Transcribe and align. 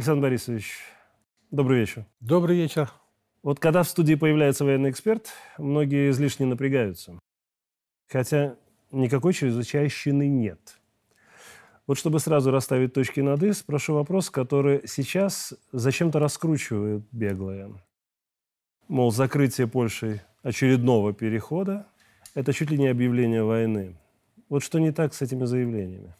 Александр 0.00 0.22
Борисович, 0.22 0.78
добрый 1.50 1.80
вечер. 1.80 2.06
Добрый 2.20 2.56
вечер. 2.56 2.90
Вот 3.42 3.60
когда 3.60 3.82
в 3.82 3.86
студии 3.86 4.14
появляется 4.14 4.64
военный 4.64 4.88
эксперт, 4.88 5.28
многие 5.58 6.08
излишне 6.08 6.46
напрягаются. 6.46 7.18
Хотя 8.08 8.56
никакой 8.92 9.34
чрезвычайщины 9.34 10.26
нет. 10.26 10.78
Вот 11.86 11.98
чтобы 11.98 12.18
сразу 12.18 12.50
расставить 12.50 12.94
точки 12.94 13.20
над 13.20 13.42
«и», 13.42 13.52
спрошу 13.52 13.92
вопрос, 13.92 14.30
который 14.30 14.88
сейчас 14.88 15.52
зачем-то 15.70 16.18
раскручивают 16.18 17.04
беглые. 17.12 17.70
Мол, 18.88 19.12
закрытие 19.12 19.66
Польшей 19.66 20.22
очередного 20.42 21.12
перехода– 21.12 21.86
это 22.34 22.54
чуть 22.54 22.70
ли 22.70 22.78
не 22.78 22.86
объявление 22.86 23.44
войны. 23.44 23.98
Вот 24.48 24.62
что 24.62 24.78
не 24.78 24.92
так 24.92 25.12
с 25.12 25.20
этими 25.20 25.44
заявлениями? 25.44 26.14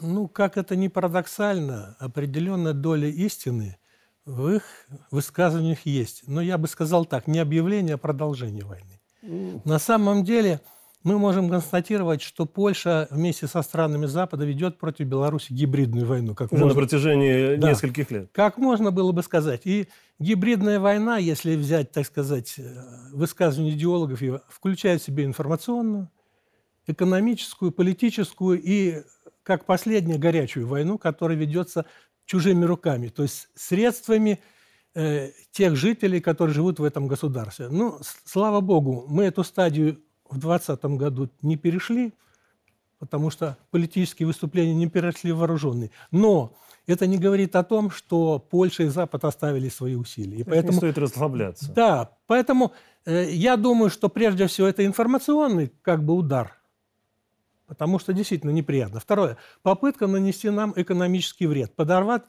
Ну, 0.00 0.28
как 0.28 0.56
это 0.56 0.76
ни 0.76 0.88
парадоксально, 0.88 1.96
определенная 1.98 2.72
доля 2.72 3.08
истины 3.08 3.78
в 4.24 4.48
их 4.48 4.62
высказываниях 5.10 5.86
есть. 5.86 6.24
Но 6.26 6.40
я 6.40 6.58
бы 6.58 6.68
сказал 6.68 7.04
так, 7.04 7.26
не 7.26 7.38
объявление, 7.38 7.94
а 7.94 7.98
продолжение 7.98 8.64
войны. 8.64 9.00
Mm. 9.22 9.62
На 9.64 9.78
самом 9.78 10.24
деле 10.24 10.60
мы 11.06 11.20
можем 11.20 11.48
констатировать, 11.48 12.20
что 12.20 12.46
Польша 12.46 13.06
вместе 13.12 13.46
со 13.46 13.62
странами 13.62 14.06
Запада 14.06 14.44
ведет 14.44 14.76
против 14.76 15.06
Беларуси 15.06 15.52
гибридную 15.52 16.04
войну. 16.04 16.34
Как 16.34 16.52
Уже 16.52 16.64
можно... 16.64 16.74
на 16.74 16.80
протяжении 16.82 17.54
да. 17.54 17.70
нескольких 17.70 18.10
лет. 18.10 18.28
Как 18.32 18.58
можно 18.58 18.90
было 18.90 19.12
бы 19.12 19.22
сказать. 19.22 19.62
И 19.64 19.86
гибридная 20.18 20.80
война, 20.80 21.18
если 21.18 21.54
взять, 21.54 21.92
так 21.92 22.06
сказать, 22.06 22.56
э, 22.58 22.62
высказывания 23.12 23.70
идеологов, 23.70 24.20
включает 24.48 25.00
в 25.00 25.04
себя 25.04 25.24
информационную, 25.24 26.10
экономическую, 26.88 27.70
политическую 27.70 28.60
и, 28.60 29.02
как 29.46 29.64
последнюю, 29.64 30.18
горячую 30.18 30.66
войну, 30.66 30.98
которая 30.98 31.38
ведется 31.38 31.86
чужими 32.24 32.64
руками, 32.64 33.06
то 33.08 33.22
есть 33.22 33.48
средствами 33.54 34.40
э, 34.94 35.30
тех 35.52 35.76
жителей, 35.76 36.20
которые 36.20 36.52
живут 36.52 36.80
в 36.80 36.84
этом 36.84 37.06
государстве. 37.06 37.68
Ну, 37.68 38.00
слава 38.24 38.60
богу, 38.60 39.06
мы 39.08 39.22
эту 39.22 39.44
стадию 39.44 40.00
в 40.28 40.40
2020 40.40 40.84
году 40.98 41.30
не 41.42 41.56
перешли, 41.56 42.12
потому 42.98 43.30
что 43.30 43.56
политические 43.70 44.26
выступления 44.26 44.74
не 44.74 44.88
перешли 44.88 45.30
в 45.30 45.38
вооруженные. 45.38 45.92
Но 46.10 46.56
это 46.88 47.06
не 47.06 47.16
говорит 47.16 47.54
о 47.54 47.62
том, 47.62 47.92
что 47.92 48.40
Польша 48.40 48.82
и 48.82 48.88
Запад 48.88 49.24
оставили 49.24 49.68
свои 49.68 49.94
усилия. 49.94 50.38
И 50.38 50.44
поэтому, 50.44 50.72
не 50.72 50.78
стоит 50.78 50.98
расслабляться. 50.98 51.72
Да, 51.72 52.10
поэтому 52.26 52.72
э, 53.04 53.30
я 53.30 53.56
думаю, 53.56 53.90
что 53.90 54.08
прежде 54.08 54.48
всего 54.48 54.66
это 54.66 54.84
информационный 54.84 55.72
как 55.82 56.04
бы 56.04 56.14
удар 56.14 56.58
потому 57.66 57.98
что 57.98 58.12
действительно 58.12 58.50
неприятно. 58.50 59.00
Второе. 59.00 59.36
Попытка 59.62 60.06
нанести 60.06 60.50
нам 60.50 60.72
экономический 60.76 61.46
вред, 61.46 61.74
подорвать 61.74 62.22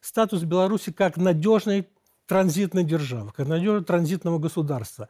статус 0.00 0.42
Беларуси 0.42 0.92
как 0.92 1.16
надежной 1.16 1.88
транзитной 2.26 2.84
державы, 2.84 3.32
как 3.34 3.46
надежного 3.48 3.84
транзитного 3.84 4.38
государства. 4.38 5.08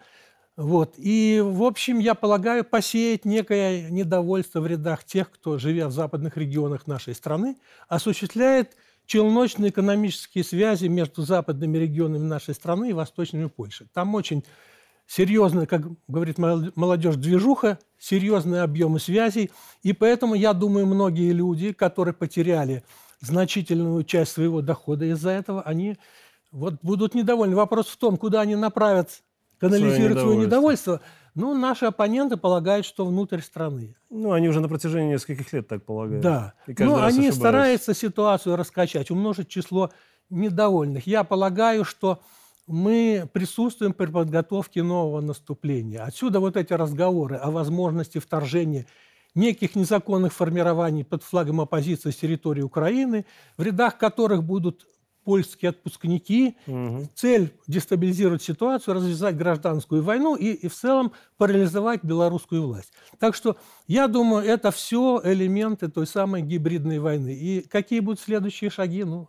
Вот. 0.56 0.94
И, 0.98 1.42
в 1.44 1.64
общем, 1.64 1.98
я 1.98 2.14
полагаю, 2.14 2.64
посеять 2.64 3.24
некое 3.24 3.90
недовольство 3.90 4.60
в 4.60 4.66
рядах 4.66 5.04
тех, 5.04 5.30
кто, 5.30 5.58
живя 5.58 5.88
в 5.88 5.92
западных 5.92 6.36
регионах 6.36 6.86
нашей 6.86 7.14
страны, 7.14 7.56
осуществляет 7.88 8.76
челночные 9.06 9.70
экономические 9.70 10.44
связи 10.44 10.86
между 10.86 11.22
западными 11.22 11.76
регионами 11.76 12.24
нашей 12.24 12.54
страны 12.54 12.90
и 12.90 12.92
восточными 12.92 13.46
Польшей. 13.46 13.88
Там 13.92 14.14
очень 14.14 14.44
серьезная, 15.06 15.66
как 15.66 15.82
говорит 16.08 16.38
молодежь, 16.38 17.16
движуха, 17.16 17.78
серьезные 17.98 18.62
объемы 18.62 18.98
связей. 18.98 19.50
И 19.82 19.92
поэтому, 19.92 20.34
я 20.34 20.52
думаю, 20.52 20.86
многие 20.86 21.32
люди, 21.32 21.72
которые 21.72 22.14
потеряли 22.14 22.84
значительную 23.20 24.04
часть 24.04 24.32
своего 24.32 24.60
дохода 24.60 25.06
из-за 25.06 25.30
этого, 25.30 25.62
они 25.62 25.96
вот 26.52 26.74
будут 26.82 27.14
недовольны. 27.14 27.56
Вопрос 27.56 27.88
в 27.88 27.96
том, 27.96 28.16
куда 28.16 28.42
они 28.42 28.54
направят, 28.56 29.22
канализируют 29.58 30.20
свое 30.20 30.36
недовольство. 30.38 31.00
Ну, 31.34 31.52
наши 31.52 31.86
оппоненты 31.86 32.36
полагают, 32.36 32.86
что 32.86 33.04
внутрь 33.04 33.40
страны. 33.40 33.96
Ну, 34.08 34.30
они 34.30 34.48
уже 34.48 34.60
на 34.60 34.68
протяжении 34.68 35.14
нескольких 35.14 35.52
лет 35.52 35.66
так 35.66 35.84
полагают. 35.84 36.22
Да. 36.22 36.54
Ну, 36.66 36.94
они 36.94 37.06
ошибаются. 37.06 37.38
стараются 37.40 37.94
ситуацию 37.94 38.54
раскачать, 38.54 39.10
умножить 39.10 39.48
число 39.48 39.90
недовольных. 40.30 41.08
Я 41.08 41.24
полагаю, 41.24 41.84
что 41.84 42.20
мы 42.66 43.28
присутствуем 43.32 43.92
при 43.92 44.06
подготовке 44.06 44.82
нового 44.82 45.20
наступления. 45.20 46.04
Отсюда 46.04 46.40
вот 46.40 46.56
эти 46.56 46.72
разговоры 46.72 47.36
о 47.36 47.50
возможности 47.50 48.18
вторжения 48.18 48.86
неких 49.34 49.74
незаконных 49.74 50.32
формирований 50.32 51.04
под 51.04 51.22
флагом 51.22 51.60
оппозиции 51.60 52.10
с 52.10 52.16
территории 52.16 52.62
Украины, 52.62 53.26
в 53.56 53.62
рядах 53.62 53.98
которых 53.98 54.44
будут 54.44 54.86
польские 55.24 55.70
отпускники. 55.70 56.56
Угу. 56.66 57.08
Цель– 57.14 57.52
дестабилизировать 57.66 58.42
ситуацию, 58.42 58.94
развязать 58.94 59.36
гражданскую 59.36 60.02
войну 60.02 60.36
и, 60.36 60.52
и 60.52 60.68
в 60.68 60.74
целом 60.74 61.12
парализовать 61.38 62.04
белорусскую 62.04 62.66
власть. 62.66 62.92
Так 63.18 63.34
что 63.34 63.56
я 63.86 64.06
думаю, 64.06 64.44
это 64.44 64.70
все 64.70 65.20
элементы 65.24 65.88
той 65.88 66.06
самой 66.06 66.42
гибридной 66.42 66.98
войны. 66.98 67.34
И 67.34 67.62
какие 67.62 68.00
будут 68.00 68.20
следующие 68.20 68.70
шаги, 68.70 69.04
ну, 69.04 69.28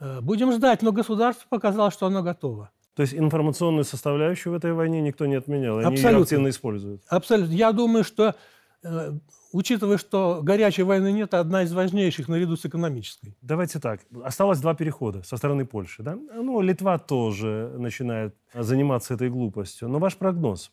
будем 0.00 0.52
ждать, 0.52 0.82
но 0.82 0.92
государство 0.92 1.46
показало, 1.48 1.90
что 1.90 2.06
оно 2.06 2.22
готово. 2.22 2.70
То 2.96 3.02
есть 3.02 3.14
информационную 3.14 3.84
составляющую 3.84 4.54
в 4.54 4.56
этой 4.56 4.72
войне 4.72 5.02
никто 5.02 5.26
не 5.26 5.34
отменял, 5.34 5.78
они 5.78 5.86
Абсолютно. 5.86 6.16
ее 6.16 6.22
активно 6.22 6.48
используют. 6.48 7.02
Абсолютно. 7.08 7.52
Я 7.52 7.72
думаю, 7.72 8.04
что, 8.04 8.34
э, 8.82 9.12
учитывая, 9.52 9.98
что 9.98 10.40
горячей 10.42 10.82
войны 10.82 11.12
нет, 11.12 11.34
одна 11.34 11.62
из 11.62 11.74
важнейших 11.74 12.28
наряду 12.28 12.56
с 12.56 12.64
экономической. 12.64 13.36
Давайте 13.42 13.80
так. 13.80 14.00
Осталось 14.24 14.60
два 14.60 14.74
перехода 14.74 15.22
со 15.24 15.36
стороны 15.36 15.66
Польши. 15.66 16.02
Да? 16.02 16.14
Ну, 16.14 16.62
Литва 16.62 16.96
тоже 16.98 17.74
начинает 17.76 18.34
заниматься 18.54 19.12
этой 19.12 19.28
глупостью. 19.28 19.88
Но 19.88 19.98
ваш 19.98 20.16
прогноз 20.16 20.72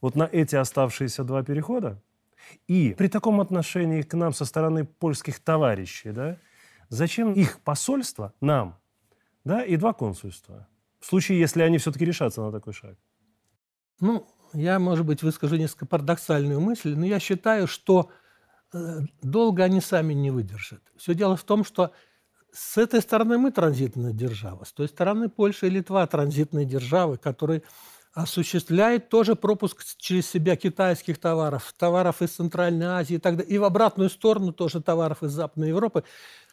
вот 0.00 0.16
на 0.16 0.28
эти 0.30 0.56
оставшиеся 0.56 1.22
два 1.22 1.44
перехода 1.44 2.02
и 2.66 2.94
при 2.98 3.06
таком 3.06 3.40
отношении 3.40 4.02
к 4.02 4.14
нам 4.14 4.32
со 4.32 4.44
стороны 4.44 4.84
польских 4.84 5.38
товарищей, 5.38 6.10
да, 6.10 6.36
Зачем 6.90 7.32
их 7.32 7.60
посольство 7.60 8.34
нам, 8.40 8.78
да, 9.44 9.62
и 9.62 9.76
два 9.76 9.92
консульства? 9.92 10.68
В 10.98 11.06
случае, 11.06 11.40
если 11.40 11.62
они 11.62 11.78
все-таки 11.78 12.04
решатся 12.04 12.42
на 12.42 12.52
такой 12.52 12.74
шаг. 12.74 12.98
Ну, 14.00 14.26
я, 14.52 14.78
может 14.78 15.06
быть, 15.06 15.22
выскажу 15.22 15.56
несколько 15.56 15.86
парадоксальную 15.86 16.60
мысль, 16.60 16.94
но 16.94 17.06
я 17.06 17.20
считаю, 17.20 17.68
что 17.68 18.10
э, 18.72 18.98
долго 19.22 19.62
они 19.62 19.80
сами 19.80 20.12
не 20.12 20.30
выдержат. 20.30 20.82
Все 20.96 21.14
дело 21.14 21.36
в 21.36 21.44
том, 21.44 21.64
что 21.64 21.92
с 22.52 22.76
этой 22.76 23.00
стороны 23.00 23.38
мы 23.38 23.52
транзитная 23.52 24.12
держава, 24.12 24.64
с 24.64 24.72
той 24.72 24.88
стороны 24.88 25.28
Польша 25.28 25.66
и 25.66 25.70
Литва 25.70 26.06
транзитные 26.06 26.66
державы, 26.66 27.16
которые 27.16 27.62
осуществляют 28.12 29.08
тоже 29.08 29.36
пропуск 29.36 29.84
через 29.96 30.28
себя 30.28 30.56
китайских 30.56 31.18
товаров, 31.18 31.72
товаров 31.78 32.22
из 32.22 32.30
Центральной 32.30 32.86
Азии 32.86 33.14
и 33.14 33.18
так 33.18 33.36
далее, 33.36 33.54
и 33.54 33.58
в 33.58 33.64
обратную 33.64 34.10
сторону 34.10 34.52
тоже 34.52 34.82
товаров 34.82 35.22
из 35.22 35.30
Западной 35.30 35.68
Европы. 35.68 36.02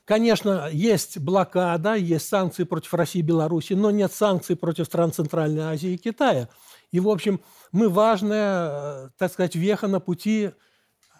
Конечно, 0.07 0.69
есть 0.72 1.18
блокада, 1.18 1.95
есть 1.95 2.29
санкции 2.29 2.63
против 2.63 2.94
России 2.94 3.19
и 3.19 3.23
Беларуси, 3.23 3.73
но 3.73 3.91
нет 3.91 4.13
санкций 4.13 4.56
против 4.56 4.85
стран 4.85 5.12
Центральной 5.12 5.63
Азии 5.63 5.91
и 5.91 5.97
Китая. 5.97 6.47
И, 6.94 7.01
в 7.01 7.09
общем, 7.09 7.41
мы 7.73 7.90
важная, 7.90 8.69
э, 8.69 9.09
так 9.17 9.34
сказать, 9.34 9.56
веха 9.56 9.88
на 9.88 10.00
пути 10.00 10.52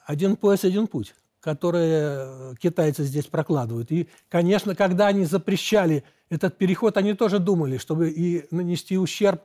«один 0.06 0.38
пояс, 0.38 0.64
один 0.64 0.88
путь», 0.88 1.16
который 1.42 2.56
китайцы 2.60 3.04
здесь 3.04 3.26
прокладывают. 3.26 3.92
И, 3.92 4.08
конечно, 4.30 4.74
когда 4.74 5.08
они 5.08 5.26
запрещали 5.26 6.06
этот 6.30 6.58
переход, 6.58 6.96
они 6.96 7.14
тоже 7.14 7.40
думали, 7.40 7.80
чтобы 7.80 8.10
и 8.10 8.46
нанести 8.52 8.98
ущерб 8.98 9.42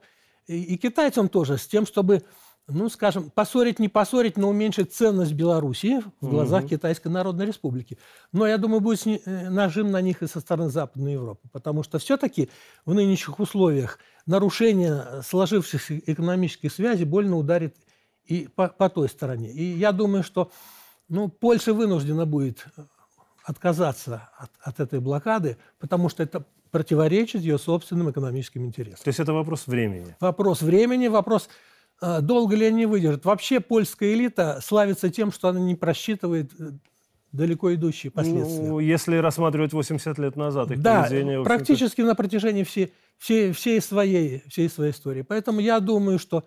и, 0.46 0.62
и 0.62 0.76
китайцам 0.76 1.28
тоже, 1.28 1.58
с 1.58 1.66
тем, 1.66 1.84
чтобы 1.84 2.22
ну, 2.68 2.88
скажем, 2.88 3.30
поссорить, 3.30 3.78
не 3.78 3.88
поссорить, 3.88 4.36
но 4.36 4.48
уменьшить 4.48 4.94
ценность 4.94 5.32
Беларуси 5.32 6.00
в 6.20 6.30
глазах 6.30 6.62
угу. 6.62 6.70
Китайской 6.70 7.08
Народной 7.08 7.46
Республики. 7.46 7.98
Но 8.32 8.46
я 8.46 8.56
думаю, 8.58 8.80
будет 8.80 9.06
э, 9.06 9.50
нажим 9.50 9.90
на 9.90 10.00
них 10.00 10.22
и 10.22 10.26
со 10.26 10.40
стороны 10.40 10.70
Западной 10.70 11.14
Европы, 11.14 11.48
потому 11.52 11.82
что 11.82 11.98
все-таки 11.98 12.50
в 12.84 12.94
нынешних 12.94 13.38
условиях 13.40 13.98
нарушение 14.26 15.22
сложившихся 15.22 15.98
экономических 15.98 16.72
связей 16.72 17.04
больно 17.04 17.36
ударит 17.36 17.76
и 18.24 18.48
по, 18.54 18.68
по 18.68 18.88
той 18.88 19.08
стороне. 19.08 19.50
И 19.50 19.64
я 19.64 19.92
думаю, 19.92 20.22
что 20.22 20.50
ну, 21.08 21.28
Польша 21.28 21.74
вынуждена 21.74 22.26
будет 22.26 22.64
отказаться 23.44 24.30
от, 24.38 24.50
от 24.60 24.80
этой 24.80 25.00
блокады, 25.00 25.58
потому 25.80 26.08
что 26.08 26.22
это 26.22 26.44
противоречит 26.70 27.42
ее 27.42 27.58
собственным 27.58 28.10
экономическим 28.10 28.64
интересам. 28.64 29.04
То 29.04 29.08
есть 29.08 29.20
это 29.20 29.32
вопрос 29.32 29.66
времени? 29.66 30.16
Вопрос 30.20 30.62
времени, 30.62 31.08
вопрос 31.08 31.48
долго 32.20 32.56
ли 32.56 32.66
они 32.66 32.86
выдержат? 32.86 33.24
Вообще 33.24 33.60
польская 33.60 34.12
элита 34.14 34.60
славится 34.62 35.10
тем, 35.10 35.32
что 35.32 35.48
она 35.48 35.60
не 35.60 35.74
просчитывает 35.74 36.50
э, 36.58 36.72
далеко 37.32 37.74
идущие 37.74 38.10
последствия. 38.10 38.68
Ну, 38.68 38.78
если 38.78 39.16
рассматривать 39.16 39.72
80 39.72 40.18
лет 40.18 40.36
назад 40.36 40.70
их 40.70 40.80
да, 40.80 41.04
поведение... 41.04 41.42
практически 41.44 42.00
на 42.00 42.14
протяжении 42.14 42.64
всей, 42.64 42.92
всей, 43.18 43.52
всей, 43.52 43.80
своей, 43.80 44.42
всей 44.48 44.68
своей 44.68 44.92
истории. 44.92 45.22
Поэтому 45.22 45.60
я 45.60 45.80
думаю, 45.80 46.18
что 46.18 46.44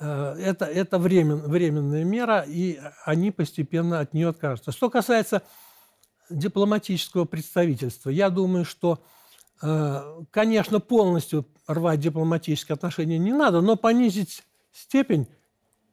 э, 0.00 0.36
это, 0.40 0.64
это 0.64 0.98
времен, 0.98 1.42
временная 1.42 2.04
мера, 2.04 2.44
и 2.46 2.80
они 3.04 3.30
постепенно 3.30 4.00
от 4.00 4.14
нее 4.14 4.28
откажутся. 4.28 4.72
Что 4.72 4.90
касается 4.90 5.42
дипломатического 6.30 7.24
представительства, 7.24 8.10
я 8.10 8.30
думаю, 8.30 8.64
что 8.64 9.02
Э, 9.60 10.22
конечно, 10.30 10.80
полностью 10.80 11.46
рвать 11.66 12.00
дипломатические 12.00 12.74
отношения 12.74 13.18
не 13.18 13.32
надо, 13.32 13.60
но 13.60 13.76
понизить 13.76 14.44
степень 14.82 15.26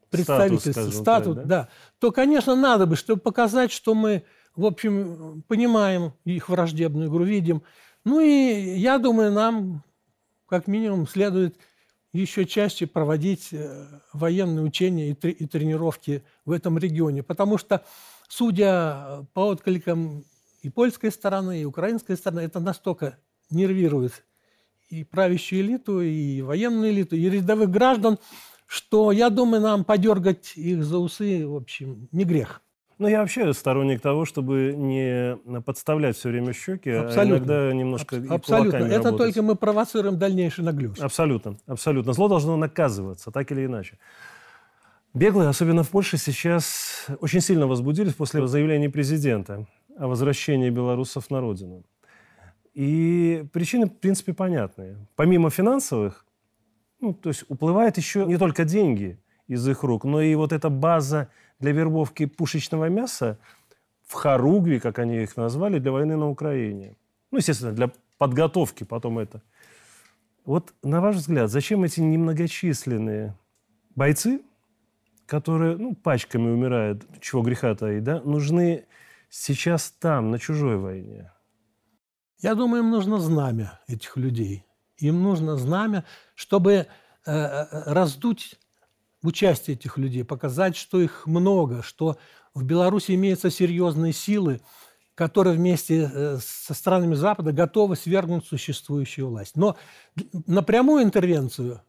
представительства, 0.10 0.72
статус, 0.72 0.96
статус, 0.96 1.36
так, 1.36 1.48
да? 1.48 1.62
да, 1.64 1.70
то, 2.00 2.12
конечно, 2.12 2.56
надо 2.56 2.86
бы, 2.86 2.96
чтобы 2.96 3.22
показать, 3.22 3.72
что 3.72 3.94
мы, 3.94 4.24
в 4.56 4.66
общем, 4.66 5.44
понимаем 5.48 6.14
их 6.24 6.50
враждебную 6.50 7.10
игру, 7.10 7.24
видим. 7.24 7.64
Ну 8.04 8.20
и 8.20 8.78
я 8.78 8.98
думаю, 8.98 9.32
нам, 9.32 9.84
как 10.48 10.68
минимум, 10.68 11.08
следует 11.08 11.58
еще 12.14 12.46
чаще 12.46 12.88
проводить 12.88 13.50
э, 13.52 13.88
военные 14.14 14.64
учения 14.64 15.10
и, 15.10 15.14
и 15.14 15.48
тренировки 15.48 16.24
в 16.46 16.52
этом 16.52 16.78
регионе. 16.78 17.24
Потому 17.24 17.58
что, 17.58 17.84
судя 18.30 19.26
по 19.34 19.48
откликам 19.48 20.24
и 20.62 20.70
польской 20.70 21.12
стороны, 21.12 21.62
и 21.62 21.66
украинской 21.66 22.16
стороны, 22.16 22.42
это 22.42 22.60
настолько 22.60 23.18
нервирует 23.50 24.24
и 24.90 25.04
правящую 25.04 25.62
элиту, 25.62 26.02
и 26.02 26.42
военную 26.42 26.92
элиту, 26.92 27.16
и 27.16 27.30
рядовых 27.30 27.70
граждан, 27.70 28.18
что, 28.66 29.12
я 29.12 29.30
думаю, 29.30 29.62
нам 29.62 29.84
подергать 29.84 30.54
их 30.56 30.84
за 30.84 30.98
усы, 30.98 31.48
в 31.48 31.56
общем, 31.56 32.08
не 32.12 32.24
грех. 32.24 32.62
Ну, 32.98 33.08
я 33.10 33.20
вообще 33.20 33.54
сторонник 33.54 34.00
того, 34.02 34.24
чтобы 34.24 34.74
не 34.76 35.38
подставлять 35.62 36.16
все 36.16 36.30
время 36.30 36.54
щеки, 36.54 36.90
а 36.92 37.02
абсолютно. 37.02 37.22
а 37.22 37.38
иногда 37.38 37.74
немножко 37.74 38.16
Аб- 38.16 38.32
Абсолютно. 38.32 38.78
Это 38.78 38.96
работать. 38.96 39.18
только 39.18 39.42
мы 39.42 39.56
провоцируем 39.56 40.18
дальнейший 40.18 40.64
наглюш. 40.64 41.00
Абсолютно. 41.00 41.58
Абсолютно. 41.68 42.14
Зло 42.14 42.30
должно 42.30 42.56
наказываться, 42.56 43.32
так 43.32 43.52
или 43.52 43.66
иначе. 43.66 43.98
Беглые, 45.14 45.50
особенно 45.50 45.84
в 45.84 45.90
Польше, 45.90 46.18
сейчас 46.18 47.08
очень 47.20 47.42
сильно 47.42 47.68
возбудились 47.68 48.14
после 48.14 48.46
заявления 48.48 48.90
президента 48.90 49.66
о 49.98 50.08
возвращении 50.08 50.70
белорусов 50.70 51.30
на 51.30 51.42
родину. 51.42 51.84
И 52.74 53.46
причины, 53.54 53.86
в 53.88 53.94
принципе, 54.00 54.34
понятные. 54.34 54.98
Помимо 55.16 55.50
финансовых, 55.50 56.25
ну, 57.06 57.14
то 57.14 57.30
есть 57.30 57.46
уплывают 57.50 57.98
еще 57.98 58.26
не 58.26 58.38
только 58.38 58.66
деньги 58.66 59.20
из 59.48 59.68
их 59.68 59.84
рук, 59.84 60.06
но 60.06 60.22
и 60.22 60.34
вот 60.36 60.52
эта 60.52 60.70
база 60.70 61.30
для 61.60 61.72
вербовки 61.72 62.26
пушечного 62.26 62.90
мяса 62.90 63.38
в 64.08 64.14
Харугве, 64.14 64.80
как 64.80 65.00
они 65.00 65.22
их 65.22 65.38
назвали, 65.38 65.80
для 65.80 65.92
войны 65.92 66.18
на 66.18 66.30
Украине. 66.30 66.96
Ну, 67.32 67.38
естественно, 67.38 67.74
для 67.74 67.92
подготовки 68.18 68.84
потом 68.84 69.20
это. 69.20 69.42
Вот 70.46 70.74
на 70.84 71.02
ваш 71.02 71.16
взгляд, 71.18 71.50
зачем 71.50 71.84
эти 71.84 72.00
немногочисленные 72.00 73.36
бойцы, 73.96 74.42
которые 75.26 75.78
ну, 75.78 75.96
пачками 75.96 76.50
умирают, 76.50 77.06
чего 77.22 77.42
греха 77.42 77.76
таить, 77.76 78.04
да, 78.04 78.22
нужны 78.22 78.86
сейчас 79.30 79.92
там, 79.92 80.32
на 80.32 80.40
чужой 80.40 80.78
войне? 80.78 81.32
Я 82.40 82.56
думаю, 82.56 82.84
им 82.84 82.92
нужно 82.92 83.20
знамя 83.20 83.80
этих 83.88 84.18
людей. 84.18 84.65
Им 84.98 85.24
нужно 85.24 85.58
знамя, 85.58 86.06
чтобы 86.36 86.72
э, 86.74 86.86
э, 87.26 87.66
раздуть 87.86 88.60
участие 89.22 89.76
этих 89.76 89.98
людей, 89.98 90.24
показать, 90.24 90.76
что 90.76 91.02
их 91.02 91.26
много, 91.26 91.84
что 91.84 92.18
в 92.54 92.64
Беларуси 92.64 93.16
имеются 93.16 93.50
серьезные 93.50 94.14
силы, 94.14 94.62
которые 95.16 95.56
вместе 95.56 96.10
э, 96.14 96.38
со 96.42 96.74
странами 96.74 97.16
Запада 97.16 97.52
готовы 97.52 97.96
свергнуть 97.96 98.46
существующую 98.46 99.30
власть. 99.30 99.56
Но 99.56 99.78
на 100.46 100.62
прямую 100.62 101.04
интервенцию 101.04 101.82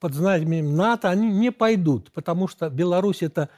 под 0.00 0.14
знаменем 0.14 0.76
НАТО 0.76 1.10
они 1.10 1.28
не 1.30 1.50
пойдут, 1.50 2.12
потому 2.12 2.46
что 2.46 2.70
Беларусь– 2.70 3.22
это 3.22 3.48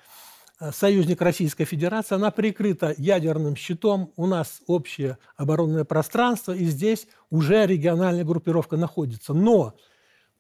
союзник 0.73 1.23
Российской 1.23 1.65
Федерации, 1.65 2.15
она 2.15 2.31
прикрыта 2.31 2.95
ядерным 2.99 3.57
щитом, 3.57 4.13
у 4.17 4.27
нас 4.27 4.61
общее 4.67 5.19
оборонное 5.37 5.85
пространство, 5.85 6.53
и 6.53 6.67
здесь 6.67 7.07
уже 7.31 7.67
региональная 7.67 8.25
группировка 8.25 8.77
находится. 8.77 9.33
Но 9.33 9.75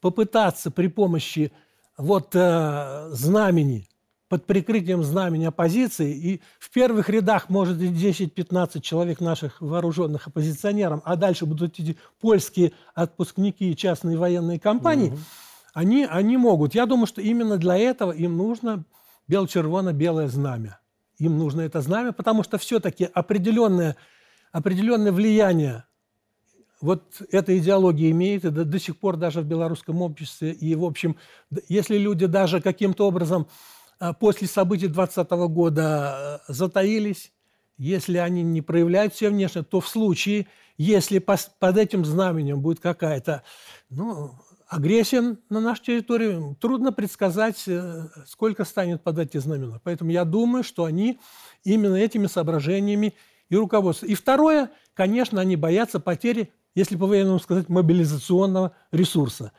попытаться 0.00 0.70
при 0.70 0.88
помощи 0.88 1.52
вот 1.96 2.34
э, 2.34 3.08
знамени, 3.12 3.88
под 4.28 4.46
прикрытием 4.46 5.02
знамени 5.02 5.46
оппозиции, 5.46 6.14
и 6.14 6.40
в 6.58 6.70
первых 6.70 7.08
рядах 7.08 7.48
может 7.48 7.80
и 7.80 7.88
10-15 7.88 8.80
человек 8.80 9.20
наших 9.20 9.60
вооруженных 9.60 10.28
оппозиционеров, 10.28 11.00
а 11.04 11.16
дальше 11.16 11.46
будут 11.46 11.78
эти 11.80 11.96
польские 12.20 12.72
отпускники 12.94 13.70
и 13.70 13.76
частные 13.76 14.16
военные 14.16 14.60
компании, 14.60 15.08
угу. 15.08 15.18
они, 15.74 16.06
они 16.08 16.36
могут. 16.36 16.74
Я 16.74 16.86
думаю, 16.86 17.06
что 17.06 17.20
именно 17.20 17.56
для 17.56 17.76
этого 17.76 18.12
им 18.12 18.36
нужно 18.36 18.84
бело-червоно-белое 19.30 20.26
знамя. 20.26 20.80
Им 21.18 21.38
нужно 21.38 21.60
это 21.60 21.80
знамя, 21.80 22.12
потому 22.12 22.42
что 22.42 22.58
все-таки 22.58 23.08
определенное, 23.14 23.96
определенное 24.52 25.12
влияние 25.12 25.84
вот 26.80 27.22
эта 27.30 27.56
идеология 27.58 28.10
имеет, 28.10 28.44
и 28.44 28.50
до, 28.50 28.64
до 28.64 28.78
сих 28.78 28.98
пор 28.98 29.16
даже 29.16 29.42
в 29.42 29.44
белорусском 29.44 30.02
обществе. 30.02 30.52
И, 30.52 30.74
в 30.74 30.84
общем, 30.84 31.16
если 31.68 31.96
люди 31.96 32.26
даже 32.26 32.60
каким-то 32.60 33.06
образом 33.06 33.46
а, 33.98 34.14
после 34.14 34.48
событий 34.48 34.88
2020 34.88 35.30
года 35.52 35.84
а, 35.84 36.40
затаились, 36.48 37.32
если 37.76 38.16
они 38.16 38.42
не 38.42 38.62
проявляют 38.62 39.14
все 39.14 39.28
внешне, 39.28 39.62
то 39.62 39.80
в 39.80 39.88
случае, 39.88 40.46
если 40.76 41.18
под 41.18 41.76
этим 41.76 42.04
знаменем 42.04 42.60
будет 42.60 42.80
какая-то 42.80 43.42
ну, 43.90 44.32
агрессия 44.70 45.36
на 45.50 45.60
нашу 45.60 45.82
территорию, 45.82 46.56
трудно 46.60 46.92
предсказать, 46.92 47.64
э, 47.66 48.06
сколько 48.26 48.64
станет 48.64 49.02
под 49.02 49.18
эти 49.18 49.36
знамена. 49.38 49.80
Поэтому 49.82 50.12
я 50.12 50.24
думаю, 50.24 50.62
что 50.62 50.84
они 50.84 51.18
именно 51.64 51.96
этими 51.96 52.28
соображениями 52.28 53.14
и 53.48 53.56
руководствуются. 53.56 54.12
И 54.12 54.14
второе, 54.14 54.70
конечно, 54.94 55.40
они 55.40 55.56
боятся 55.56 55.98
потери, 55.98 56.52
если 56.76 56.96
по-военному 56.96 57.40
сказать, 57.40 57.68
мобилизационного 57.68 58.72
ресурса. 58.92 59.50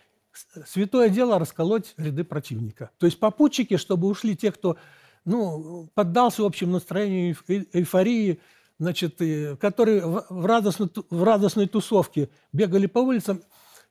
Святое 0.65 1.09
дело 1.09 1.37
расколоть 1.37 1.93
ряды 1.97 2.23
противника. 2.23 2.91
То 2.97 3.05
есть 3.05 3.19
попутчики, 3.19 3.75
чтобы 3.75 4.07
ушли 4.07 4.37
те, 4.37 4.53
кто 4.53 4.77
ну, 5.25 5.89
поддался 5.93 6.45
общему 6.45 6.71
настроению 6.71 7.35
эйфории, 7.73 8.39
значит, 8.79 9.19
которые 9.59 10.05
в 10.05 10.45
радостной, 10.45 10.89
в 11.09 11.23
радостной 11.23 11.67
тусовке 11.67 12.29
бегали 12.53 12.85
по 12.85 12.99
улицам, 12.99 13.41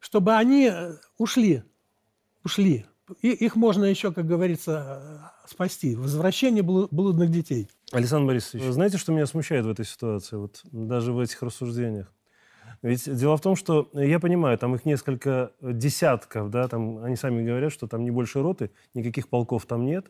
чтобы 0.01 0.35
они 0.35 0.69
э, 0.73 0.95
ушли, 1.19 1.63
ушли. 2.45 2.87
И 3.23 3.31
их 3.31 3.57
можно 3.57 3.85
еще, 3.85 4.13
как 4.13 4.27
говорится, 4.27 5.33
спасти. 5.47 5.95
Возвращение 5.97 6.63
блудных 6.63 7.31
детей. 7.31 7.69
Александр 7.93 8.29
Борисович, 8.29 8.65
вы 8.65 8.73
знаете, 8.73 8.99
что 8.99 9.13
меня 9.13 9.27
смущает 9.27 9.67
в 9.67 9.71
этой 9.71 9.85
ситуации, 9.85 10.37
вот 10.37 10.61
даже 10.65 11.13
в 11.13 11.19
этих 11.19 11.43
рассуждениях? 11.43 12.13
Ведь 12.83 13.15
дело 13.15 13.37
в 13.37 13.41
том, 13.41 13.57
что 13.57 13.91
я 13.93 14.19
понимаю, 14.21 14.57
там 14.57 14.75
их 14.75 14.85
несколько 14.87 15.53
десятков, 15.61 16.51
да, 16.51 16.67
там 16.67 17.05
они 17.05 17.17
сами 17.17 17.45
говорят, 17.45 17.73
что 17.73 17.87
там 17.87 18.05
не 18.05 18.11
больше 18.11 18.41
роты, 18.41 18.71
никаких 18.95 19.29
полков 19.29 19.67
там 19.67 19.85
нет. 19.85 20.07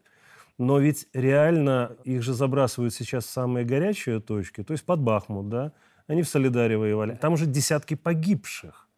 Но 0.58 0.78
ведь 0.78 1.08
реально 1.14 1.96
их 2.04 2.22
же 2.22 2.34
забрасывают 2.34 2.94
сейчас 2.94 3.24
в 3.24 3.30
самые 3.30 3.64
горячие 3.64 4.20
точки, 4.20 4.62
то 4.62 4.72
есть 4.72 4.84
под 4.84 5.00
Бахмут, 5.00 5.48
да, 5.48 5.72
они 6.06 6.22
в 6.22 6.28
Солидаре 6.28 6.76
воевали. 6.76 7.16
Там 7.16 7.32
уже 7.32 7.46
десятки 7.46 7.94
погибших. 7.94 8.89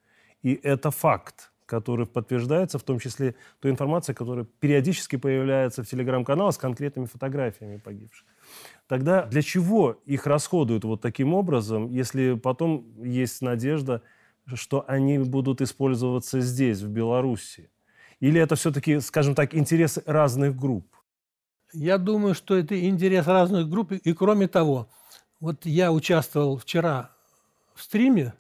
И 0.43 0.59
это 0.63 0.91
факт, 0.91 1.53
который 1.67 2.07
подтверждается, 2.07 2.79
в 2.79 2.83
том 2.83 2.99
числе 2.99 3.35
той 3.61 3.71
информацией, 3.71 4.15
которая 4.15 4.45
периодически 4.45 5.17
появляется 5.17 5.83
в 5.83 5.87
телеграм-каналах 5.87 6.55
с 6.55 6.59
конкретными 6.59 7.07
фотографиями 7.07 7.79
погибших. 7.79 8.27
Тогда 8.89 9.25
для 9.27 9.43
чего 9.43 10.01
их 10.05 10.27
расходуют 10.27 10.85
вот 10.85 11.01
таким 11.01 11.33
образом, 11.35 11.89
если 11.89 12.35
потом 12.35 12.85
есть 13.03 13.41
надежда, 13.41 14.03
что 14.55 14.85
они 14.89 15.19
будут 15.19 15.61
использоваться 15.61 16.41
здесь, 16.41 16.81
в 16.81 16.89
Беларуси? 16.89 17.71
Или 18.21 18.41
это 18.41 18.55
все-таки, 18.57 19.01
скажем 19.01 19.35
так, 19.35 19.55
интересы 19.55 20.03
разных 20.07 20.57
групп? 20.57 20.87
Я 21.73 21.97
думаю, 21.99 22.35
что 22.35 22.57
это 22.57 22.79
интерес 22.79 23.27
разных 23.27 23.69
групп. 23.69 23.93
И 23.93 24.13
кроме 24.13 24.47
того, 24.47 24.89
вот 25.41 25.65
я 25.65 25.91
участвовал 25.91 26.59
вчера 26.59 27.11
в 27.75 27.83
стриме 27.83 28.35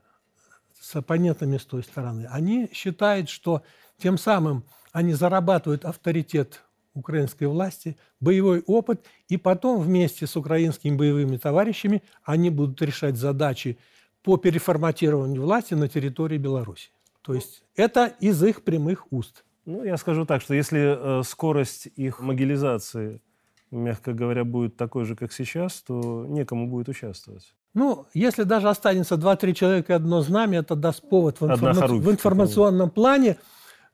с 0.93 0.97
оппонентами 0.97 1.57
с 1.57 1.65
той 1.65 1.83
стороны, 1.83 2.29
они 2.31 2.69
считают, 2.73 3.29
что 3.29 3.63
тем 3.99 4.19
самым 4.19 4.65
они 4.93 5.15
зарабатывают 5.15 5.85
авторитет 5.85 6.63
украинской 6.95 7.45
власти, 7.45 7.97
боевой 8.21 8.63
опыт, 8.67 9.07
и 9.29 9.39
потом 9.39 9.81
вместе 9.81 10.27
с 10.27 10.37
украинскими 10.37 10.95
боевыми 10.95 11.39
товарищами 11.39 12.03
они 12.23 12.51
будут 12.51 12.83
решать 12.83 13.17
задачи 13.17 13.79
по 14.23 14.37
переформатированию 14.37 15.43
власти 15.43 15.73
на 15.75 15.89
территории 15.89 16.37
Беларуси. 16.37 16.91
То 17.23 17.35
есть 17.35 17.65
это 17.75 18.13
из 18.21 18.43
их 18.45 18.63
прямых 18.63 19.11
уст. 19.11 19.45
Ну, 19.65 19.85
я 19.85 19.97
скажу 19.97 20.27
так, 20.27 20.43
что 20.43 20.55
если 20.55 21.21
э, 21.21 21.23
скорость 21.23 21.87
их 21.97 22.21
могилизации, 22.21 23.23
мягко 23.71 24.13
говоря, 24.13 24.45
будет 24.45 24.77
такой 24.77 25.05
же, 25.05 25.17
как 25.17 25.33
сейчас, 25.33 25.81
то 25.81 26.27
некому 26.29 26.67
будет 26.67 26.89
участвовать. 26.89 27.55
Ну, 27.75 28.07
если 28.13 28.43
даже 28.43 28.69
останется 28.69 29.15
2-3 29.15 29.55
человека 29.55 29.93
и 29.95 29.97
одно 29.97 30.21
знамя, 30.21 30.59
это 30.59 30.77
даст 30.77 31.09
повод 31.09 31.41
в, 31.41 31.47
информа... 31.47 31.87
в 31.87 32.11
информационном 32.11 32.91
плане 32.91 33.39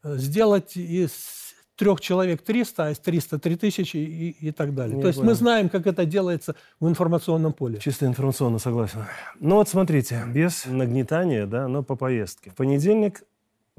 э, 0.03 0.17
сделать 0.17 0.77
из 0.77 1.39
трех 1.79 2.01
человек 2.01 2.43
300, 2.43 2.85
а 2.87 2.91
из 2.91 2.99
300 2.99 3.39
3000 3.39 3.97
и, 3.97 4.31
и 4.31 4.51
так 4.51 4.75
далее. 4.75 4.97
Я 4.97 5.03
То 5.03 5.09
есть 5.09 5.19
понял. 5.19 5.31
мы 5.31 5.35
знаем, 5.37 5.69
как 5.69 5.87
это 5.87 6.05
делается 6.05 6.57
в 6.81 6.89
информационном 6.89 7.53
поле. 7.53 7.79
Чисто 7.79 8.07
информационно 8.07 8.59
согласен. 8.59 9.05
Ну 9.39 9.55
вот 9.55 9.69
смотрите, 9.69 10.25
без 10.27 10.67
нагнетания, 10.67 11.47
да, 11.47 11.69
но 11.69 11.85
по 11.85 11.95
поездке. 11.95 12.51
В 12.51 12.57
понедельник 12.57 13.23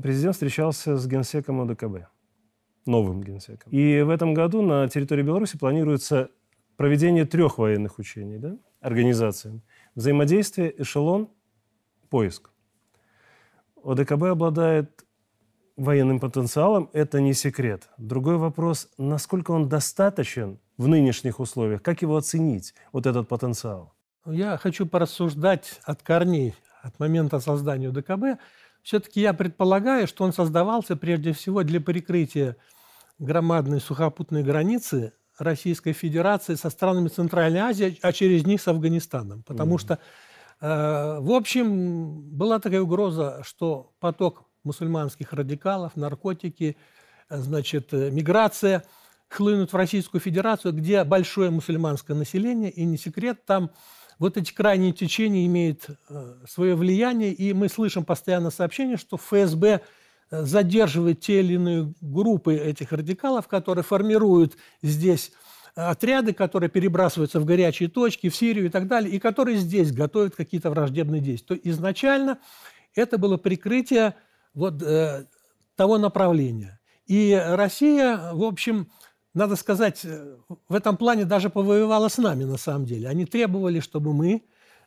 президент 0.01 0.35
встречался 0.35 0.97
с 0.97 1.05
генсеком 1.07 1.59
ОДКБ, 1.61 2.07
новым 2.85 3.21
генсеком. 3.21 3.69
И 3.69 4.01
в 4.01 4.09
этом 4.09 4.33
году 4.33 4.61
на 4.61 4.87
территории 4.87 5.23
Беларуси 5.23 5.57
планируется 5.57 6.29
проведение 6.77 7.25
трех 7.25 7.57
военных 7.57 7.99
учений, 7.99 8.37
да, 8.37 8.55
организациями. 8.79 9.61
Взаимодействие, 9.99 10.81
эшелон, 10.81 11.27
поиск. 12.09 12.51
ОДКБ 13.83 14.23
обладает 14.31 15.05
военным 15.75 16.21
потенциалом, 16.21 16.89
это 16.93 17.19
не 17.19 17.33
секрет. 17.33 17.89
Другой 17.97 18.37
вопрос, 18.37 18.89
насколько 18.97 19.51
он 19.51 19.67
достаточен 19.67 20.57
в 20.77 20.87
нынешних 20.87 21.41
условиях, 21.41 21.83
как 21.83 22.01
его 22.01 22.15
оценить, 22.15 22.73
вот 22.93 23.07
этот 23.07 23.27
потенциал? 23.27 23.93
Я 24.25 24.55
хочу 24.55 24.85
порассуждать 24.85 25.81
от 25.83 26.01
корней, 26.01 26.55
от 26.81 26.97
момента 26.97 27.41
создания 27.41 27.91
ДКБ. 27.91 28.41
Все-таки 28.83 29.19
я 29.19 29.33
предполагаю, 29.33 30.07
что 30.07 30.23
он 30.23 30.31
создавался 30.31 30.95
прежде 30.95 31.33
всего 31.33 31.63
для 31.63 31.81
прикрытия 31.81 32.55
громадной 33.17 33.81
сухопутной 33.81 34.43
границы 34.43 35.11
Российской 35.39 35.93
Федерации 35.93 36.55
со 36.55 36.69
странами 36.69 37.07
Центральной 37.07 37.59
Азии, 37.61 37.97
а 38.01 38.11
через 38.11 38.45
них 38.45 38.61
с 38.61 38.67
Афганистаном. 38.67 39.43
Потому 39.43 39.71
Мгм. 39.75 39.79
что, 39.79 39.99
э, 40.61 41.19
в 41.19 41.31
общем, 41.31 42.21
была 42.37 42.59
такая 42.59 42.81
угроза, 42.81 43.41
что 43.43 43.91
поток 43.99 44.43
мусульманских 44.63 45.33
радикалов, 45.33 45.95
наркотики, 45.95 46.77
э, 47.29 47.37
значит, 47.37 47.93
э, 47.93 48.11
миграция 48.11 48.83
хлынут 49.29 49.71
в 49.71 49.75
Российскую 49.75 50.19
Федерацию, 50.21 50.73
где 50.73 51.03
большое 51.03 51.51
мусульманское 51.51 52.15
население, 52.17 52.71
и 52.71 52.83
не 52.83 52.97
секрет, 52.97 53.45
там 53.45 53.71
вот 54.17 54.35
эти 54.37 54.51
крайние 54.53 54.91
течения 54.91 55.45
имеют 55.45 55.87
э, 56.09 56.35
свое 56.47 56.75
влияние, 56.75 57.31
и 57.31 57.53
мы 57.53 57.69
слышим 57.69 58.03
постоянно 58.03 58.49
сообщения, 58.51 58.97
что 58.97 59.17
ФСБ 59.17 59.81
задерживает 60.31 61.21
те 61.21 61.39
или 61.39 61.53
иные 61.53 61.93
группы 62.01 62.55
этих 62.55 62.91
радикалов, 62.91 63.47
которые 63.47 63.83
формируют 63.83 64.57
здесь 64.81 65.31
отряды, 65.75 66.33
которые 66.33 66.69
перебрасываются 66.69 67.39
в 67.39 67.45
горячие 67.45 67.89
точки, 67.89 68.29
в 68.29 68.35
Сирию 68.35 68.67
и 68.67 68.69
так 68.69 68.87
далее, 68.87 69.11
и 69.11 69.19
которые 69.19 69.57
здесь 69.57 69.91
готовят 69.91 70.35
какие-то 70.35 70.69
враждебные 70.69 71.21
действия. 71.21 71.55
То 71.55 71.69
изначально 71.69 72.39
это 72.95 73.17
было 73.17 73.37
прикрытие 73.37 74.15
вот 74.53 74.81
э, 74.81 75.25
того 75.75 75.97
направления. 75.97 76.79
И 77.05 77.33
Россия, 77.33 78.33
в 78.33 78.43
общем, 78.43 78.91
надо 79.33 79.55
сказать, 79.55 80.01
э, 80.03 80.37
в 80.67 80.73
этом 80.73 80.97
плане 80.97 81.25
даже 81.25 81.49
повоевала 81.49 82.07
с 82.07 82.17
нами 82.17 82.43
на 82.43 82.57
самом 82.57 82.85
деле. 82.85 83.07
Они 83.07 83.25
требовали, 83.25 83.79
чтобы 83.79 84.13
мы 84.13 84.35
э, 84.35 84.39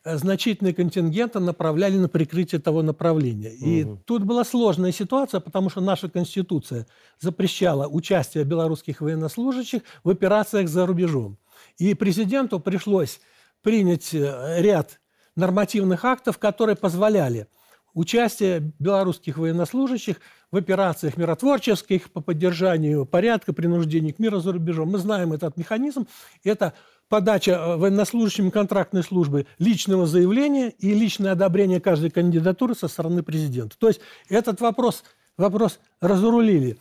значительные 0.04 0.75
контингенты 0.75 1.38
направляли 1.38 1.97
на 1.97 2.09
прикрытие 2.09 2.61
того 2.61 2.82
направления. 2.82 3.54
И 3.54 3.85
Мгм. 3.85 3.99
тут 4.04 4.25
была 4.25 4.44
сложная 4.44 4.92
ситуация, 4.92 5.40
потому 5.40 5.71
что 5.71 5.80
наша 5.80 6.09
Конституция 6.09 6.87
запрещала 7.21 7.87
участие 7.88 8.44
белорусских 8.44 9.00
военнослужащих 9.00 9.82
в 10.04 10.11
операциях 10.11 10.68
за 10.68 10.87
рубежом. 10.87 11.38
И 11.78 11.94
президенту 11.94 12.59
пришлось 12.61 13.21
принять 13.62 14.12
э, 14.12 14.61
ряд 14.61 15.00
нормативных 15.37 16.04
актов, 16.04 16.38
которые 16.38 16.76
позволяли 16.76 17.47
участие 17.94 18.73
белорусских 18.78 19.37
военнослужащих 19.38 20.16
в 20.50 20.56
операциях 20.56 21.16
миротворческих 21.16 22.11
по 22.11 22.21
поддержанию 22.21 23.06
порядка, 23.06 23.52
принуждению 23.52 24.14
к 24.14 24.18
миру 24.18 24.40
за 24.40 24.52
рубежом. 24.52 24.90
Мы 24.90 24.99
знаем 24.99 25.32
этот 25.32 25.56
механизм. 25.56 26.06
Это 26.42 26.73
подача 27.12 27.50
э, 27.50 27.76
военнослужащими 27.76 28.49
контрактной 28.49 29.02
службы 29.02 29.47
личного 29.59 30.07
заявления 30.07 30.71
и 30.71 30.95
личное 30.95 31.33
одобрение 31.33 31.78
каждой 31.78 32.09
кандидатуры 32.09 32.75
со 32.75 32.88
стороны 32.88 33.23
президента. 33.23 33.76
То 33.78 33.88
есть 33.88 34.00
этот 34.31 34.62
вопрос, 34.62 35.04
вопрос 35.37 35.78
разрулили. 36.00 36.78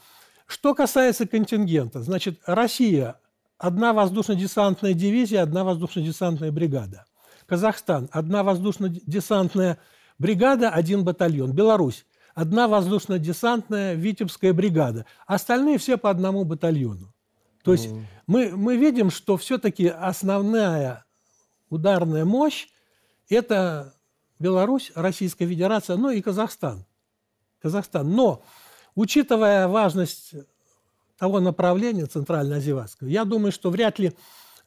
Что 0.47 0.73
касается 0.73 1.27
контингента, 1.27 2.01
значит, 2.01 2.39
Россия– 2.45 3.19
одна 3.57 3.91
воздушно-десантная 3.91 4.93
дивизия, 4.93 5.41
одна 5.41 5.65
воздушно-десантная 5.65 6.53
бригада. 6.53 7.03
Казахстан– 7.45 8.07
одна 8.13 8.43
воздушно-десантная 8.43 9.79
бригада, 10.17 10.69
один 10.69 11.03
батальон. 11.03 11.51
Беларусь– 11.51 12.05
одна 12.35 12.69
воздушно-десантная 12.69 13.95
Витебская 13.95 14.53
бригада. 14.53 15.05
Остальные 15.27 15.77
все 15.77 15.97
по 15.97 16.09
одному 16.09 16.45
батальону. 16.45 17.13
То 17.63 17.73
есть 17.73 17.89
мы, 18.27 18.55
мы 18.55 18.77
видим, 18.77 19.11
что 19.11 19.37
все-таки 19.37 19.87
основная 19.87 21.05
ударная 21.69 22.25
мощь– 22.25 22.67
это 23.29 23.93
Беларусь, 24.39 24.91
Российская 24.95 25.47
Федерация, 25.47 25.97
ну 25.97 26.09
и 26.09 26.21
Казахстан. 26.21 26.85
Казахстан. 27.61 28.09
Но, 28.11 28.43
учитывая 28.95 29.67
важность 29.67 30.33
того 31.17 31.39
направления 31.39 32.07
центральноазиатского, 32.07 33.07
я 33.07 33.23
думаю, 33.25 33.51
что 33.51 33.69
вряд 33.69 33.99
ли 33.99 34.13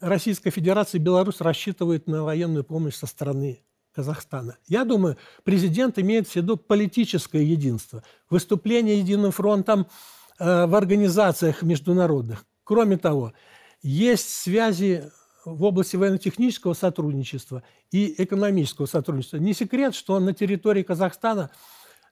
Российская 0.01 0.51
Федерация 0.51 0.99
и 0.99 1.03
Беларусь 1.03 1.41
рассчитывают 1.41 2.07
на 2.07 2.23
военную 2.23 2.65
помощь 2.65 2.95
со 2.95 3.07
стороны 3.07 3.61
Казахстана. 3.95 4.57
Я 4.67 4.85
думаю, 4.85 5.17
президент 5.45 5.99
имеет 5.99 6.29
в 6.29 6.35
виду 6.35 6.57
политическое 6.57 7.45
единство, 7.45 8.03
выступление 8.29 8.99
единым 8.99 9.31
фронтом 9.31 9.87
э, 10.39 10.67
в 10.67 10.75
организациях 10.75 11.63
международных. 11.63 12.45
Кроме 12.65 12.97
того, 12.97 13.33
есть 13.83 14.29
связи 14.29 15.05
в 15.45 15.63
области 15.63 15.97
военно-технического 15.97 16.73
сотрудничества 16.73 17.63
и 17.91 18.15
экономического 18.19 18.87
сотрудничества. 18.87 19.37
Не 19.37 19.53
секрет, 19.53 19.95
что 19.95 20.19
на 20.19 20.33
территории 20.33 20.83
Казахстана 20.83 21.51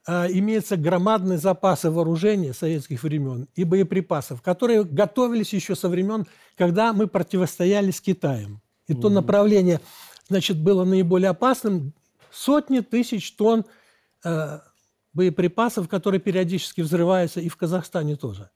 э, 0.06 0.26
имеются 0.32 0.76
громадные 0.76 1.38
запасы 1.38 1.90
вооружения 1.90 2.52
советских 2.52 3.02
времен 3.02 3.48
и 3.54 3.64
боеприпасов, 3.64 4.42
которые 4.42 4.84
готовились 4.84 5.54
еще 5.54 5.74
со 5.74 5.88
времен, 5.88 6.26
когда 6.56 6.92
мы 6.92 7.06
противостояли 7.06 7.90
с 7.90 8.02
Китаем. 8.02 8.60
И 8.86 8.94
то 8.94 9.08
направление, 9.08 9.80
значит, 10.28 10.58
было 10.58 10.84
наиболее 10.84 11.30
опасным. 11.30 11.94
Сотни 12.30 12.80
тысяч 12.80 13.32
тонн 13.32 13.64
э, 14.24 14.58
боеприпасов, 15.14 15.88
которые 15.88 16.20
периодически 16.20 16.82
взрываются 16.82 17.40
и 17.40 17.48
в 17.48 17.56
Казахстане 17.56 18.16
тоже. 18.16 18.50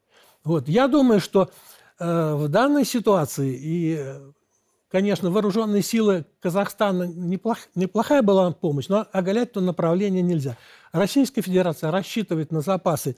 Вот. 0.44 0.68
Я 0.68 0.88
думаю, 0.88 1.20
что 1.20 1.50
в 1.98 2.48
данной 2.48 2.84
ситуации 2.84 3.56
и, 3.56 3.96
э, 3.98 4.32
конечно, 4.88 5.30
вооруженные 5.30 5.82
силы 5.82 6.26
Казахстана 6.40 7.04
неплох, 7.04 7.58
неплохая 7.74 8.22
была 8.22 8.50
помощь, 8.52 8.88
но 8.88 9.06
оголять 9.12 9.52
то 9.52 9.60
направление 9.60 10.22
нельзя. 10.22 10.56
Российская 10.92 11.42
Федерация 11.42 11.90
рассчитывает 11.90 12.52
на 12.52 12.60
запасы 12.60 13.16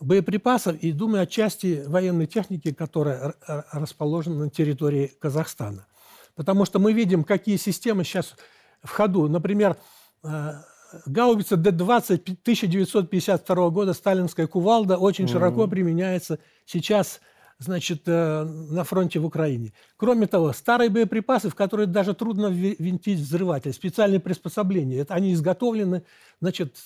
боеприпасов 0.00 0.76
и, 0.76 0.92
думаю, 0.92 1.22
отчасти 1.22 1.84
военной 1.86 2.26
техники, 2.26 2.72
которая 2.72 3.34
расположена 3.72 4.44
на 4.44 4.50
территории 4.50 5.12
Казахстана. 5.20 5.86
Потому 6.34 6.64
что 6.64 6.78
мы 6.78 6.92
видим, 6.92 7.24
какие 7.24 7.56
системы 7.56 8.04
сейчас 8.04 8.34
в 8.82 8.90
ходу. 8.90 9.28
Например, 9.28 9.76
э, 10.24 10.52
гаубица 11.06 11.56
Д-20 11.56 12.38
1952 12.42 13.70
года, 13.70 13.92
сталинская 13.92 14.46
кувалда, 14.46 14.96
очень 14.96 15.28
широко 15.28 15.66
применяется 15.66 16.38
сейчас 16.66 17.20
значит, 17.62 18.02
э, 18.06 18.44
на 18.44 18.84
фронте 18.84 19.18
в 19.18 19.24
Украине. 19.24 19.72
Кроме 19.96 20.26
того, 20.26 20.52
старые 20.52 20.90
боеприпасы, 20.90 21.48
в 21.48 21.54
которые 21.54 21.86
даже 21.86 22.14
трудно 22.14 22.46
винтить 22.46 23.20
взрыватель, 23.20 23.72
специальные 23.72 24.20
приспособления, 24.20 24.98
это 24.98 25.14
они 25.14 25.32
изготовлены, 25.32 26.02
значит, 26.40 26.76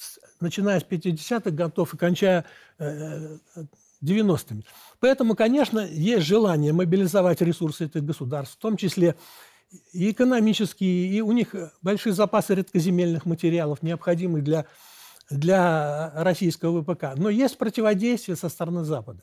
начиная 0.40 0.80
с 0.80 0.84
50-х 0.84 1.50
годов 1.50 1.94
и 1.94 1.96
кончая 1.96 2.44
э, 2.78 3.38
90-ми. 4.02 4.64
Поэтому, 5.00 5.34
конечно, 5.34 5.80
есть 5.80 6.26
желание 6.26 6.72
мобилизовать 6.72 7.40
ресурсы 7.40 7.86
этих 7.86 8.04
государств, 8.04 8.56
в 8.56 8.60
том 8.60 8.76
числе 8.76 9.16
и 9.92 10.10
экономические, 10.10 11.08
и 11.08 11.20
у 11.20 11.32
них 11.32 11.54
большие 11.82 12.12
запасы 12.12 12.54
редкоземельных 12.54 13.26
материалов, 13.26 13.82
необходимых 13.82 14.44
для, 14.44 14.66
для 15.30 16.12
российского 16.14 16.82
ВПК. 16.82 17.16
Но 17.16 17.30
есть 17.30 17.58
противодействие 17.58 18.36
со 18.36 18.48
стороны 18.48 18.84
Запада. 18.84 19.22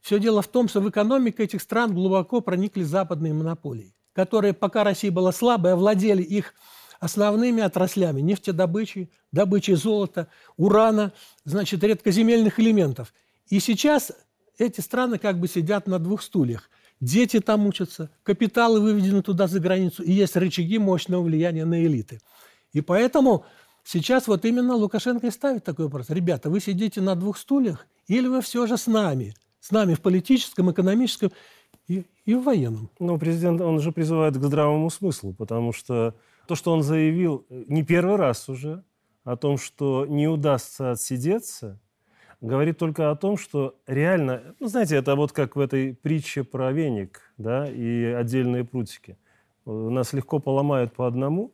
Все 0.00 0.18
дело 0.18 0.42
в 0.42 0.48
том, 0.48 0.68
что 0.68 0.80
в 0.80 0.88
экономику 0.88 1.42
этих 1.42 1.60
стран 1.60 1.94
глубоко 1.94 2.40
проникли 2.40 2.82
западные 2.82 3.34
монополии, 3.34 3.94
которые, 4.12 4.54
пока 4.54 4.84
Россия 4.84 5.10
была 5.10 5.32
слабой, 5.32 5.72
овладели 5.72 6.22
их 6.22 6.54
основными 7.00 7.62
отраслями 7.62 8.20
нефтедобычи, 8.20 9.10
добычей 9.32 9.74
золота, 9.74 10.28
урана, 10.56 11.12
значит, 11.44 11.82
редкоземельных 11.82 12.60
элементов. 12.60 13.12
И 13.48 13.58
сейчас 13.60 14.12
эти 14.58 14.80
страны 14.80 15.18
как 15.18 15.38
бы 15.38 15.48
сидят 15.48 15.86
на 15.86 15.98
двух 15.98 16.22
стульях. 16.22 16.70
Дети 17.00 17.40
там 17.40 17.66
учатся, 17.66 18.10
капиталы 18.22 18.80
выведены 18.80 19.22
туда 19.22 19.46
за 19.46 19.58
границу, 19.58 20.02
и 20.02 20.12
есть 20.12 20.36
рычаги 20.36 20.78
мощного 20.78 21.22
влияния 21.22 21.64
на 21.64 21.82
элиты. 21.82 22.20
И 22.74 22.82
поэтому 22.82 23.46
сейчас 23.84 24.28
вот 24.28 24.44
именно 24.44 24.74
Лукашенко 24.74 25.26
и 25.26 25.30
ставит 25.30 25.64
такой 25.64 25.86
вопрос. 25.86 26.10
Ребята, 26.10 26.50
вы 26.50 26.60
сидите 26.60 27.00
на 27.00 27.14
двух 27.14 27.38
стульях, 27.38 27.86
или 28.06 28.26
вы 28.28 28.42
все 28.42 28.66
же 28.66 28.76
с 28.76 28.86
нами? 28.86 29.34
С 29.60 29.70
нами 29.70 29.94
в 29.94 30.00
политическом, 30.00 30.70
экономическом 30.70 31.30
и, 31.86 32.04
и 32.24 32.34
в 32.34 32.42
военном. 32.42 32.90
Но 32.98 33.18
президент, 33.18 33.60
он 33.60 33.80
же 33.80 33.92
призывает 33.92 34.36
к 34.36 34.42
здравому 34.42 34.90
смыслу, 34.90 35.34
потому 35.34 35.72
что 35.72 36.14
то, 36.46 36.54
что 36.54 36.72
он 36.72 36.82
заявил 36.82 37.46
не 37.48 37.84
первый 37.84 38.16
раз 38.16 38.48
уже, 38.48 38.82
о 39.24 39.36
том, 39.36 39.58
что 39.58 40.06
не 40.06 40.28
удастся 40.28 40.92
отсидеться, 40.92 41.78
говорит 42.40 42.78
только 42.78 43.10
о 43.10 43.16
том, 43.16 43.36
что 43.36 43.76
реально, 43.86 44.54
ну, 44.58 44.66
знаете, 44.66 44.96
это 44.96 45.14
вот 45.14 45.32
как 45.32 45.56
в 45.56 45.60
этой 45.60 45.94
притче 45.94 46.42
про 46.42 46.72
веник, 46.72 47.20
да, 47.36 47.68
и 47.68 48.04
отдельные 48.04 48.64
прутики. 48.64 49.18
Нас 49.66 50.12
легко 50.12 50.38
поломают 50.38 50.94
по 50.94 51.06
одному, 51.06 51.52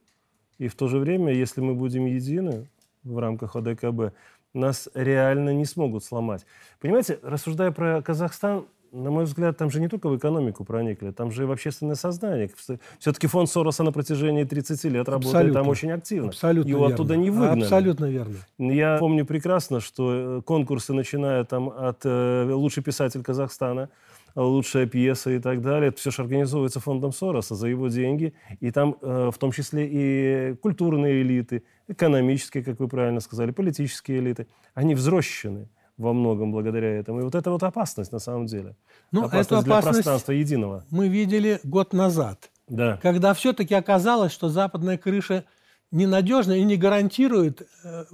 и 0.59 0.69
в 0.69 0.75
то 0.75 0.89
же 0.89 0.99
время, 0.99 1.33
если 1.33 1.61
мы 1.61 1.75
будем 1.75 2.07
едины 2.07 2.69
в 3.03 3.19
рамках 3.19 3.57
ОДКБ, 3.57 4.15
нас 4.57 4.89
реально 4.95 5.53
не 5.55 5.65
смогут 5.65 6.05
сломать. 6.05 6.47
Понимаете, 6.81 7.19
рассуждая 7.23 7.71
про 7.71 8.03
Казахстан, 8.03 8.67
на 8.93 9.11
мой 9.11 9.25
взгляд, 9.25 9.57
там 9.59 9.71
же 9.71 9.81
не 9.81 9.89
только 9.89 10.09
в 10.09 10.17
экономику 10.17 10.65
проникли, 10.65 11.11
там 11.11 11.31
же 11.31 11.43
и 11.43 11.47
в 11.47 11.51
общественное 11.53 11.97
сознание. 11.97 12.51
Все-таки 12.99 13.27
фонд 13.27 13.51
Сороса 13.51 13.83
на 13.83 13.93
протяжении 13.93 14.45
30 14.45 14.85
лет 14.85 15.09
работает 15.09 15.35
Абсолютно. 15.35 15.61
там 15.61 15.69
очень 15.69 15.91
активно. 15.91 16.29
Абсолютно 16.29 16.69
Его 16.69 16.81
верно. 16.81 16.95
оттуда 16.95 17.17
не 17.17 17.31
выгнали. 17.31 17.63
Абсолютно 17.63 18.07
верно. 18.07 18.37
Я 18.59 18.97
помню 18.99 19.27
прекрасно, 19.27 19.81
что 19.81 20.39
э, 20.39 20.43
конкурсы, 20.43 20.95
начиная 20.95 21.45
там 21.45 21.69
от 21.69 22.01
э, 22.05 22.51
«Лучший 22.53 22.83
писатель 22.83 23.23
Казахстана», 23.23 23.91
лучшая 24.37 24.87
пьеса 24.87 25.31
и 25.31 25.39
так 25.39 25.63
далее. 25.63 25.89
Это 25.89 25.99
все 25.99 26.11
же 26.11 26.23
организовывается 26.23 26.81
фондом 26.81 27.13
Сороса 27.13 27.55
за 27.55 27.69
его 27.69 27.89
деньги. 27.89 28.35
И 28.61 28.71
там 28.71 28.97
э, 29.01 29.31
в 29.33 29.39
том 29.39 29.53
числе 29.53 29.89
и 29.91 30.55
культурные 30.57 31.23
элиты, 31.23 31.65
экономические, 31.89 32.63
как 32.63 32.79
вы 32.79 32.89
правильно 32.89 33.21
сказали, 33.21 33.51
политические 33.51 34.19
элиты. 34.19 34.47
Они 34.75 34.95
взрощены 34.95 35.69
во 35.97 36.13
многом 36.13 36.53
благодаря 36.53 36.89
этому. 36.89 37.21
И 37.21 37.23
вот 37.23 37.35
это 37.35 37.51
вот 37.51 37.63
опасность 37.63 38.13
на 38.13 38.19
самом 38.19 38.47
деле. 38.47 38.77
Ну, 39.13 39.21
опасность 39.25 39.53
эту 39.53 39.63
для 39.63 39.81
пространства 39.81 40.33
единого. 40.33 40.85
Мы 40.91 41.09
видели 41.09 41.59
год 41.65 41.95
назад, 41.95 42.51
да. 42.69 42.99
когда 43.03 43.33
все-таки 43.33 43.75
оказалось, 43.75 44.33
что 44.33 44.51
западная 44.51 44.99
крыша 44.99 45.45
ненадежна 45.91 46.53
и 46.55 46.65
не 46.65 46.77
гарантирует 46.77 47.67
э, 47.85 48.05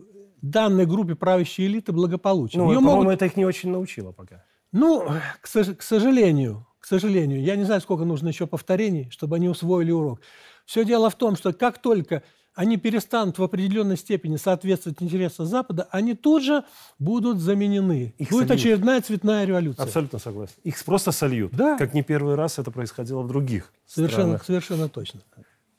данной 0.42 0.86
группе 0.86 1.16
правящей 1.16 1.66
элиты 1.66 1.92
благополучие. 1.92 2.62
Ну, 2.62 2.68
по-моему, 2.68 3.02
могут... 3.02 3.14
это 3.14 3.24
их 3.24 3.36
не 3.36 3.44
очень 3.44 3.70
научило 3.70 4.12
пока. 4.12 4.44
Ну, 4.72 5.06
к, 5.40 5.48
к 5.76 5.82
сожалению, 5.82 6.66
к 6.80 6.86
сожалению, 6.86 7.42
я 7.42 7.56
не 7.56 7.64
знаю, 7.64 7.80
сколько 7.80 8.04
нужно 8.04 8.28
еще 8.28 8.46
повторений, 8.46 9.08
чтобы 9.10 9.36
они 9.36 9.48
усвоили 9.48 9.92
урок. 9.92 10.20
Все 10.66 10.84
дело 10.84 11.10
в 11.10 11.14
том, 11.14 11.36
что 11.36 11.52
как 11.52 11.80
только 11.80 12.22
они 12.54 12.76
перестанут 12.76 13.38
в 13.38 13.42
определенной 13.42 13.96
степени 13.96 14.36
соответствовать 14.36 15.02
интересам 15.02 15.46
Запада, 15.46 15.88
они 15.90 16.14
тут 16.14 16.42
же 16.42 16.64
будут 16.98 17.38
заменены. 17.38 18.14
Их 18.18 18.30
Будет 18.30 18.48
сольют. 18.48 18.60
очередная 18.60 19.00
цветная 19.00 19.44
революция. 19.44 19.84
Абсолютно 19.84 20.18
согласен. 20.18 20.54
Их 20.62 20.82
просто 20.84 21.12
сольют. 21.12 21.52
Да. 21.52 21.78
Как 21.78 21.94
не 21.94 22.02
первый 22.02 22.34
раз 22.34 22.58
это 22.58 22.70
происходило 22.70 23.22
в 23.22 23.28
других 23.28 23.72
совершенно, 23.86 24.22
странах. 24.22 24.44
Совершенно 24.44 24.88
точно. 24.88 25.20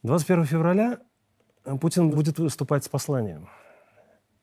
21 0.04 0.46
февраля 0.46 1.00
Путин 1.80 2.10
будет 2.10 2.40
выступать 2.40 2.84
с 2.84 2.90
посланием. 2.90 3.50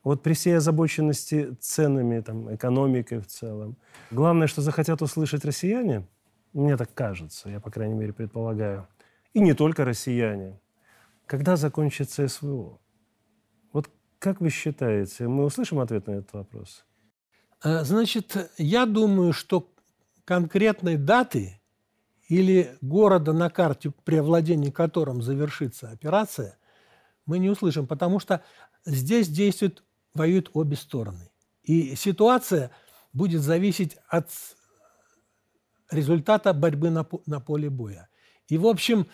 Вот 0.03 0.23
при 0.23 0.33
всей 0.33 0.57
озабоченности 0.57 1.55
ценами, 1.59 2.21
там, 2.21 2.53
экономикой 2.53 3.19
в 3.19 3.27
целом, 3.27 3.77
главное, 4.09 4.47
что 4.47 4.61
захотят 4.61 5.01
услышать 5.01 5.45
россияне, 5.45 6.07
мне 6.53 6.75
так 6.75 6.93
кажется, 6.93 7.49
я, 7.49 7.59
по 7.59 7.69
крайней 7.69 7.93
мере, 7.93 8.11
предполагаю, 8.11 8.87
и 9.33 9.39
не 9.39 9.53
только 9.53 9.85
россияне, 9.85 10.59
когда 11.27 11.55
закончится 11.55 12.27
СВО? 12.27 12.79
Вот 13.71 13.89
как 14.19 14.41
вы 14.41 14.49
считаете, 14.49 15.27
мы 15.27 15.45
услышим 15.45 15.79
ответ 15.79 16.07
на 16.07 16.11
этот 16.11 16.33
вопрос? 16.33 16.83
Э, 17.63 17.83
значит, 17.83 18.51
я 18.57 18.85
думаю, 18.85 19.33
что 19.33 19.71
конкретной 20.25 20.97
даты 20.97 21.61
или 22.27 22.75
города 22.81 23.33
на 23.33 23.49
карте, 23.49 23.91
при 24.03 24.17
овладении 24.17 24.71
которым 24.71 25.21
завершится 25.21 25.89
операция, 25.89 26.57
мы 27.25 27.39
не 27.39 27.49
услышим, 27.49 27.87
потому 27.87 28.19
что 28.19 28.43
здесь 28.85 29.27
действует 29.27 29.83
воюют 30.13 30.49
обе 30.53 30.75
стороны. 30.75 31.31
И 31.63 31.95
ситуация 31.95 32.71
будет 33.13 33.41
зависеть 33.41 33.97
от 34.07 34.29
результата 35.89 36.53
борьбы 36.53 36.89
на, 36.89 37.05
на 37.25 37.39
поле 37.39 37.69
боя. 37.69 38.09
И, 38.47 38.57
в 38.57 38.65
общем, 38.65 39.07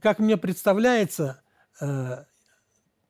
как 0.00 0.18
мне 0.18 0.36
представляется, 0.36 1.42
э, 1.80 2.24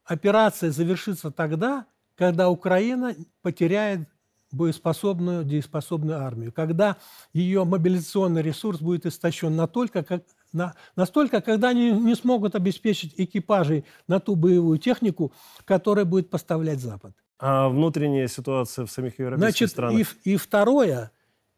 операция 0.04 0.70
завершится 0.70 1.30
тогда, 1.30 1.86
когда 2.16 2.48
Украина 2.50 3.14
потеряет 3.42 4.08
боеспособную, 4.52 5.44
дееспособную 5.44 6.20
армию, 6.20 6.52
когда 6.52 6.96
ее 7.32 7.64
мобилизационный 7.64 8.42
ресурс 8.42 8.80
будет 8.80 9.04
истощен 9.04 9.56
настолько, 9.56 10.04
как, 10.04 10.22
на, 10.52 10.74
настолько 10.94 11.40
когда 11.40 11.70
они 11.70 11.90
не 11.90 12.14
смогут 12.14 12.54
обеспечить 12.54 13.14
экипажей 13.16 13.84
на 14.06 14.20
ту 14.20 14.36
боевую 14.36 14.78
технику, 14.78 15.32
которая 15.64 16.04
будет 16.04 16.30
поставлять 16.30 16.78
Запад. 16.78 17.14
А 17.38 17.68
внутренняя 17.68 18.28
ситуация 18.28 18.86
в 18.86 18.90
самих 18.90 19.18
европейских 19.18 19.48
Значит, 19.58 19.70
странах? 19.70 20.16
И, 20.24 20.32
и 20.32 20.36
второе, 20.36 21.10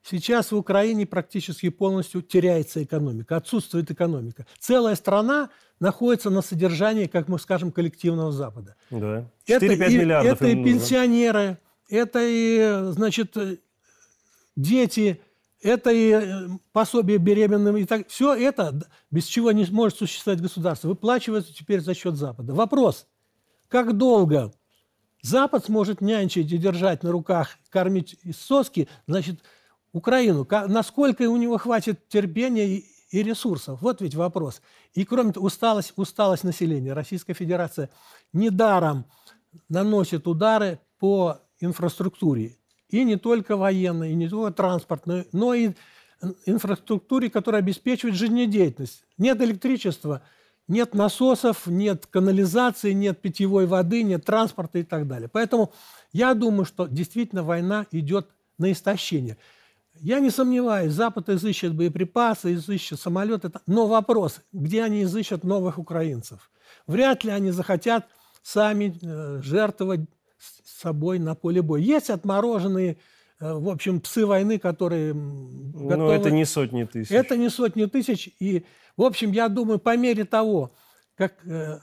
сейчас 0.02 0.52
в 0.52 0.56
Украине 0.56 1.06
практически 1.06 1.68
полностью 1.68 2.22
теряется 2.22 2.82
экономика, 2.82 3.36
отсутствует 3.36 3.90
экономика. 3.90 4.46
Целая 4.58 4.94
страна 4.94 5.50
находится 5.78 6.30
на 6.30 6.42
содержании, 6.42 7.06
как 7.06 7.28
мы 7.28 7.38
скажем, 7.38 7.72
коллективного 7.72 8.32
Запада. 8.32 8.76
Да. 8.90 9.30
4-5 9.46 9.56
это 9.56 9.66
миллиардов. 9.66 10.32
Это 10.32 10.48
и 10.48 10.64
пенсионеры, 10.64 11.58
это 11.90 12.20
и, 12.22 12.92
значит, 12.92 13.36
дети, 14.56 15.20
это 15.62 15.90
и 15.92 16.48
пособие 16.72 17.18
беременным. 17.18 17.76
И 17.76 17.84
так, 17.84 18.08
все 18.08 18.34
это, 18.34 18.80
без 19.10 19.24
чего 19.24 19.52
не 19.52 19.66
может 19.66 19.98
существовать 19.98 20.40
государство, 20.40 20.88
выплачивается 20.88 21.54
теперь 21.54 21.80
за 21.80 21.94
счет 21.94 22.16
Запада. 22.16 22.54
Вопрос, 22.54 23.06
как 23.68 23.96
долго 23.96 24.52
Запад 25.26 25.64
сможет 25.64 26.00
нянчить 26.00 26.52
и 26.52 26.56
держать 26.56 27.02
на 27.02 27.10
руках, 27.10 27.58
кормить 27.70 28.16
из 28.22 28.36
соски, 28.36 28.88
значит, 29.08 29.40
Украину. 29.92 30.46
Насколько 30.68 31.22
у 31.28 31.36
него 31.36 31.58
хватит 31.58 32.06
терпения 32.08 32.82
и 33.10 33.22
ресурсов? 33.22 33.82
Вот 33.82 34.00
ведь 34.00 34.14
вопрос. 34.14 34.62
И 34.94 35.04
кроме 35.04 35.32
того, 35.32 35.46
усталость, 35.46 35.94
усталость 35.96 36.44
населения. 36.44 36.92
Российская 36.92 37.34
Федерация 37.34 37.90
недаром 38.32 39.04
наносит 39.68 40.28
удары 40.28 40.78
по 41.00 41.40
инфраструктуре. 41.58 42.56
И 42.88 43.02
не 43.02 43.16
только 43.16 43.56
военной, 43.56 44.12
и 44.12 44.14
не 44.14 44.28
только 44.28 44.52
транспортной, 44.54 45.26
но 45.32 45.54
и 45.54 45.72
инфраструктуре, 46.44 47.30
которая 47.30 47.62
обеспечивает 47.62 48.14
жизнедеятельность. 48.14 49.02
Нет 49.18 49.40
электричества– 49.40 50.22
нет 50.68 50.94
насосов, 50.94 51.66
нет 51.66 52.06
канализации, 52.06 52.92
нет 52.92 53.20
питьевой 53.20 53.66
воды, 53.66 54.02
нет 54.02 54.24
транспорта 54.24 54.78
и 54.78 54.82
так 54.82 55.06
далее. 55.06 55.28
Поэтому 55.32 55.72
я 56.12 56.34
думаю, 56.34 56.64
что 56.64 56.86
действительно 56.86 57.42
война 57.42 57.86
идет 57.90 58.28
на 58.58 58.72
истощение. 58.72 59.38
Я 60.00 60.20
не 60.20 60.30
сомневаюсь, 60.30 60.92
Запад 60.92 61.28
изыщет 61.28 61.74
боеприпасы, 61.74 62.54
изыщет 62.54 63.00
самолеты. 63.00 63.50
Но 63.66 63.86
вопрос, 63.86 64.40
где 64.52 64.82
они 64.82 65.04
изыщут 65.04 65.44
новых 65.44 65.78
украинцев? 65.78 66.50
Вряд 66.86 67.24
ли 67.24 67.30
они 67.30 67.50
захотят 67.50 68.06
сами 68.42 68.96
э, 69.02 69.40
жертвовать 69.42 70.02
собой 70.64 71.18
на 71.18 71.34
поле 71.34 71.62
боя. 71.62 71.80
Есть 71.80 72.10
отмороженные 72.10 72.98
в 73.40 73.68
общем, 73.68 74.00
псы 74.00 74.24
войны, 74.24 74.58
которые 74.58 75.12
готовы... 75.12 75.96
Но 75.96 76.12
это 76.12 76.30
не 76.30 76.44
сотни 76.44 76.84
тысяч. 76.84 77.10
Это 77.10 77.36
не 77.36 77.50
сотни 77.50 77.84
тысяч. 77.84 78.30
И, 78.40 78.64
в 78.96 79.02
общем, 79.02 79.32
я 79.32 79.48
думаю, 79.48 79.78
по 79.78 79.96
мере 79.96 80.24
того, 80.24 80.72
как 81.14 81.34
э, 81.46 81.80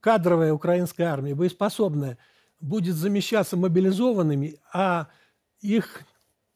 кадровая 0.00 0.52
украинская 0.52 1.08
армия, 1.08 1.34
боеспособная, 1.34 2.18
будет 2.60 2.96
замещаться 2.96 3.56
мобилизованными, 3.56 4.58
а 4.72 5.08
их 5.60 6.02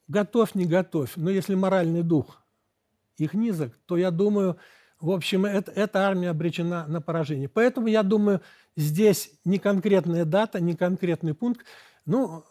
готов, 0.07 0.55
не 0.55 0.65
готов, 0.65 1.15
но 1.15 1.29
если 1.29 1.55
моральный 1.55 2.03
дух 2.03 2.41
их 3.17 3.33
низок, 3.33 3.77
то 3.85 3.97
я 3.97 4.11
думаю, 4.11 4.57
в 4.99 5.11
общем, 5.11 5.45
это, 5.45 5.71
эта 5.71 6.07
армия 6.07 6.29
обречена 6.29 6.87
на 6.87 7.01
поражение. 7.01 7.49
Поэтому 7.49 7.87
я 7.87 8.03
думаю, 8.03 8.41
здесь 8.75 9.31
не 9.45 9.59
конкретная 9.59 10.25
дата, 10.25 10.59
не 10.59 10.75
конкретный 10.75 11.33
пункт. 11.33 11.65
Ну, 12.05 12.43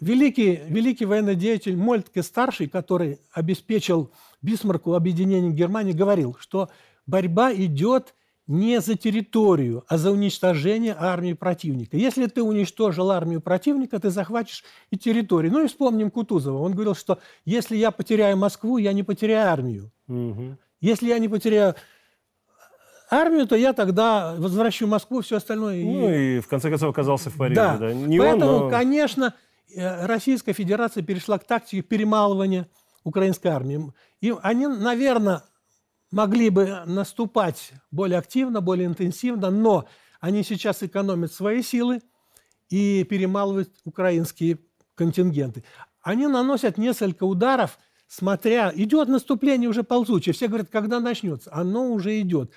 Великий, 0.00 0.60
великий 0.68 1.06
военный 1.06 1.34
деятель 1.34 1.76
Мольтке-старший, 1.76 2.68
который 2.68 3.18
обеспечил 3.32 4.12
Бисмарку 4.42 4.94
объединение 4.94 5.50
Германии, 5.52 5.92
говорил, 5.92 6.36
что 6.38 6.68
борьба 7.06 7.52
идет 7.52 8.14
не 8.46 8.80
за 8.80 8.96
территорию, 8.96 9.84
а 9.88 9.98
за 9.98 10.10
уничтожение 10.10 10.96
армии 10.98 11.34
противника. 11.34 11.96
Если 11.96 12.26
ты 12.26 12.42
уничтожил 12.42 13.10
армию 13.10 13.42
противника, 13.42 13.98
ты 14.00 14.10
захватишь 14.10 14.64
и 14.90 14.96
территорию. 14.96 15.52
Ну 15.52 15.64
и 15.64 15.68
вспомним 15.68 16.10
Кутузова. 16.10 16.58
Он 16.58 16.72
говорил, 16.72 16.94
что 16.94 17.18
если 17.44 17.76
я 17.76 17.90
потеряю 17.90 18.38
Москву, 18.38 18.78
я 18.78 18.94
не 18.94 19.02
потеряю 19.02 19.52
армию. 19.52 19.92
Угу. 20.08 20.56
Если 20.80 21.08
я 21.08 21.18
не 21.18 21.28
потеряю 21.28 21.74
армию, 23.10 23.46
то 23.46 23.54
я 23.54 23.74
тогда 23.74 24.34
возвращу 24.38 24.86
Москву, 24.86 25.20
все 25.20 25.36
остальное. 25.36 25.84
Ну 25.84 26.10
и, 26.10 26.36
и 26.36 26.40
в 26.40 26.48
конце 26.48 26.70
концов 26.70 26.90
оказался 26.90 27.28
в 27.28 27.36
Париже. 27.36 27.56
Да. 27.56 27.76
да. 27.76 27.92
Не 27.92 28.18
Поэтому, 28.18 28.52
он, 28.52 28.64
но... 28.64 28.70
конечно, 28.70 29.34
Российская 29.76 30.52
Федерация 30.52 31.02
перешла 31.02 31.38
к 31.38 31.44
тактике 31.44 31.82
перемалывания 31.82 32.68
украинской 33.04 33.48
армии. 33.48 33.92
И 34.20 34.34
они, 34.42 34.66
наверное, 34.66 35.42
могли 36.10 36.50
бы 36.50 36.82
наступать 36.86 37.72
более 37.90 38.18
активно, 38.18 38.60
более 38.60 38.86
интенсивно, 38.86 39.50
но 39.50 39.86
они 40.20 40.42
сейчас 40.42 40.82
экономят 40.82 41.32
свои 41.32 41.62
силы 41.62 42.00
и 42.70 43.04
перемалывают 43.04 43.70
украинские 43.84 44.58
контингенты. 44.94 45.64
Они 46.02 46.26
наносят 46.26 46.78
несколько 46.78 47.24
ударов, 47.24 47.78
смотря... 48.06 48.72
Идет 48.74 49.08
наступление 49.08 49.68
уже 49.68 49.82
ползучее. 49.82 50.32
Все 50.32 50.48
говорят, 50.48 50.68
когда 50.70 51.00
начнется. 51.00 51.50
Оно 51.52 51.92
уже 51.92 52.20
идет. 52.20 52.52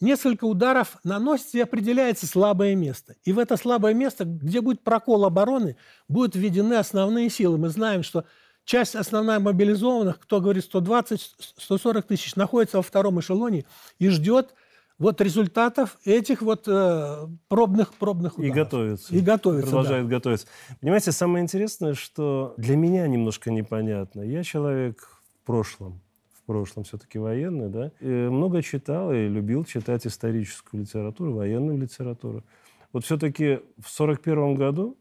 Несколько 0.00 0.44
ударов 0.44 0.96
наносится 1.04 1.58
и 1.58 1.60
определяется 1.60 2.26
слабое 2.26 2.74
место. 2.74 3.14
И 3.24 3.32
в 3.32 3.38
это 3.38 3.56
слабое 3.56 3.94
место, 3.94 4.24
где 4.24 4.60
будет 4.60 4.82
прокол 4.82 5.24
обороны, 5.24 5.76
будут 6.08 6.34
введены 6.34 6.74
основные 6.74 7.30
силы. 7.30 7.58
Мы 7.58 7.68
знаем, 7.68 8.02
что 8.02 8.24
часть 8.64 8.96
основная 8.96 9.38
мобилизованных, 9.38 10.18
кто 10.18 10.40
говорит 10.40 10.68
120-140 10.72 12.02
тысяч, 12.02 12.34
находится 12.34 12.78
во 12.78 12.82
втором 12.82 13.20
эшелоне 13.20 13.64
и 13.98 14.08
ждет 14.08 14.54
вот 14.98 15.20
результатов 15.20 15.96
этих 16.04 16.42
вот 16.42 16.64
э, 16.66 17.28
пробных 17.48 17.94
пробных 17.94 18.36
ударов. 18.36 18.50
И 18.50 18.58
готовится. 18.58 19.14
И 19.14 19.20
готовится, 19.20 19.70
Продолжает 19.70 20.08
да. 20.08 20.16
готовиться. 20.16 20.46
Понимаете, 20.80 21.12
самое 21.12 21.42
интересное, 21.44 21.94
что 21.94 22.54
для 22.56 22.76
меня 22.76 23.06
немножко 23.06 23.50
непонятно. 23.50 24.22
Я 24.22 24.42
человек 24.42 25.20
в 25.42 25.46
прошлом, 25.46 26.00
прошлом 26.48 26.84
все-таки 26.84 27.18
военный, 27.18 27.68
да, 27.68 27.92
и 28.00 28.06
много 28.06 28.62
читал 28.62 29.12
и 29.12 29.28
любил 29.28 29.64
читать 29.64 30.06
историческую 30.06 30.80
литературу, 30.80 31.34
военную 31.34 31.76
литературу. 31.76 32.42
Вот 32.90 33.04
все-таки 33.04 33.60
в 33.78 33.90
41 33.90 34.54
году, 34.54 34.96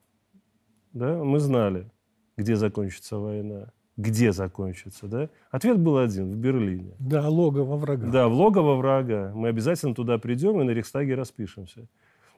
да, 0.92 1.24
мы 1.24 1.40
знали, 1.40 1.90
где 2.36 2.58
закончится 2.58 3.18
война, 3.18 3.72
где 3.96 4.34
закончится, 4.34 5.08
да? 5.08 5.30
Ответ 5.50 5.80
был 5.80 5.98
один, 5.98 6.34
в 6.34 6.36
Берлине. 6.36 6.96
Да, 7.00 7.30
логово 7.30 7.78
врага. 7.78 8.12
Да, 8.12 8.28
в 8.28 8.34
логово 8.34 8.76
врага. 8.76 9.32
Мы 9.34 9.48
обязательно 9.48 9.96
туда 9.96 10.18
придем 10.18 10.60
и 10.60 10.66
на 10.66 10.72
Рейхстаге 10.72 11.16
распишемся. 11.16 11.88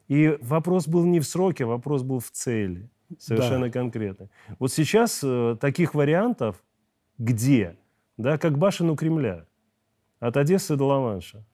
И 0.08 0.38
вопрос 0.42 0.88
был 0.88 1.04
не 1.04 1.20
в 1.20 1.26
сроке, 1.26 1.66
вопрос 1.66 2.04
был 2.04 2.20
в 2.20 2.30
цели. 2.30 2.92
Совершенно 3.18 3.66
да. 3.66 3.72
конкретно. 3.72 4.30
Вот 4.60 4.72
сейчас 4.72 5.22
э, 5.24 5.58
таких 5.60 5.96
вариантов 5.96 6.64
где? 7.18 7.76
Да, 8.20 8.38
как 8.38 8.58
башен 8.58 8.90
у 8.90 8.98
Кремля. 8.98 9.46
От 10.20 10.36
Одессы 10.36 10.76
до 10.76 10.86
Ла-Манша. 10.88 11.46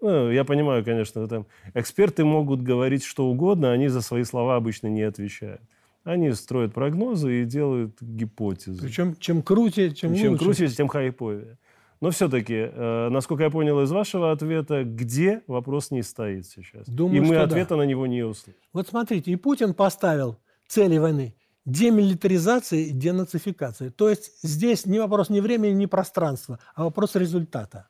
Ну, 0.00 0.30
я 0.30 0.44
понимаю, 0.44 0.82
конечно, 0.82 1.26
там 1.28 1.46
эксперты 1.74 2.24
могут 2.24 2.62
говорить 2.62 3.04
что 3.04 3.26
угодно, 3.26 3.72
они 3.72 3.88
за 3.88 4.00
свои 4.00 4.24
слова 4.24 4.56
обычно 4.56 4.86
не 4.86 5.02
отвечают. 5.02 5.60
Они 6.02 6.32
строят 6.32 6.72
прогнозы 6.72 7.42
и 7.42 7.44
делают 7.44 8.00
гипотезы. 8.00 8.82
Причем 8.82 9.16
чем 9.16 9.42
круче, 9.42 9.90
тем 9.90 10.14
Чем 10.14 10.32
лучше. 10.32 10.44
круче, 10.44 10.68
тем 10.68 10.88
хайповее. 10.88 11.58
Но 12.00 12.10
все-таки, 12.10 12.70
э, 12.72 13.08
насколько 13.10 13.44
я 13.44 13.50
понял 13.50 13.82
из 13.82 13.90
вашего 13.90 14.32
ответа, 14.32 14.82
где 14.84 15.42
вопрос 15.46 15.90
не 15.90 16.02
стоит 16.02 16.46
сейчас. 16.46 16.86
Думаю, 16.86 17.16
и 17.16 17.20
мы 17.20 17.36
ответа 17.36 17.70
да. 17.70 17.76
на 17.76 17.82
него 17.82 18.06
не 18.06 18.22
услышим. 18.22 18.60
Вот 18.72 18.88
смотрите, 18.88 19.30
и 19.30 19.36
Путин 19.36 19.74
поставил 19.74 20.38
цели 20.68 20.96
войны 20.96 21.34
демилитаризация 21.64 22.80
и 22.80 22.90
денацификация. 22.90 23.90
То 23.90 24.08
есть 24.08 24.32
здесь 24.42 24.86
не 24.86 24.98
вопрос 24.98 25.30
ни 25.30 25.40
времени, 25.40 25.72
ни 25.72 25.86
пространства, 25.86 26.58
а 26.74 26.84
вопрос 26.84 27.16
результата. 27.16 27.88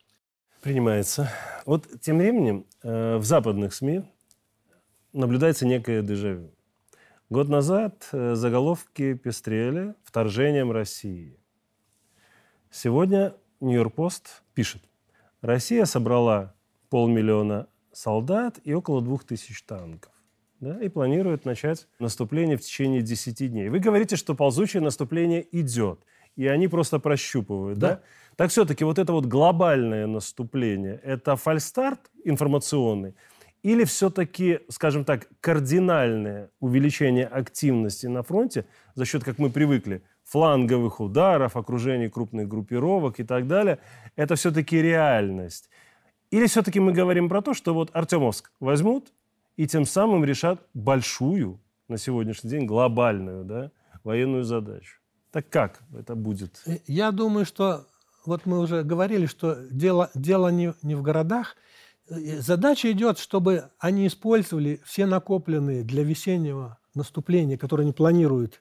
Принимается. 0.63 1.31
Вот 1.67 1.87
тем 2.01 2.19
временем 2.19 2.67
э, 2.83 3.17
в 3.17 3.25
западных 3.25 3.75
СМИ 3.75 4.05
наблюдается 5.13 5.67
некое 5.67 6.03
дежавю. 6.03 6.51
Год 7.29 7.49
назад 7.49 8.09
э, 8.13 8.35
заголовки 8.35 9.15
пестрели 9.15 9.95
вторжением 10.05 10.73
России. 10.73 11.39
Сегодня 12.71 13.35
Нью-Йорк-Пост 13.61 14.43
пишет, 14.55 14.83
Россия 15.43 15.85
собрала 15.85 16.55
полмиллиона 16.89 17.67
солдат 17.93 18.59
и 18.65 18.73
около 18.73 19.03
двух 19.03 19.25
тысяч 19.25 19.63
танков. 19.65 20.14
Да, 20.65 20.81
и 20.81 20.89
планирует 20.89 21.45
начать 21.45 21.87
наступление 21.99 22.57
в 22.57 22.61
течение 22.63 23.03
10 23.03 23.51
дней. 23.51 23.69
Вы 23.69 23.81
говорите, 23.81 24.17
что 24.17 24.35
ползучее 24.35 24.83
наступление 24.83 25.47
идет, 25.53 26.01
и 26.37 26.47
они 26.47 26.69
просто 26.69 26.99
прощупывают. 26.99 27.79
Да. 27.79 27.89
Да? 27.89 28.01
Так 28.37 28.51
все-таки 28.51 28.83
вот 28.85 28.99
это 28.99 29.13
вот 29.13 29.27
глобальное 29.27 30.07
наступление, 30.07 31.01
это 31.05 31.37
фальстарт 31.37 32.01
информационный– 32.25 33.15
или 33.65 33.85
все-таки, 33.85 34.61
скажем 34.69 35.07
так, 35.07 35.27
кардинальное 35.41 36.51
увеличение 36.61 37.27
активности 37.27 38.07
на 38.07 38.23
фронте 38.23 38.67
за 38.95 39.07
счет, 39.07 39.25
как 39.25 39.39
мы 39.39 39.49
привыкли, 39.49 40.03
фланговых 40.25 41.01
ударов, 41.01 41.57
окружения 41.57 42.11
крупных 42.11 42.47
группировок 42.47 43.21
и 43.21 43.25
так 43.25 43.47
далее, 43.47 43.79
это 44.17 44.35
все-таки 44.35 44.83
реальность? 44.83 45.71
Или 46.31 46.47
все-таки 46.47 46.79
мы 46.79 46.93
говорим 46.93 47.31
про 47.31 47.41
то, 47.41 47.55
что 47.55 47.73
вот 47.73 47.89
Артемовск 47.95 48.53
возьмут 48.61 49.15
и 49.57 49.67
тем 49.67 49.85
самым 49.85 50.25
решат 50.25 50.61
большую, 50.75 51.61
на 51.89 51.99
сегодняшний 51.99 52.51
день, 52.51 52.67
глобальную 52.67 53.45
да, 53.45 53.71
военную 54.05 54.45
задачу? 54.45 55.01
Так 55.31 55.49
как 55.49 55.83
это 55.97 56.15
будет? 56.15 56.63
Я 56.87 57.11
думаю, 57.11 57.45
что 57.45 57.87
вот 58.25 58.47
мы 58.47 58.61
уже 58.61 58.83
говорили, 58.83 59.27
что 59.27 59.57
дело, 59.71 60.11
дело 60.15 60.49
не, 60.49 60.75
не 60.83 60.95
в 60.95 61.03
городах, 61.03 61.57
Задача 62.07 62.93
идет, 62.93 63.19
чтобы 63.19 63.71
они 63.79 64.07
использовали 64.07 64.81
все 64.85 65.07
накопленные 65.07 65.83
для 65.85 66.05
весеннего 66.05 66.79
наступления, 66.95 67.57
которые 67.57 67.85
они 67.85 67.93
планируют 67.93 68.61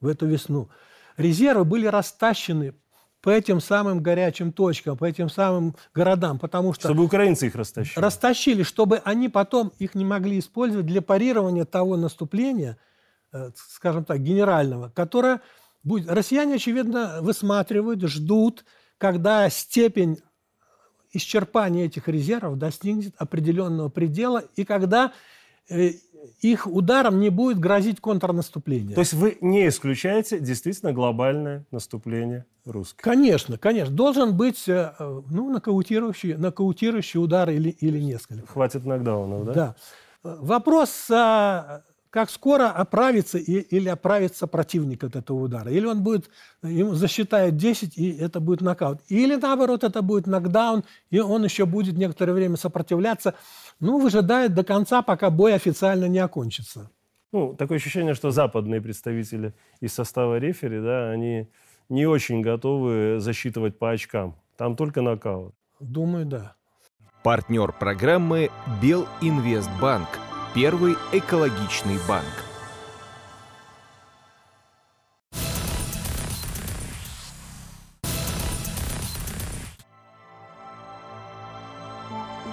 в 0.00 0.08
эту 0.08 0.26
весну, 0.26 0.68
резервы 1.16 1.64
были 1.64 1.86
растащены 1.86 2.74
по 3.22 3.30
этим 3.30 3.60
самым 3.60 4.02
горячим 4.02 4.52
точкам, 4.52 4.98
по 4.98 5.04
этим 5.04 5.30
самым 5.30 5.76
городам, 5.94 6.38
потому 6.38 6.74
что... 6.74 6.88
Чтобы 6.88 7.04
украинцы 7.04 7.46
их 7.46 7.54
растащили. 7.54 8.02
Растащили, 8.02 8.62
чтобы 8.64 8.98
они 9.04 9.28
потом 9.28 9.72
их 9.78 9.94
не 9.94 10.04
могли 10.04 10.40
использовать 10.40 10.86
для 10.86 11.00
парирования 11.00 11.64
того 11.64 11.96
наступления, 11.96 12.76
э, 13.32 13.52
скажем 13.54 14.04
так, 14.04 14.20
генерального, 14.20 14.90
которое 14.90 15.40
будет... 15.84 16.10
Россияне, 16.10 16.56
очевидно, 16.56 17.18
высматривают, 17.20 18.02
ждут, 18.02 18.64
когда 18.98 19.48
степень 19.48 20.18
исчерпание 21.12 21.86
этих 21.86 22.08
резервов 22.08 22.58
достигнет 22.58 23.14
определенного 23.18 23.88
предела, 23.88 24.42
и 24.56 24.64
когда 24.64 25.12
э, 25.68 25.92
их 26.40 26.66
ударом 26.66 27.20
не 27.20 27.30
будет 27.30 27.58
грозить 27.58 28.00
контрнаступление. 28.00 28.94
То 28.94 29.00
есть 29.00 29.12
вы 29.12 29.38
не 29.40 29.68
исключаете 29.68 30.38
действительно 30.38 30.92
глобальное 30.92 31.64
наступление 31.70 32.44
русских? 32.64 33.02
Конечно, 33.02 33.58
конечно. 33.58 33.94
Должен 33.94 34.36
быть 34.36 34.68
э, 34.68 34.92
ну, 34.98 35.50
нокаутирующий, 35.50 36.34
нокаутирующий 36.34 37.20
удар 37.20 37.50
или, 37.50 37.70
или 37.70 37.98
несколько. 37.98 38.46
Хватит 38.46 38.84
нокдаунов, 38.84 39.46
да? 39.46 39.52
Да. 39.52 39.76
Вопрос 40.22 41.10
а, 41.10 41.82
как 42.12 42.28
скоро 42.28 42.68
оправится 42.68 43.38
и, 43.38 43.60
или 43.60 43.88
оправится 43.88 44.46
противник 44.46 45.02
от 45.02 45.16
этого 45.16 45.44
удара. 45.44 45.70
Или 45.70 45.86
он 45.86 46.02
будет, 46.02 46.28
ему 46.62 46.92
засчитает 46.94 47.56
10, 47.56 47.96
и 47.96 48.12
это 48.18 48.38
будет 48.38 48.60
нокаут. 48.60 49.00
Или 49.08 49.36
наоборот, 49.36 49.82
это 49.82 50.02
будет 50.02 50.26
нокдаун, 50.26 50.84
и 51.10 51.20
он 51.20 51.42
еще 51.42 51.64
будет 51.64 51.96
некоторое 51.96 52.34
время 52.34 52.58
сопротивляться, 52.58 53.34
ну, 53.80 53.98
выжидает 53.98 54.52
до 54.52 54.62
конца, 54.62 55.00
пока 55.00 55.30
бой 55.30 55.54
официально 55.54 56.04
не 56.04 56.18
окончится. 56.18 56.90
Ну, 57.32 57.54
такое 57.54 57.78
ощущение, 57.78 58.12
что 58.12 58.30
западные 58.30 58.82
представители 58.82 59.54
из 59.80 59.94
состава 59.94 60.38
рефери, 60.38 60.80
да, 60.82 61.10
они 61.10 61.48
не 61.88 62.04
очень 62.04 62.42
готовы 62.42 63.20
засчитывать 63.20 63.78
по 63.78 63.90
очкам. 63.90 64.36
Там 64.58 64.76
только 64.76 65.00
нокаут. 65.00 65.54
Думаю, 65.80 66.26
да. 66.26 66.56
Партнер 67.22 67.72
программы 67.72 68.50
Белинвестбанк– 68.82 70.08
Первый 70.54 70.96
экологичный 71.12 71.96
банк. 72.06 72.26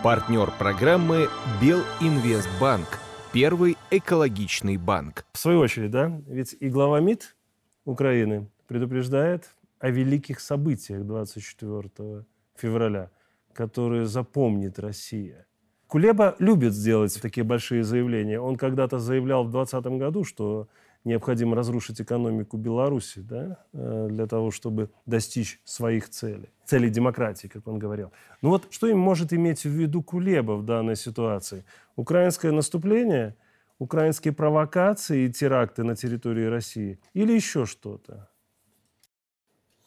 Партнер 0.01 0.49
программы 0.57 1.27
Белинвестбанк. 1.61 2.87
Первый 3.33 3.75
экологичный 3.91 4.77
банк. 4.77 5.25
В 5.33 5.37
свою 5.37 5.59
очередь, 5.59 5.91
да, 5.91 6.07
ведь 6.25 6.55
и 6.57 6.69
глава 6.69 7.01
МИД 7.01 7.35
Украины 7.83 8.49
предупреждает 8.67 9.49
о 9.79 9.89
великих 9.89 10.39
событиях 10.39 11.03
24 11.03 12.23
февраля, 12.55 13.11
которые 13.51 14.05
запомнит 14.05 14.79
Россия. 14.79 15.48
Кулеба 15.89 16.35
любит 16.37 16.73
сделать 16.73 17.19
такие 17.19 17.43
большие 17.43 17.83
заявления. 17.83 18.39
Он 18.39 18.57
когда-то 18.57 18.99
заявлял 18.99 19.43
в 19.43 19.49
2020 19.49 19.99
году, 19.99 20.23
что 20.23 20.67
необходимо 21.03 21.55
разрушить 21.55 21.99
экономику 21.99 22.57
Беларуси 22.57 23.21
да, 23.21 23.57
э, 23.73 24.07
для 24.07 24.27
того, 24.27 24.51
чтобы 24.51 24.91
достичь 25.07 25.59
своих 25.63 26.09
целей. 26.09 26.49
Целей 26.65 26.91
демократии, 26.91 27.47
как 27.47 27.67
он 27.67 27.79
говорил. 27.79 28.11
Ну 28.43 28.49
вот 28.49 28.67
что 28.69 28.85
им 28.85 28.99
может 28.99 29.33
иметь 29.33 29.63
в 29.63 29.69
виду 29.69 30.03
Кулеба 30.03 30.51
в 30.51 30.63
данной 30.63 30.95
ситуации? 30.95 31.65
Украинское 31.95 32.51
наступление, 32.51 33.35
украинские 33.79 34.31
провокации 34.31 35.25
и 35.25 35.33
теракты 35.33 35.83
на 35.83 35.95
территории 35.95 36.45
России 36.45 36.99
или 37.15 37.33
еще 37.33 37.65
что-то? 37.65 38.29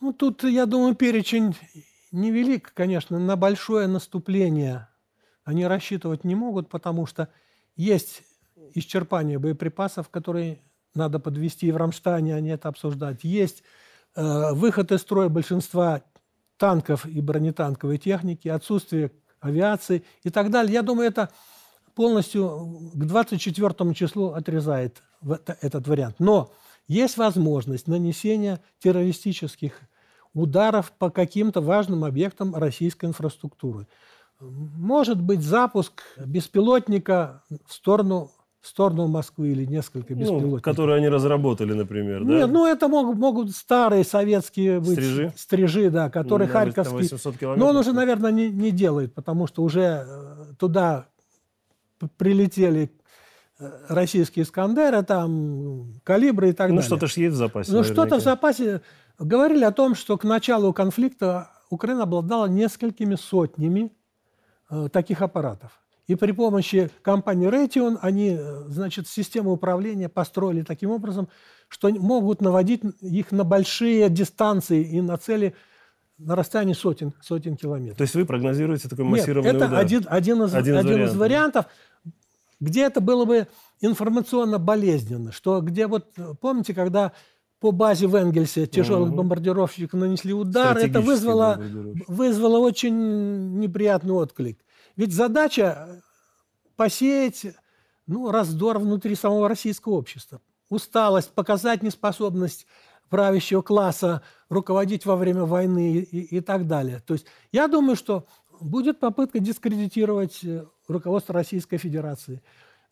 Ну, 0.00 0.12
тут, 0.12 0.42
я 0.42 0.66
думаю, 0.66 0.96
перечень 0.96 1.54
невелик, 2.10 2.72
конечно, 2.74 3.20
на 3.20 3.36
большое 3.36 3.86
наступление 3.86 4.88
они 5.44 5.66
рассчитывать 5.66 6.24
не 6.24 6.34
могут, 6.34 6.68
потому 6.68 7.06
что 7.06 7.28
есть 7.76 8.22
исчерпание 8.74 9.38
боеприпасов, 9.38 10.08
которые 10.08 10.60
надо 10.94 11.18
подвести 11.18 11.70
в 11.72 11.76
Рамштане, 11.76 12.34
они 12.34 12.50
это 12.50 12.68
обсуждать. 12.68 13.24
Есть 13.24 13.62
э, 14.14 14.52
выход 14.52 14.92
из 14.92 15.00
строя 15.00 15.28
большинства 15.28 16.02
танков 16.56 17.06
и 17.06 17.20
бронетанковой 17.20 17.98
техники, 17.98 18.48
отсутствие 18.48 19.10
авиации 19.40 20.04
и 20.22 20.30
так 20.30 20.50
далее. 20.50 20.74
Я 20.74 20.82
думаю, 20.82 21.08
это 21.08 21.30
полностью 21.94 22.90
к 22.92 23.04
24 23.04 23.94
числу 23.94 24.28
отрезает 24.30 25.02
этот 25.60 25.88
вариант. 25.88 26.16
Но 26.18 26.52
есть 26.88 27.16
возможность 27.16 27.88
нанесения 27.88 28.60
террористических 28.80 29.80
ударов 30.34 30.92
по 30.92 31.10
каким-то 31.10 31.60
важным 31.60 32.04
объектам 32.04 32.54
российской 32.54 33.06
инфраструктуры. 33.06 33.86
Может 34.42 35.20
быть 35.20 35.40
запуск 35.40 36.02
беспилотника 36.18 37.42
в 37.66 37.72
сторону 37.72 38.30
в 38.62 38.68
сторону 38.68 39.08
Москвы 39.08 39.48
или 39.48 39.64
несколько 39.64 40.14
ну, 40.14 40.20
беспилотников. 40.20 40.52
Ну, 40.52 40.60
которые 40.60 40.98
они 40.98 41.08
разработали, 41.08 41.72
например, 41.72 42.24
да? 42.24 42.32
Нет, 42.32 42.50
ну 42.50 42.64
это 42.64 42.86
могут, 42.86 43.18
могут 43.18 43.50
старые 43.50 44.04
советские 44.04 44.78
быть 44.78 44.92
стрижи, 44.92 45.32
стрижи 45.36 45.90
да, 45.90 46.10
которые 46.10 46.46
ну, 46.46 46.52
харьковские. 46.52 47.56
Но 47.56 47.68
он 47.70 47.76
уже, 47.76 47.92
наверное, 47.92 48.30
не, 48.30 48.50
не 48.50 48.70
делает, 48.70 49.14
потому 49.14 49.48
что 49.48 49.64
уже 49.64 50.06
э, 50.06 50.54
туда 50.60 51.06
прилетели 52.16 52.92
э, 53.58 53.70
российские 53.88 54.44
Искандеры, 54.44 55.02
там 55.02 55.94
калибры 56.04 56.50
и 56.50 56.52
так 56.52 56.70
ну, 56.70 56.76
далее. 56.76 56.88
Ну 56.88 56.96
что-то 56.96 57.12
же 57.12 57.20
есть 57.20 57.34
в 57.34 57.38
запасе. 57.38 57.72
Ну 57.72 57.82
что-то 57.82 58.20
в 58.20 58.22
запасе. 58.22 58.80
Говорили 59.18 59.64
о 59.64 59.72
том, 59.72 59.96
что 59.96 60.16
к 60.16 60.22
началу 60.22 60.72
конфликта 60.72 61.50
Украина 61.68 62.04
обладала 62.04 62.46
несколькими 62.46 63.16
сотнями 63.16 63.90
таких 64.92 65.22
аппаратов. 65.22 65.82
И 66.08 66.14
при 66.14 66.32
помощи 66.32 66.90
компании 67.02 67.48
Raytheon 67.48 67.98
они, 68.02 68.36
э, 68.38 68.64
значит, 68.68 69.06
систему 69.06 69.52
управления 69.52 70.08
построили 70.08 70.62
таким 70.62 70.90
образом, 70.90 71.28
что 71.68 71.88
могут 71.90 72.40
наводить 72.40 72.82
их 73.00 73.30
на 73.30 73.44
большие 73.44 74.08
дистанции 74.08 74.82
и 74.82 75.00
на 75.00 75.16
цели 75.16 75.54
на 76.18 76.36
расстоянии 76.36 76.74
сотен, 76.74 77.14
сотен 77.20 77.56
километров. 77.56 77.96
То 77.96 78.02
есть 78.02 78.14
вы 78.14 78.26
прогнозируете 78.26 78.88
такой 78.88 79.04
массированный 79.04 79.52
Нет, 79.52 79.56
это 79.56 79.66
удар? 79.66 79.80
Один, 79.80 80.06
один, 80.08 80.42
из, 80.42 80.54
один, 80.54 80.74
из, 80.74 80.80
один 80.80 80.92
вариантов. 80.92 81.10
из 81.10 81.16
вариантов, 81.18 81.66
где 82.60 82.82
это 82.82 83.00
было 83.00 83.24
бы 83.24 83.48
информационно 83.80 84.58
болезненно. 84.58 85.32
Что 85.32 85.60
где 85.60 85.86
вот, 85.86 86.12
помните, 86.40 86.74
когда 86.74 87.12
по 87.62 87.70
базе 87.70 88.08
в 88.08 88.16
Энгельсе 88.16 88.66
тяжелых 88.66 89.10
угу. 89.10 89.18
бомбардировщиков 89.18 89.98
нанесли 89.98 90.32
удар, 90.34 90.76
это 90.76 91.00
вызвало, 91.00 91.62
вызвало 92.08 92.58
очень 92.58 93.60
неприятный 93.60 94.12
отклик. 94.12 94.58
Ведь 94.96 95.14
задача 95.14 96.02
посеять 96.74 97.46
ну, 98.08 98.32
раздор 98.32 98.80
внутри 98.80 99.14
самого 99.14 99.48
российского 99.48 99.92
общества. 99.92 100.40
Усталость, 100.70 101.30
показать 101.30 101.84
неспособность 101.84 102.66
правящего 103.08 103.62
класса 103.62 104.22
руководить 104.48 105.06
во 105.06 105.14
время 105.14 105.44
войны 105.44 105.98
и, 105.98 106.36
и 106.36 106.40
так 106.40 106.66
далее. 106.66 107.00
То 107.06 107.14
есть 107.14 107.26
я 107.52 107.68
думаю, 107.68 107.94
что 107.94 108.26
будет 108.60 108.98
попытка 108.98 109.38
дискредитировать 109.38 110.40
э, 110.42 110.64
руководство 110.88 111.32
Российской 111.32 111.76
Федерации. 111.76 112.42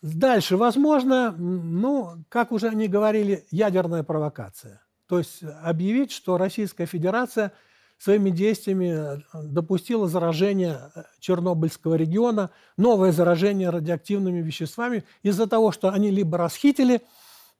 Дальше, 0.03 0.57
возможно, 0.57 1.33
ну, 1.33 2.25
как 2.29 2.53
уже 2.53 2.69
они 2.69 2.89
говорили, 2.89 3.45
ядерная 3.51 4.03
провокация. 4.03 4.83
То 5.07 5.19
есть 5.19 5.43
объявить, 5.63 6.13
что 6.13 6.39
Российская 6.39 6.87
Федерация– 6.87 7.53
своими 8.01 8.31
действиями 8.31 8.95
э, 8.95 9.21
допустила 9.35 10.09
заражение 10.09 10.91
э, 10.95 11.03
Чернобыльского 11.21 11.97
региона, 11.97 12.51
новое 12.79 13.13
заражение 13.13 13.69
радиоактивными 13.69 14.41
веществами 14.41 15.05
из-за 15.23 15.47
того, 15.47 15.71
что 15.71 15.91
они 15.91 16.11
либо 16.11 16.39
расхитили 16.39 17.03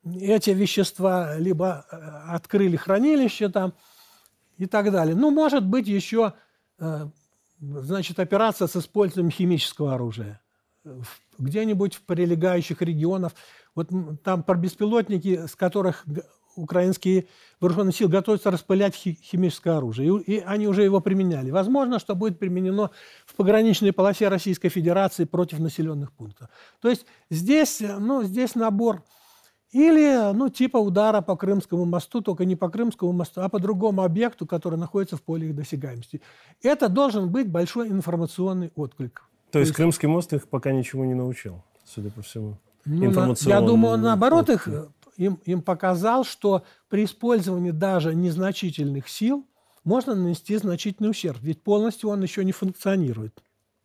эти 0.03 0.51
вещества, 0.51 1.37
либо 1.37 1.85
э, 1.91 1.97
открыли 2.35 2.77
хранилище 2.77 3.51
там 3.51 3.75
и 4.57 4.65
так 4.65 4.91
далее. 4.91 5.15
Ну, 5.15 5.31
может 5.31 5.65
быть, 5.65 5.87
еще 5.87 6.33
значит, 7.61 8.19
операция 8.19 8.67
с 8.67 8.77
использованием 8.77 9.31
химического 9.31 9.95
оружия 9.95 10.41
где-нибудь 11.39 11.95
в 11.95 12.03
прилегающих 12.03 12.83
регионах. 12.83 13.33
Вот 13.75 13.91
там 14.23 14.43
про 14.43 14.57
беспилотники, 14.57 15.47
с 15.47 15.55
которых 15.55 16.05
украинские 16.57 17.27
вооруженные 17.61 17.93
силы 17.93 18.11
готовятся 18.11 18.51
распылять 18.51 18.95
химическое 18.95 19.77
оружие. 19.77 20.21
И, 20.23 20.35
и 20.35 20.41
они 20.41 20.67
уже 20.67 20.83
его 20.83 21.01
применяли. 21.01 21.51
Возможно, 21.51 21.99
что 21.99 22.15
будет 22.15 22.39
применено 22.39 22.91
в 23.25 23.35
пограничной 23.35 23.93
полосе 23.93 24.29
Российской 24.29 24.69
Федерации 24.69 25.25
против 25.25 25.59
населенных 25.59 26.13
пунктов. 26.13 26.49
То 26.81 26.89
есть 26.89 27.07
здесь, 27.31 27.81
ну, 27.81 28.23
здесь 28.23 28.55
набор 28.55 29.05
или 29.73 30.33
ну, 30.33 30.49
типа 30.49 30.79
удара 30.79 31.21
по 31.21 31.37
Крымскому 31.37 31.85
мосту, 31.85 32.21
только 32.21 32.45
не 32.45 32.57
по 32.57 32.69
Крымскому 32.69 33.13
мосту, 33.13 33.43
а 33.43 33.49
по 33.49 33.61
другому 33.61 34.03
объекту, 34.03 34.45
который 34.47 34.79
находится 34.79 35.17
в 35.17 35.23
поле 35.23 35.49
их 35.49 35.55
досягаемости. 35.55 36.21
Это 36.63 36.89
должен 36.89 37.31
быть 37.31 37.49
большой 37.49 37.89
информационный 37.89 38.73
отклик. 38.75 39.30
То, 39.51 39.55
То 39.55 39.59
есть, 39.61 39.71
есть 39.71 39.77
Крымский 39.77 40.09
мост 40.09 40.33
их 40.33 40.49
пока 40.49 40.71
ничего 40.71 41.05
не 41.05 41.15
научил, 41.15 41.63
судя 41.85 42.11
по 42.11 42.23
всему? 42.23 42.57
Ну, 42.85 43.35
я 43.41 43.61
думаю, 43.61 43.99
наоборот, 43.99 44.49
их 44.49 44.69
им, 45.17 45.41
им 45.45 45.61
показал, 45.61 46.25
что 46.25 46.63
при 46.89 47.05
использовании 47.05 47.73
даже 47.73 48.15
незначительных 48.15 49.09
сил 49.09 49.45
можно 49.85 50.15
нанести 50.15 50.57
значительный 50.57 51.11
ущерб, 51.11 51.39
ведь 51.43 51.63
полностью 51.63 52.11
он 52.11 52.23
еще 52.23 52.45
не 52.45 52.53
функционирует. 52.53 53.43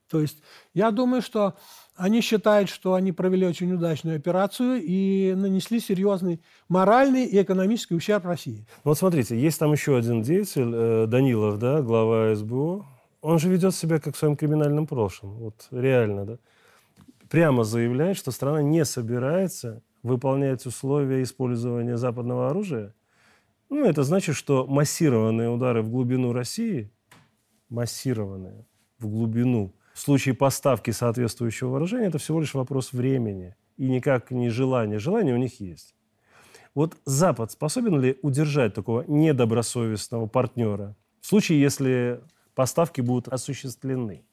То 0.10 0.22
есть 0.22 0.38
я 0.74 0.92
думаю, 0.92 1.22
что 1.22 1.56
они 1.96 2.22
считают, 2.22 2.70
что 2.70 2.94
они 2.94 3.12
провели 3.12 3.46
очень 3.46 3.74
удачную 3.74 4.18
операцию 4.18 4.82
и 4.82 5.34
нанесли 5.36 5.80
серьезный 5.80 6.42
моральный 6.70 7.26
и 7.26 7.42
экономический 7.42 7.96
ущерб 7.96 8.26
России. 8.26 8.68
Вот 8.84 8.98
смотрите, 8.98 9.40
есть 9.40 9.58
там 9.60 9.72
еще 9.72 9.98
один 9.98 10.22
деятель, 10.22 10.72
э, 10.74 11.06
Данилов, 11.08 11.58
да, 11.58 11.82
глава 11.82 12.36
СБУ. 12.36 12.86
Он 13.26 13.40
же 13.40 13.50
ведет 13.50 13.74
себя 13.74 14.00
как 14.00 14.14
в 14.14 14.20
своем 14.20 14.36
криминальном 14.36 14.86
прошлом. 14.86 15.34
Вот 15.38 15.68
реально, 15.72 16.26
да. 16.26 16.38
Прямо 17.28 17.64
заявляет, 17.64 18.18
что 18.18 18.30
страна 18.30 18.62
не 18.62 18.86
собирается 18.86 19.82
выполнять 20.04 20.64
условия 20.68 21.24
использования 21.24 21.98
западного 21.98 22.52
оружия, 22.52 22.94
ну, 23.72 23.84
это 23.84 24.04
значит, 24.04 24.36
что 24.36 24.68
массированные 24.68 25.50
удары 25.50 25.82
в 25.82 25.90
глубину 25.90 26.34
России, 26.34 26.92
массированные 27.70 28.68
в 29.00 29.08
глубину, 29.08 29.74
в 29.96 30.00
случае 30.00 30.36
поставки 30.36 30.92
соответствующего 30.92 31.70
вооружения, 31.70 32.10
это 32.10 32.20
всего 32.20 32.40
лишь 32.40 32.54
вопрос 32.54 32.94
времени 32.94 33.56
и 33.76 33.90
никак 33.90 34.30
не 34.30 34.50
желания. 34.50 35.00
Желание 35.00 35.34
у 35.34 35.40
них 35.40 35.60
есть. 35.60 35.96
Вот 36.76 36.96
Запад 37.06 37.52
способен 37.52 38.00
ли 38.00 38.20
удержать 38.22 38.76
такого 38.76 39.04
недобросовестного 39.08 40.28
партнера 40.28 40.96
в 41.22 41.26
случае, 41.26 41.60
если 41.60 42.22
поставки 42.56 43.02
будут 43.02 43.28
осуществлены? 43.28 44.26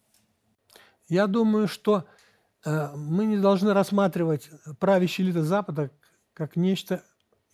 Я 1.08 1.26
думаю, 1.26 1.68
что 1.68 2.06
Э, 2.64 2.90
мы 2.94 3.26
не 3.26 3.38
должны 3.38 3.72
рассматривать 3.72 4.50
правящие 4.78 5.26
элиты 5.26 5.42
Запада 5.42 5.90
как 6.34 6.56
нечто 6.56 7.02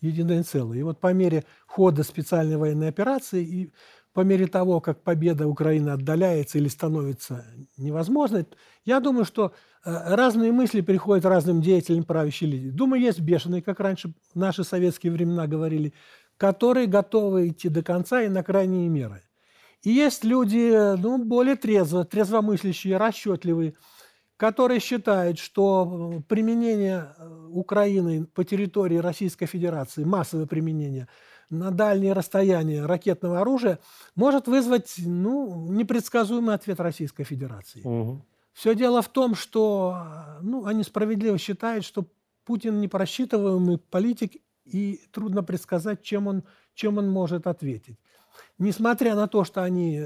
единое 0.01 0.43
целое. 0.43 0.79
И 0.79 0.83
вот 0.83 1.01
по 1.01 1.13
мере 1.13 1.45
хода 1.67 2.03
специальной 2.03 2.57
военной 2.57 2.89
операции 2.89 3.45
и 3.45 3.73
по 4.13 4.21
мере 4.21 4.47
того, 4.47 4.81
как 4.81 5.03
победа 5.03 5.47
Украины 5.47 5.91
отдаляется 5.91 6.59
или 6.59 6.69
становится 6.69 7.45
невозможной, 7.77 8.47
я 8.85 9.01
думаю, 9.01 9.25
что 9.25 9.53
э, 9.85 10.15
разные 10.15 10.53
мысли 10.53 10.81
приходят 10.83 11.25
разным 11.25 11.63
деятелям 11.63 12.05
правящей 12.05 12.49
элиты. 12.49 12.71
Думаю, 12.71 13.03
есть 13.03 13.21
бешеные, 13.21 13.63
как 13.63 13.81
раньше 13.81 14.15
наши 14.35 14.65
советские 14.65 15.13
времена 15.13 15.47
говорили, 15.47 15.95
которые 16.37 16.87
готовы 16.87 17.49
идти 17.49 17.69
до 17.69 17.83
конца 17.83 18.23
и 18.23 18.29
на 18.29 18.43
крайние 18.43 18.89
меры. 18.89 19.23
И 19.83 19.91
есть 19.91 20.25
люди 20.25 20.97
ну, 20.97 21.25
более 21.25 21.57
трезво, 21.57 22.05
трезвомыслящие, 22.05 22.97
расчетливые, 22.97 23.75
который 24.37 24.79
считает, 24.81 25.39
что 25.39 26.13
э, 26.15 26.21
применение 26.29 27.15
э, 27.17 27.49
Украины 27.51 28.27
по 28.27 28.45
территории 28.45 28.99
Российской 28.99 29.47
Федерации, 29.47 30.05
массовое 30.05 30.47
применение 30.47 31.09
на 31.51 31.71
дальние 31.71 32.13
расстояния 32.13 32.85
ракетного 32.85 33.41
оружия 33.41 33.79
может 34.15 34.49
вызвать 34.49 34.95
ну, 34.99 35.67
непредсказуемый 35.71 36.55
ответ 36.55 36.79
Российской 36.79 37.25
Федерации. 37.25 37.81
Угу. 37.83 38.25
Все 38.53 38.75
дело 38.75 39.03
в 39.03 39.09
том, 39.09 39.35
что 39.35 39.97
э, 39.97 40.39
ну, 40.43 40.67
они 40.67 40.83
справедливо 40.83 41.39
считают, 41.39 41.85
что 41.85 42.07
Путин 42.45 42.81
непросчитываемый 42.81 43.79
политик, 43.79 44.33
и 44.65 45.01
трудно 45.13 45.43
предсказать, 45.43 46.03
чем 46.03 46.27
он, 46.27 46.45
чем 46.75 46.99
он 46.99 47.09
может 47.09 47.47
ответить. 47.47 47.99
Несмотря 48.59 49.15
на 49.15 49.29
то, 49.29 49.45
что 49.45 49.63
они 49.63 50.03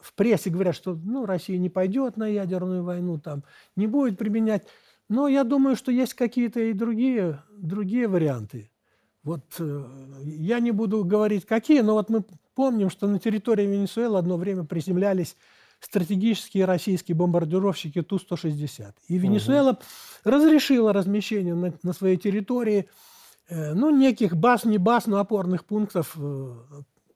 в 0.00 0.14
прессе 0.14 0.50
говорят, 0.50 0.74
что 0.74 0.94
ну, 0.94 1.26
Россия 1.26 1.58
не 1.58 1.68
пойдет 1.68 2.16
на 2.16 2.26
ядерную 2.26 2.82
войну, 2.82 3.18
там, 3.18 3.44
не 3.76 3.86
будет 3.86 4.18
применять. 4.18 4.66
Но 5.08 5.28
я 5.28 5.44
думаю, 5.44 5.76
что 5.76 5.92
есть 5.92 6.14
какие-то 6.14 6.60
и 6.60 6.72
другие, 6.72 7.42
другие 7.50 8.08
варианты. 8.08 8.70
Вот 9.22 9.44
э, 9.58 9.84
я 10.22 10.60
не 10.60 10.70
буду 10.70 11.04
говорить, 11.04 11.44
какие, 11.44 11.80
но 11.80 11.94
вот 11.94 12.08
мы 12.08 12.24
помним, 12.54 12.88
что 12.88 13.06
на 13.06 13.18
территории 13.18 13.66
Венесуэлы 13.66 14.18
одно 14.18 14.36
время 14.36 14.64
приземлялись 14.64 15.36
стратегические 15.80 16.64
российские 16.64 17.16
бомбардировщики 17.16 18.02
Ту-160. 18.02 18.94
И 19.08 19.18
Венесуэла 19.18 19.72
угу. 19.72 19.80
разрешила 20.24 20.92
размещение 20.92 21.54
на, 21.54 21.74
на 21.82 21.92
своей 21.92 22.16
территории 22.16 22.88
э, 23.48 23.74
ну, 23.74 23.90
неких 23.90 24.36
баз, 24.36 24.64
не 24.64 24.78
баз, 24.78 25.06
но 25.06 25.18
опорных 25.18 25.64
пунктов, 25.64 26.16
э, 26.16 26.54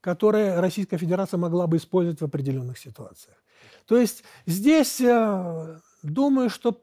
которые 0.04 0.60
Российская 0.60 0.98
Федерация 0.98 1.38
могла 1.38 1.66
бы 1.66 1.78
использовать 1.78 2.20
в 2.20 2.24
определенных 2.24 2.78
ситуациях. 2.78 3.42
То 3.86 3.96
есть 3.96 4.22
здесь, 4.44 5.00
э, 5.00 5.78
думаю, 6.02 6.50
что 6.50 6.82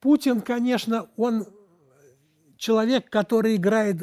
Путин, 0.00 0.40
конечно, 0.40 1.10
он 1.18 1.46
человек, 2.56 3.10
который 3.10 3.56
играет 3.56 4.02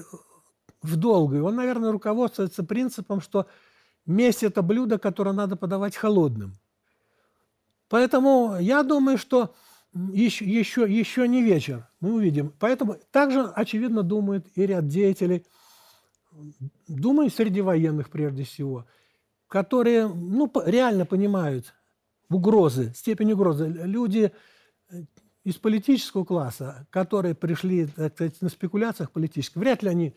в 0.83 0.95
долгую. 0.95 1.43
Он, 1.43 1.55
наверное, 1.55 1.91
руководствуется 1.91 2.63
принципом, 2.63 3.19
что 3.19 3.47
месть– 4.05 4.43
это 4.43 4.61
блюдо, 4.61 4.99
которое 4.99 5.31
надо 5.33 5.55
подавать 5.55 5.95
холодным. 5.95 6.53
Поэтому 7.89 8.57
я 8.59 8.83
думаю, 8.83 9.17
что 9.17 9.55
еще, 10.13 10.45
еще, 10.45 10.85
еще 10.87 11.27
не 11.27 11.41
вечер, 11.41 11.87
мы 11.99 12.13
увидим. 12.13 12.53
Поэтому 12.59 12.97
также, 13.09 13.41
очевидно, 13.41 14.03
думает 14.03 14.45
и 14.55 14.67
ряд 14.67 14.87
деятелей, 14.87 15.47
думаю, 16.87 17.29
среди 17.29 17.61
военных 17.61 18.09
прежде 18.09 18.43
всего, 18.43 18.85
которые 19.47 20.07
ну, 20.07 20.51
реально 20.65 21.05
понимают 21.05 21.73
угрозы, 22.29 22.93
степень 22.95 23.33
угрозы. 23.33 23.67
Люди 23.67 24.31
э, 24.89 25.03
из 25.43 25.55
политического 25.55 26.25
класса, 26.25 26.87
которые 26.89 27.35
пришли 27.35 27.87
так 27.87 28.13
сказать, 28.13 28.41
на 28.41 28.49
спекуляциях 28.49 29.11
политических, 29.11 29.57
вряд 29.57 29.83
ли 29.83 29.89
они 29.89 30.15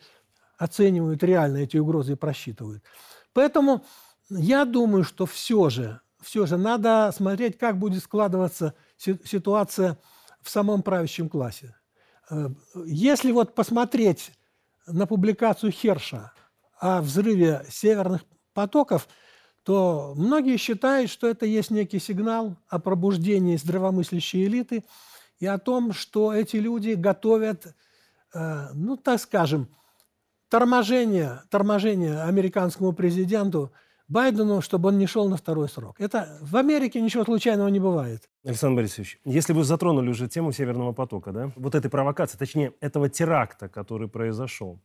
оценивают 0.56 1.22
реально 1.22 1.58
эти 1.58 1.76
угрозы 1.76 2.12
и 2.12 2.16
просчитывают. 2.16 2.82
Поэтому 3.32 3.84
я 4.30 4.64
думаю, 4.64 5.04
что 5.04 5.26
все 5.26 5.70
же, 5.70 6.00
все 6.20 6.46
же 6.46 6.56
надо 6.56 7.12
смотреть, 7.14 7.58
как 7.58 7.78
будет 7.78 8.02
складываться 8.02 8.74
ситуация 8.96 9.98
в 10.42 10.50
самом 10.50 10.82
правящем 10.82 11.28
классе. 11.28 11.76
Э, 12.30 12.48
если 12.86 13.30
вот 13.32 13.54
посмотреть 13.54 14.32
на 14.88 15.06
публикацию 15.06 15.72
Херша 15.72 16.32
о 16.80 17.00
взрыве 17.00 17.64
северных 17.68 18.24
потоков, 18.54 19.08
то 19.64 20.14
многие 20.16 20.56
считают, 20.56 21.10
что 21.10 21.28
это 21.28 21.44
есть 21.44 21.70
некий 21.70 21.98
сигнал 21.98 22.56
о 22.68 22.78
пробуждении 22.78 23.56
здравомыслящей 23.56 24.46
элиты 24.46 24.84
и 25.40 25.46
о 25.46 25.58
том, 25.58 25.92
что 25.92 26.32
эти 26.32 26.56
люди 26.56 26.90
готовят, 26.92 27.74
э, 28.34 28.68
ну, 28.72 28.96
так 28.96 29.20
скажем, 29.20 29.68
торможение, 30.48 31.42
торможение 31.50 32.22
американскому 32.22 32.92
президенту 32.92 33.72
Байдену, 34.08 34.62
чтобы 34.62 34.88
он 34.88 34.98
не 34.98 35.06
шел 35.06 35.28
на 35.28 35.36
второй 35.36 35.68
срок. 35.68 36.00
Это 36.00 36.38
в 36.40 36.56
Америке 36.56 37.00
ничего 37.00 37.24
случайного 37.24 37.68
не 37.68 37.78
бывает. 37.78 38.28
Александр 38.44 38.76
Борисович, 38.76 39.20
если 39.24 39.52
вы 39.52 39.64
затронули 39.64 40.08
уже 40.08 40.28
тему 40.28 40.52
Северного 40.52 40.92
потока, 40.92 41.32
да, 41.32 41.52
вот 41.56 41.74
этой 41.74 41.90
провокации, 41.90 42.38
точнее, 42.38 42.72
этого 42.80 43.10
теракта, 43.10 43.68
который 43.68 44.08
произошел, 44.08 44.80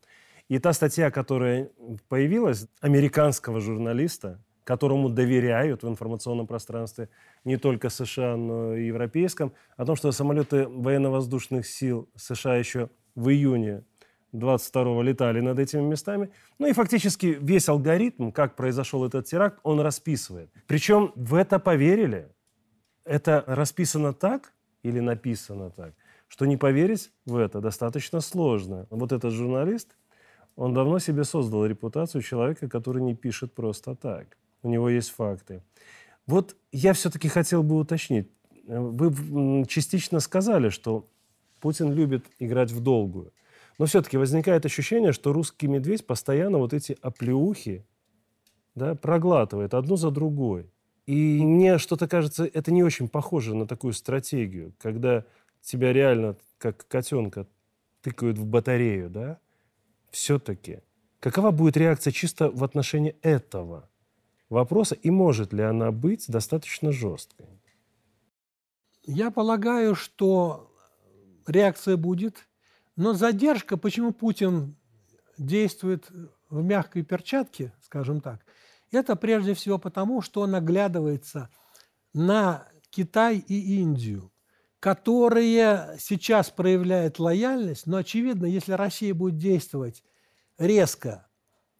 и 0.50 0.60
та 0.60 0.74
статья, 0.74 1.10
которая 1.10 1.70
появилась, 2.10 2.68
американского 2.82 3.62
журналиста, 3.62 4.42
которому 4.66 5.10
доверяют 5.10 5.84
в 5.84 5.88
информационном 5.88 6.48
пространстве 6.48 7.10
не 7.46 7.58
только 7.58 7.90
США, 7.90 8.36
но 8.36 8.76
и 8.76 8.88
европейском, 8.88 9.54
о 9.78 9.86
том, 9.86 9.96
что 9.96 10.12
самолеты 10.12 10.68
военно-воздушных 10.68 11.66
сил 11.66 12.10
США 12.16 12.56
еще 12.56 12.90
в 13.16 13.30
июне 13.30 13.84
22-го 14.34 15.02
летали 15.02 15.42
над 15.42 15.60
этими 15.60 15.82
местами. 15.82 16.30
Ну 16.60 16.68
и 16.68 16.74
фактически 16.74 17.38
весь 17.40 17.70
алгоритм, 17.70 18.32
как 18.32 18.56
произошел 18.56 19.06
этот 19.06 19.26
теракт, 19.26 19.60
он 19.64 19.80
расписывает. 19.80 20.50
Причем 20.68 21.12
в 21.16 21.36
это 21.36 21.60
поверили. 21.60 22.28
Это 23.06 23.44
расписано 23.48 24.14
так 24.14 24.54
или 24.82 25.00
написано 25.00 25.70
так, 25.70 25.94
что 26.28 26.46
не 26.46 26.58
поверить 26.58 27.12
в 27.26 27.38
это 27.38 27.62
достаточно 27.62 28.22
сложно. 28.22 28.88
Вот 28.90 29.12
этот 29.12 29.34
журналист, 29.34 29.96
он 30.56 30.74
давно 30.74 31.00
себе 31.00 31.24
создал 31.24 31.66
репутацию 31.66 32.22
человека, 32.22 32.70
который 32.70 33.02
не 33.02 33.16
пишет 33.16 33.54
просто 33.54 33.96
так. 33.96 34.38
У 34.62 34.70
него 34.70 34.90
есть 34.90 35.12
факты. 35.12 35.62
Вот 36.26 36.56
я 36.72 36.94
все-таки 36.94 37.28
хотел 37.28 37.64
бы 37.64 37.76
уточнить. 37.76 38.30
Вы 38.66 39.66
частично 39.68 40.22
сказали, 40.22 40.70
что 40.70 41.10
Путин 41.60 41.92
любит 41.92 42.26
играть 42.40 42.72
в 42.72 42.80
долгую. 42.80 43.34
Но 43.78 43.86
все-таки 43.86 44.18
возникает 44.18 44.66
ощущение, 44.66 45.14
что 45.14 45.34
русский 45.34 45.68
медведь 45.68 46.06
постоянно 46.06 46.58
вот 46.60 46.74
эти 46.74 46.98
оплеухи 47.02 47.86
да, 48.76 48.96
проглатывает 48.96 49.74
одну 49.74 49.96
за 49.96 50.12
другой. 50.12 50.70
И 51.06 51.44
мне 51.44 51.78
что-то 51.78 52.08
кажется, 52.08 52.46
это 52.46 52.72
не 52.72 52.84
очень 52.84 53.10
похоже 53.10 53.56
на 53.56 53.68
такую 53.68 53.94
стратегию, 53.94 54.74
когда 54.80 55.26
тебя 55.62 55.92
реально, 55.92 56.38
как 56.58 56.88
котенка, 56.88 57.48
тыкают 58.02 58.38
в 58.38 58.46
батарею, 58.46 59.10
да? 59.10 59.40
Все-таки. 60.12 60.80
Какова 61.20 61.52
будет 61.52 61.78
реакция 61.78 62.12
чисто 62.12 62.50
в 62.52 62.64
отношении 62.64 63.16
этого 63.22 63.90
вопроса, 64.50 64.96
и 64.96 65.10
может 65.10 65.54
ли 65.54 65.64
она 65.64 65.92
быть 65.92 66.26
достаточно 66.28 66.92
жесткой? 66.92 67.48
Я 69.06 69.32
полагаю, 69.32 69.96
что 69.96 70.72
реакция 71.48 71.98
будет, 71.98 72.48
но 72.96 73.14
задержка, 73.14 73.78
почему 73.78 74.12
Путин 74.12 74.78
действует 75.38 76.10
в 76.50 76.64
мягкой 76.64 77.04
перчатке, 77.04 77.74
скажем 77.82 78.22
так, 78.22 78.46
это 78.92 79.16
прежде 79.16 79.54
всего 79.54 79.80
потому, 79.80 80.22
что 80.22 80.42
он 80.42 80.54
оглядывается 80.54 81.50
на 82.14 82.68
Китай 82.90 83.38
и 83.40 83.80
Индию, 83.80 84.32
которые 84.80 85.96
сейчас 85.98 86.52
проявляют 86.52 87.18
лояльность, 87.18 87.88
но 87.88 87.98
очевидно, 87.98 88.46
если 88.46 88.74
Россия 88.74 89.14
будет 89.16 89.38
действовать 89.38 90.04
резко, 90.58 91.28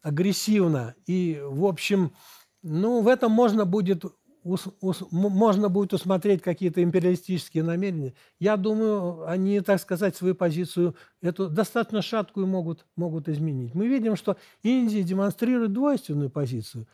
агрессивно 0.02 0.94
и, 1.06 1.40
в 1.42 1.64
общем, 1.64 2.14
ну, 2.62 3.00
в 3.00 3.08
этом 3.08 3.30
можно 3.30 3.64
будет 3.64 4.04
ус, 4.44 4.66
ус, 4.80 5.02
можно 5.10 5.68
будет 5.68 5.94
усмотреть 5.94 6.42
какие-то 6.42 6.82
империалистические 6.82 7.64
намерения. 7.64 8.14
Я 8.38 8.56
думаю, 8.56 9.26
они, 9.26 9.60
так 9.60 9.80
сказать, 9.80 10.14
свою 10.14 10.34
позицию 10.34 10.94
эту 11.22 11.48
достаточно 11.48 12.02
шаткую 12.02 12.46
могут, 12.46 12.86
могут 12.94 13.28
изменить. 13.28 13.74
Мы 13.74 13.88
видим, 13.88 14.16
что 14.16 14.36
Индия 14.62 15.02
демонстрирует 15.02 15.72
двойственную 15.72 16.30
позицию. 16.30 16.86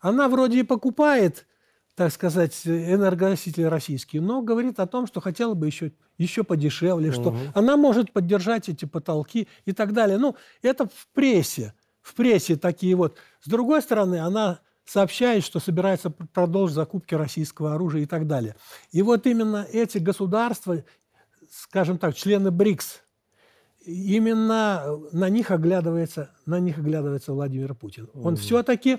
Она 0.00 0.28
вроде 0.28 0.60
и 0.60 0.62
покупает, 0.62 1.46
так 1.94 2.12
сказать, 2.12 2.54
энергоносители 2.66 3.64
российские, 3.64 4.22
но 4.22 4.42
говорит 4.42 4.78
о 4.78 4.86
том, 4.86 5.06
что 5.06 5.20
хотела 5.20 5.54
бы 5.54 5.66
еще, 5.66 5.92
еще 6.18 6.44
подешевле, 6.44 7.08
угу. 7.08 7.14
что 7.14 7.36
она 7.54 7.76
может 7.76 8.12
поддержать 8.12 8.68
эти 8.68 8.84
потолки 8.84 9.48
и 9.64 9.72
так 9.72 9.92
далее. 9.92 10.18
Ну, 10.18 10.36
это 10.62 10.86
в 10.86 11.08
прессе. 11.14 11.72
В 12.02 12.14
прессе 12.14 12.56
такие 12.56 12.94
вот. 12.94 13.16
С 13.40 13.48
другой 13.48 13.82
стороны, 13.82 14.20
она 14.20 14.60
сообщает, 14.88 15.44
что 15.44 15.60
собирается 15.60 16.10
продолжить 16.10 16.74
закупки 16.74 17.14
российского 17.14 17.74
оружия 17.74 18.02
и 18.02 18.06
так 18.06 18.26
далее. 18.26 18.56
И 18.90 19.02
вот 19.02 19.26
именно 19.26 19.66
эти 19.70 19.98
государства, 19.98 20.82
скажем 21.50 21.98
так, 21.98 22.16
члены 22.16 22.50
БРИКС, 22.50 23.02
именно 23.84 24.98
на 25.12 25.28
них 25.28 25.50
оглядывается, 25.50 26.30
на 26.46 26.58
них 26.58 26.78
оглядывается 26.78 27.32
Владимир 27.32 27.74
Путин. 27.74 28.08
Он 28.14 28.34
mm 28.34 28.38
все-таки 28.38 28.98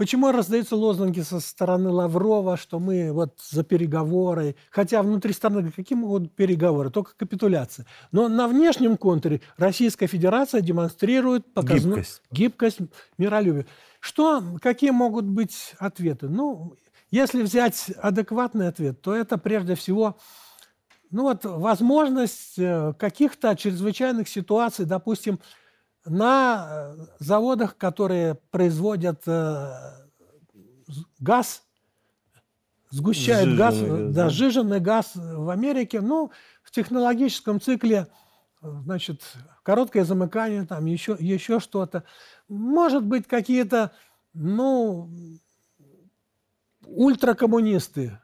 Почему 0.00 0.32
раздаются 0.32 0.76
лозунги 0.76 1.20
со 1.20 1.40
стороны 1.40 1.90
Лаврова, 1.90 2.56
что 2.56 2.78
мы 2.78 3.12
вот 3.12 3.38
за 3.50 3.62
переговоры, 3.62 4.56
хотя 4.70 5.02
внутри 5.02 5.34
страны 5.34 5.70
какие 5.70 5.94
могут 5.94 6.34
переговоры, 6.34 6.88
только 6.88 7.14
капитуляция. 7.14 7.84
Но 8.10 8.30
на 8.30 8.48
внешнем 8.48 8.96
контуре 8.96 9.42
Российская 9.58 10.06
Федерация 10.06 10.62
демонстрирует 10.62 11.52
показную 11.52 11.96
гибкость, 11.96 12.22
гибкость 12.30 12.78
миролюбие. 13.18 13.66
Что, 14.00 14.42
какие 14.60 14.90
могут 14.90 15.26
быть 15.26 15.74
ответы? 15.78 16.28
Ну, 16.28 16.76
если 17.10 17.42
взять 17.42 17.90
адекватный 17.98 18.68
ответ, 18.68 19.00
то 19.00 19.14
это 19.14 19.38
прежде 19.38 19.74
всего 19.74 20.16
ну 21.10 21.24
вот, 21.24 21.44
возможность 21.44 22.58
э, 22.58 22.94
каких-то 22.98 23.56
чрезвычайных 23.56 24.28
ситуаций, 24.28 24.84
допустим, 24.84 25.40
на 26.04 26.68
э, 26.70 27.06
заводах, 27.18 27.76
которые 27.76 28.36
производят 28.50 29.22
э, 29.26 29.72
газ, 31.18 31.64
сгущают 32.90 33.50
жиженый 33.50 33.58
газ, 33.58 33.80
газ, 33.80 34.14
да, 34.14 34.28
жиженный 34.30 34.80
газ 34.80 35.10
в 35.14 35.50
Америке, 35.50 36.00
ну, 36.00 36.30
в 36.62 36.70
технологическом 36.70 37.60
цикле, 37.60 38.06
значит, 38.60 39.22
короткое 39.62 40.04
замыкание, 40.04 40.66
там 40.66 40.86
еще, 40.86 41.16
еще 41.18 41.60
что-то. 41.60 42.04
Может 42.48 43.04
быть, 43.04 43.26
какие-то, 43.26 43.92
ну, 44.34 45.10
ультракоммунисты, 46.84 48.18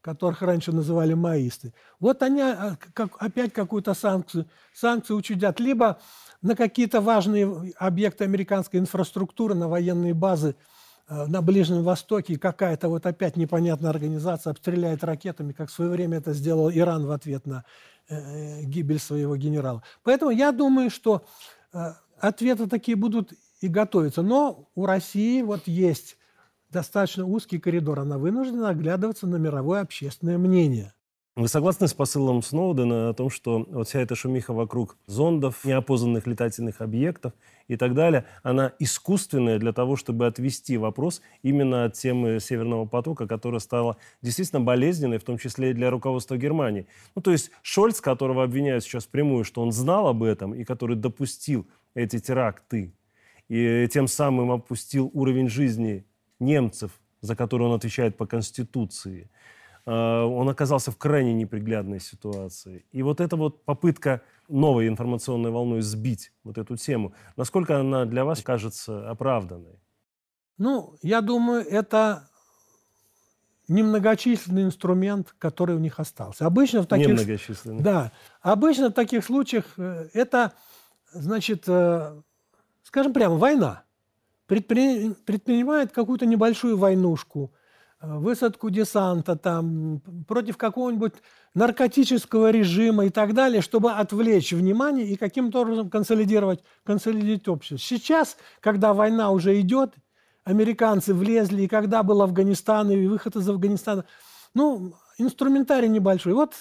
которых 0.00 0.42
раньше 0.42 0.70
называли 0.72 1.14
маисты. 1.14 1.72
Вот 1.98 2.22
они 2.22 2.42
а, 2.42 2.76
как, 2.92 3.16
опять 3.22 3.52
какую-то 3.54 3.94
санкцию, 3.94 4.46
санкцию 4.74 5.16
учудят. 5.16 5.60
Либо 5.60 5.98
на 6.42 6.54
какие-то 6.54 7.00
важные 7.00 7.72
объекты 7.78 8.24
американской 8.24 8.80
инфраструктуры, 8.80 9.54
на 9.54 9.66
военные 9.66 10.12
базы 10.12 10.56
э, 11.08 11.26
на 11.26 11.40
Ближнем 11.40 11.82
Востоке 11.84 12.38
какая-то 12.38 12.90
вот 12.90 13.06
опять 13.06 13.36
непонятная 13.36 13.88
организация 13.88 14.50
обстреляет 14.50 15.02
ракетами, 15.04 15.52
как 15.52 15.70
в 15.70 15.72
свое 15.72 15.90
время 15.90 16.18
это 16.18 16.34
сделал 16.34 16.70
Иран 16.70 17.06
в 17.06 17.10
ответ 17.10 17.46
на 17.46 17.64
гибель 18.08 18.98
своего 18.98 19.36
генерала. 19.36 19.82
Поэтому 20.02 20.30
я 20.30 20.52
думаю, 20.52 20.90
что 20.90 21.26
э, 21.72 21.92
ответы 22.18 22.66
такие 22.66 22.96
будут 22.96 23.32
и 23.60 23.68
готовиться. 23.68 24.22
Но 24.22 24.70
у 24.74 24.86
России 24.86 25.42
вот 25.42 25.66
есть 25.66 26.16
достаточно 26.70 27.26
узкий 27.26 27.58
коридор. 27.58 28.00
Она 28.00 28.18
вынуждена 28.18 28.68
оглядываться 28.68 29.26
на 29.26 29.36
мировое 29.36 29.80
общественное 29.80 30.38
мнение. 30.38 30.93
Вы 31.36 31.48
согласны 31.48 31.88
с 31.88 31.94
посылом 31.94 32.42
Сноудена 32.42 33.08
о 33.08 33.12
том, 33.12 33.28
что 33.28 33.66
вот 33.68 33.88
вся 33.88 33.98
эта 33.98 34.14
шумиха 34.14 34.52
вокруг 34.52 34.96
зондов, 35.06 35.64
неопознанных 35.64 36.28
летательных 36.28 36.80
объектов 36.80 37.32
и 37.66 37.76
так 37.76 37.94
далее, 37.94 38.24
она 38.44 38.72
искусственная 38.78 39.58
для 39.58 39.72
того, 39.72 39.96
чтобы 39.96 40.26
отвести 40.26 40.76
вопрос 40.76 41.22
именно 41.42 41.86
от 41.86 41.94
темы 41.94 42.38
Северного 42.38 42.86
потока, 42.86 43.26
которая 43.26 43.58
стала 43.58 43.96
действительно 44.22 44.60
болезненной, 44.60 45.18
в 45.18 45.24
том 45.24 45.36
числе 45.36 45.72
и 45.72 45.74
для 45.74 45.90
руководства 45.90 46.36
Германии. 46.36 46.86
Ну, 47.16 47.22
то 47.22 47.32
есть 47.32 47.50
Шольц, 47.62 48.00
которого 48.00 48.44
обвиняют 48.44 48.84
сейчас 48.84 49.06
прямую, 49.06 49.42
что 49.42 49.60
он 49.60 49.72
знал 49.72 50.06
об 50.06 50.22
этом 50.22 50.54
и 50.54 50.62
который 50.62 50.94
допустил 50.94 51.66
эти 51.96 52.20
теракты, 52.20 52.94
и 53.48 53.88
тем 53.92 54.06
самым 54.06 54.52
опустил 54.52 55.10
уровень 55.12 55.48
жизни 55.48 56.04
немцев, 56.38 56.92
за 57.22 57.34
который 57.34 57.66
он 57.66 57.72
отвечает 57.72 58.16
по 58.16 58.24
Конституции– 58.24 59.32
он 59.86 60.48
оказался 60.48 60.90
в 60.90 60.96
крайне 60.96 61.34
неприглядной 61.34 62.00
ситуации. 62.00 62.86
И 62.90 63.02
вот 63.02 63.20
эта 63.20 63.36
вот 63.36 63.64
попытка 63.64 64.22
новой 64.48 64.88
информационной 64.88 65.50
волной 65.50 65.82
сбить 65.82 66.32
вот 66.42 66.56
эту 66.58 66.76
тему, 66.76 67.14
насколько 67.36 67.78
она 67.78 68.06
для 68.06 68.24
вас 68.24 68.42
кажется 68.42 69.10
оправданной? 69.10 69.80
Ну, 70.56 70.96
я 71.02 71.20
думаю, 71.20 71.66
это 71.66 72.28
немногочисленный 73.68 74.62
инструмент, 74.62 75.34
который 75.38 75.74
у 75.76 75.78
них 75.78 75.98
остался. 75.98 76.46
Обычно 76.46 76.82
в 76.82 76.86
таких, 76.86 77.08
Немногочисленный. 77.08 77.82
Да. 77.82 78.12
Обычно 78.40 78.90
в 78.90 78.92
таких 78.92 79.24
случаях 79.24 79.64
э, 79.78 80.08
это, 80.12 80.52
значит, 81.12 81.64
э, 81.66 82.22
скажем 82.82 83.12
прямо, 83.12 83.36
война. 83.36 83.84
Предпри... 84.46 85.14
Предпринимает 85.26 85.92
какую-то 85.92 86.24
небольшую 86.24 86.78
войнушку– 86.78 87.52
высадку 88.06 88.70
десанта 88.70 89.36
там, 89.36 90.00
против 90.26 90.56
какого-нибудь 90.56 91.14
наркотического 91.54 92.50
режима 92.50 93.06
и 93.06 93.10
так 93.10 93.34
далее, 93.34 93.62
чтобы 93.62 93.92
отвлечь 93.92 94.52
внимание 94.52 95.06
и 95.06 95.16
каким-то 95.16 95.62
образом 95.62 95.90
консолидировать, 95.90 96.62
консолидировать 96.84 97.48
общество. 97.48 97.78
Сейчас, 97.78 98.36
когда 98.60 98.94
война 98.94 99.30
уже 99.30 99.60
идет, 99.60 99.94
американцы 100.44 101.14
влезли, 101.14 101.62
и 101.62 101.68
когда 101.68 102.02
был 102.02 102.22
Афганистан, 102.22 102.90
и 102.90 103.06
выход 103.06 103.36
из 103.36 103.48
Афганистана, 103.48 104.04
ну, 104.54 104.94
инструментарий 105.18 105.88
небольшой. 105.88 106.34
Вот, 106.34 106.54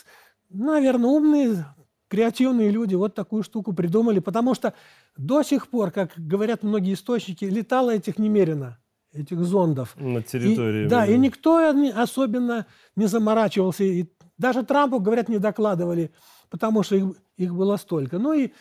наверное, 0.50 1.10
умные, 1.10 1.66
креативные 2.08 2.70
люди 2.70 2.96
вот 2.96 3.16
такую 3.16 3.44
штуку 3.44 3.74
придумали, 3.74 4.20
потому 4.20 4.54
что 4.54 4.74
до 5.18 5.44
сих 5.44 5.68
пор, 5.68 5.92
как 5.92 6.12
говорят 6.16 6.64
многие 6.64 6.94
источники, 6.94 7.46
летало 7.46 7.92
этих 7.92 8.18
немерено– 8.18 8.78
этих 9.14 9.40
зондов. 9.44 9.96
На 9.98 10.22
территории. 10.22 10.86
И, 10.86 10.88
да, 10.88 11.06
и 11.06 11.18
никто 11.18 11.58
особенно 11.96 12.66
не 12.96 13.08
заморачивался. 13.08 13.84
И 13.84 14.08
даже 14.38 14.64
Трампу, 14.64 15.00
говорят, 15.00 15.30
не 15.30 15.38
докладывали, 15.38 16.12
потому 16.50 16.84
что 16.84 16.96
их, 16.96 17.06
их 17.38 17.54
было 17.54 17.78
столько. 17.78 18.18
Ну 18.20 18.34
и 18.34 18.52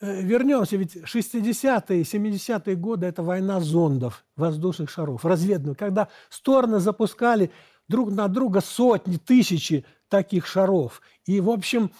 э, 0.00 0.22
вернемся, 0.22 0.76
ведь 0.76 0.96
60-е, 0.96 2.02
70-е 2.02 2.76
годы– 2.76 3.06
это 3.08 3.22
война 3.22 3.60
зондов, 3.60 4.24
воздушных 4.36 4.90
шаров, 4.90 5.24
разведных, 5.24 5.78
когда 5.78 6.08
стороны 6.28 6.80
запускали 6.80 7.50
друг 7.88 8.10
на 8.10 8.28
друга 8.28 8.60
сотни, 8.60 9.16
тысячи 9.16 9.84
таких 10.08 10.46
шаров. 10.46 11.00
И, 11.24 11.40
в 11.40 11.50
общем, 11.50 11.90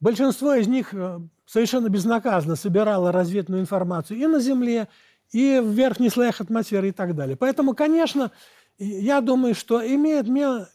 большинство 0.00 0.54
из 0.54 0.66
них 0.66 0.92
э, 0.92 1.20
совершенно 1.46 1.88
безнаказанно 1.88 2.56
собирало 2.56 3.12
разведную 3.12 3.60
информацию 3.60 4.18
и 4.18 4.26
на 4.26 4.40
Земле, 4.40 4.88
и 5.32 5.60
в 5.62 5.68
верхних 5.68 6.12
слоях 6.12 6.40
атмосферы 6.40 6.88
и 6.88 6.92
так 6.92 7.14
далее. 7.14 7.36
Поэтому, 7.36 7.74
конечно, 7.74 8.30
я 8.78 9.20
думаю, 9.20 9.54
что 9.54 9.86
имеет 9.86 10.26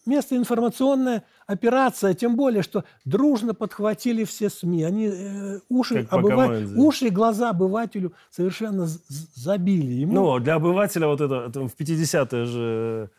место 0.06 0.38
информационная 0.38 1.24
операция, 1.47 2.14
тем 2.14 2.36
более, 2.36 2.62
что 2.62 2.84
дружно 3.03 3.56
подхватили 3.56 4.24
все 4.24 4.49
СМИ. 4.49 4.84
Они 4.84 5.08
э, 5.08 5.60
уши, 5.70 6.08
обыва... 6.12 6.56
уши 6.76 7.08
и 7.08 7.10
глаза 7.10 7.49
обывателю 7.49 8.14
совершенно 8.30 8.88
забили. 9.34 9.91
Ему... 9.91 10.14
Ну, 10.14 10.39
для 10.39 10.56
обывателя 10.56 11.08
вот 11.08 11.22
это, 11.22 11.45
это 11.47 11.68
в 11.68 11.76
50-е 11.76 12.45
же 12.45 13.10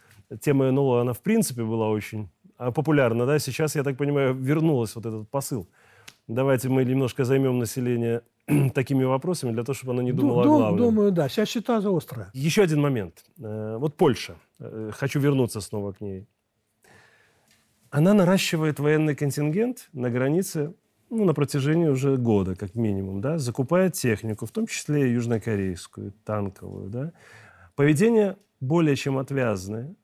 тема 0.40 0.70
НЛО, 0.70 1.00
она 1.00 1.12
в 1.12 1.20
принципе 1.20 1.64
была 1.64 1.88
очень 1.88 2.28
а, 2.56 2.70
популярна. 2.70 3.26
Да? 3.26 3.40
Сейчас, 3.40 3.74
я 3.74 3.82
так 3.82 3.96
понимаю, 3.96 4.34
вернулась 4.34 4.94
вот 4.94 5.04
этот 5.04 5.28
посыл. 5.28 5.68
Давайте 6.28 6.68
мы 6.68 6.84
немножко 6.84 7.24
займем 7.24 7.58
население 7.58 8.22
такими 8.74 9.04
вопросами, 9.04 9.52
для 9.52 9.64
того, 9.64 9.74
чтобы 9.74 9.92
оно 9.92 10.02
не 10.02 10.12
думало 10.12 10.44
Дум, 10.44 10.54
о 10.54 10.58
главном. 10.58 10.78
Думаю, 10.78 11.12
да. 11.12 11.28
Сейчас 11.28 11.50
ситуация 11.50 11.96
острая. 11.96 12.30
Еще 12.32 12.62
один 12.62 12.80
момент. 12.80 13.24
Э, 13.38 13.76
вот 13.78 13.96
Польша. 13.96 14.36
Э, 14.58 14.90
хочу 14.92 15.20
вернуться 15.20 15.60
снова 15.60 15.92
к 15.92 16.00
ней. 16.00 16.26
Она 17.90 18.14
наращивает 18.14 18.78
военный 18.78 19.14
контингент 19.14 19.88
на 19.92 20.10
границе 20.10 20.74
ну, 21.10 21.24
на 21.24 21.34
протяжении 21.34 21.86
уже 21.86 22.16
года, 22.16 22.56
как 22.56 22.74
минимум, 22.74 23.20
да, 23.20 23.38
закупает 23.38 23.94
технику, 23.94 24.46
в 24.46 24.50
том 24.50 24.66
числе 24.66 25.08
и 25.08 25.12
южнокорейскую, 25.12 26.12
танковую, 26.24 26.90
да. 26.90 27.12
Поведение 27.76 28.36
более 28.60 28.96
чем 28.96 29.18
отвязное. 29.18 29.94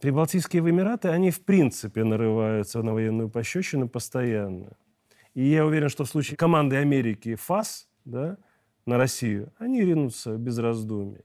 Прибалтийские 0.00 0.62
Эмираты, 0.62 1.08
они 1.08 1.30
в 1.30 1.44
принципе 1.44 2.04
нарываются 2.04 2.82
на 2.82 2.94
военную 2.94 3.28
пощечину 3.28 3.88
постоянно. 3.88 4.76
И 5.34 5.44
я 5.44 5.64
уверен, 5.64 5.88
что 5.88 6.04
в 6.04 6.08
случае 6.08 6.36
команды 6.36 6.76
Америки 6.76 7.34
ФАС 7.34 7.88
да, 8.04 8.36
на 8.86 8.98
Россию, 8.98 9.52
они 9.58 9.82
ринутся 9.82 10.36
без 10.36 10.58
раздумий. 10.58 11.24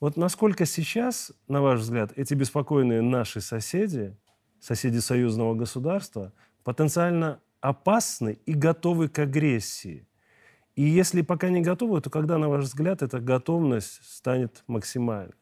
Вот 0.00 0.16
насколько 0.16 0.66
сейчас, 0.66 1.32
на 1.48 1.62
ваш 1.62 1.80
взгляд, 1.80 2.12
эти 2.16 2.34
беспокойные 2.34 3.00
наши 3.00 3.40
соседи, 3.40 4.16
соседи 4.60 4.98
союзного 4.98 5.54
государства, 5.54 6.32
потенциально 6.62 7.40
опасны 7.60 8.38
и 8.44 8.52
готовы 8.52 9.08
к 9.08 9.18
агрессии? 9.20 10.06
И 10.76 10.82
если 10.82 11.22
пока 11.22 11.48
не 11.48 11.62
готовы, 11.62 12.00
то 12.00 12.10
когда, 12.10 12.36
на 12.36 12.48
ваш 12.48 12.64
взгляд, 12.64 13.00
эта 13.00 13.20
готовность 13.20 14.04
станет 14.04 14.64
максимальной? 14.66 15.32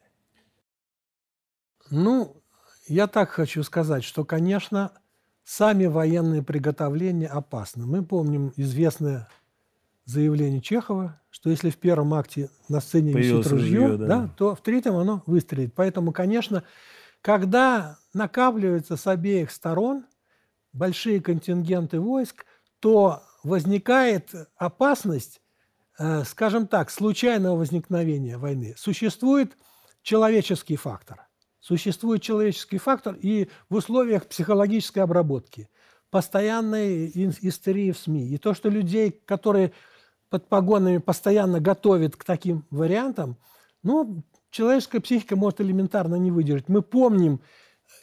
Ну, 1.90 2.42
я 2.86 3.06
так 3.06 3.30
хочу 3.30 3.62
сказать, 3.62 4.04
что, 4.04 4.24
конечно, 4.24 4.92
сами 5.44 5.86
военные 5.86 6.42
приготовления 6.42 7.26
опасны. 7.26 7.86
Мы 7.86 8.04
помним 8.04 8.52
известное 8.56 9.28
заявление 10.04 10.60
Чехова, 10.60 11.20
что 11.30 11.50
если 11.50 11.70
в 11.70 11.76
первом 11.76 12.14
акте 12.14 12.50
на 12.68 12.80
сцене 12.80 13.12
Появилось 13.12 13.46
висит 13.46 13.52
ружье, 13.52 13.80
ружье 13.80 13.98
да. 13.98 14.06
Да, 14.06 14.30
то 14.36 14.54
в 14.54 14.60
третьем 14.60 14.96
оно 14.96 15.22
выстрелит. 15.26 15.74
Поэтому, 15.74 16.12
конечно, 16.12 16.64
когда 17.20 17.98
накапливается 18.14 18.96
с 18.96 19.06
обеих 19.06 19.50
сторон 19.50 20.04
большие 20.72 21.20
контингенты 21.20 22.00
войск, 22.00 22.44
то 22.80 23.22
возникает 23.44 24.30
опасность, 24.56 25.40
э, 25.98 26.24
скажем 26.24 26.66
так, 26.66 26.90
случайного 26.90 27.56
возникновения 27.56 28.38
войны. 28.38 28.74
Существует 28.76 29.56
человеческий 30.02 30.76
фактор– 30.76 31.26
Существует 31.62 32.22
человеческий 32.22 32.78
фактор 32.78 33.16
и 33.22 33.48
в 33.70 33.76
условиях 33.76 34.26
психологической 34.26 35.04
обработки, 35.04 35.70
постоянной 36.10 37.06
истерии 37.14 37.92
в 37.92 37.98
СМИ. 37.98 38.30
И 38.30 38.38
то, 38.38 38.52
что 38.52 38.68
людей, 38.68 39.12
которые 39.24 39.72
под 40.28 40.48
погонами 40.48 40.98
постоянно 40.98 41.60
готовят 41.60 42.16
к 42.16 42.24
таким 42.24 42.66
вариантам, 42.70 43.36
ну, 43.84 44.24
человеческая 44.50 44.98
психика 44.98 45.36
может 45.36 45.60
элементарно 45.60 46.16
не 46.16 46.32
выдержать. 46.32 46.68
Мы 46.68 46.82
помним 46.82 47.40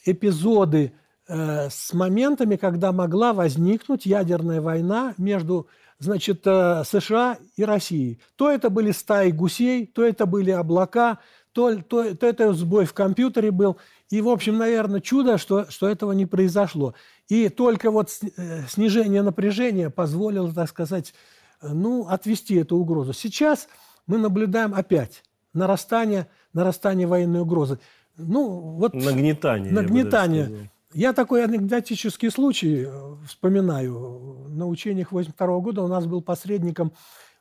эпизоды 0.06 0.94
э, 1.28 1.70
с 1.70 1.92
моментами, 1.92 2.56
когда 2.56 2.94
могла 2.94 3.34
возникнуть 3.34 4.06
ядерная 4.06 4.62
война 4.62 5.16
между 5.18 5.68
значит, 6.00 6.48
э, 6.48 6.84
США 6.86 7.38
и 7.58 7.66
Россией. 7.66 8.22
То 8.38 8.50
это 8.50 8.70
были 8.70 8.92
стаи 8.92 9.32
гусей, 9.32 9.86
то 9.86 10.06
это 10.06 10.26
были 10.26 10.52
облака, 10.52 11.20
то, 11.60 11.76
то, 11.82 12.16
то 12.16 12.26
это 12.26 12.54
сбой 12.54 12.86
в 12.86 12.94
компьютере 12.94 13.52
был. 13.52 13.76
И, 14.10 14.22
в 14.22 14.30
общем, 14.30 14.58
наверное, 14.58 15.02
чудо, 15.02 15.38
что, 15.38 15.70
что 15.70 15.90
этого 15.90 16.14
не 16.14 16.26
произошло. 16.26 16.94
И 17.28 17.50
только 17.50 17.92
вот 17.92 18.10
э, 18.38 18.64
снижение 18.70 19.22
напряжения 19.22 19.90
позволило, 19.90 20.54
так 20.54 20.70
сказать, 20.70 21.14
э, 21.62 21.68
ну, 21.68 22.08
отвести 22.08 22.56
эту 22.56 22.78
угрозу. 22.78 23.12
Сейчас 23.12 23.68
мы 24.08 24.18
наблюдаем 24.18 24.74
опять 24.74 25.24
нарастание, 25.54 26.28
нарастание 26.54 27.08
военной 27.08 27.42
угрозы. 27.42 27.78
Ну, 28.16 28.48
вот 28.48 28.94
Нагнетание. 28.94 29.74
Нагнетание. 29.74 30.70
Я, 30.94 31.10
я 31.10 31.14
такой 31.14 31.44
анекдотический 31.44 32.32
случай 32.32 32.86
э, 32.88 33.16
вспоминаю. 33.28 34.48
На 34.48 34.66
учениях 34.66 35.12
82 35.12 35.60
года 35.60 35.82
у 35.82 35.88
нас 35.88 36.06
был 36.06 36.22
посредником 36.22 36.94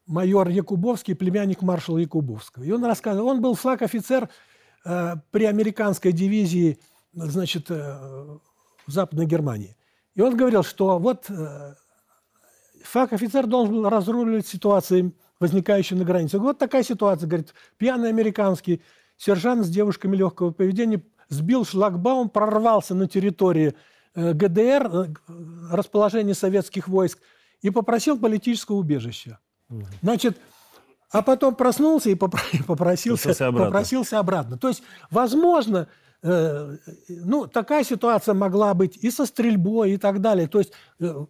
майор 0.09 0.49
Якубовский, 0.49 1.15
племянник 1.15 1.63
маршала 1.63 1.99
Якубовского. 1.99 2.65
И 2.65 2.73
он 2.73 2.85
рассказывал, 2.85 3.29
он 3.29 3.41
был 3.41 3.55
флаг-офицер 3.55 4.29
э, 4.85 5.15
при 5.31 5.45
американской 5.45 6.13
дивизии, 6.13 6.79
значит, 7.13 7.71
э, 7.71 7.75
в 8.87 8.91
Западной 8.91 9.27
Германии. 9.27 9.77
И 10.15 10.21
он 10.21 10.37
говорил, 10.37 10.65
что 10.65 10.99
вот 10.99 11.27
э, 11.29 11.75
флаг-офицер 12.83 13.47
должен 13.47 13.75
был 13.75 13.89
разруливать 13.89 14.47
ситуации, 14.47 15.13
возникающие 15.39 15.99
на 15.99 16.05
границе. 16.05 16.39
Вот 16.39 16.59
такая 16.59 16.83
ситуация, 16.83 17.29
говорит, 17.29 17.55
пьяный 17.77 18.09
американский 18.09 18.83
сержант 19.17 19.67
с 19.67 19.69
девушками 19.69 20.17
легкого 20.17 20.51
поведения 20.51 21.03
сбил 21.29 21.65
шлагбаум, 21.65 22.31
прорвался 22.31 22.95
на 22.95 23.07
территории 23.07 23.75
э, 24.15 24.33
ГДР, 24.33 24.87
э, 24.87 25.07
расположение 25.71 26.35
советских 26.35 26.89
войск, 26.89 27.19
и 27.61 27.71
попросил 27.71 28.19
политического 28.19 28.77
убежища. 28.77 29.39
Значит, 30.03 30.39
а 31.11 31.23
потом 31.23 31.55
проснулся 31.55 32.11
и 32.11 32.15
попросился, 32.67 33.31
обратно. 33.31 33.67
попросился 33.67 34.19
обратно. 34.19 34.59
То 34.59 34.69
есть, 34.69 34.83
возможно, 35.11 35.89
э, 36.23 36.77
ну, 37.09 37.47
такая 37.47 37.85
ситуация 37.85 38.35
могла 38.35 38.75
быть 38.75 38.97
и 38.97 39.11
со 39.11 39.27
стрельбой 39.27 39.93
и 39.93 39.97
так 39.97 40.21
далее. 40.21 40.49
То 40.49 40.59
есть, 40.59 40.73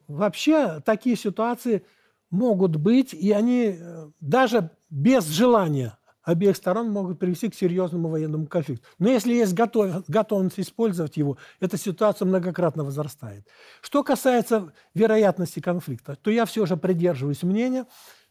вообще 0.09 0.81
такие 0.85 1.17
ситуации 1.17 1.85
могут 2.31 2.77
быть, 2.77 3.15
и 3.15 3.33
они 3.33 3.79
даже 4.21 4.71
без 4.91 5.27
желания 5.27 5.99
обеих 6.29 6.57
сторон 6.57 6.91
могут 6.91 7.19
привести 7.19 7.49
к 7.49 7.55
серьезному 7.55 8.11
военному 8.11 8.47
конфликту. 8.47 8.87
Но 8.99 9.09
если 9.09 9.33
есть 9.33 9.55
готов, 9.55 10.05
готовность 10.09 10.61
использовать 10.61 11.17
его, 11.17 11.39
эта 11.59 11.79
ситуация 11.79 12.27
многократно 12.27 12.85
возрастает. 12.85 13.47
Что 13.81 14.05
касается 14.05 14.75
вероятности 14.93 15.61
конфликта, 15.61 16.17
то 16.17 16.31
я 16.31 16.45
все 16.45 16.67
же 16.67 16.77
придерживаюсь 16.77 17.43
мнения, 17.43 17.87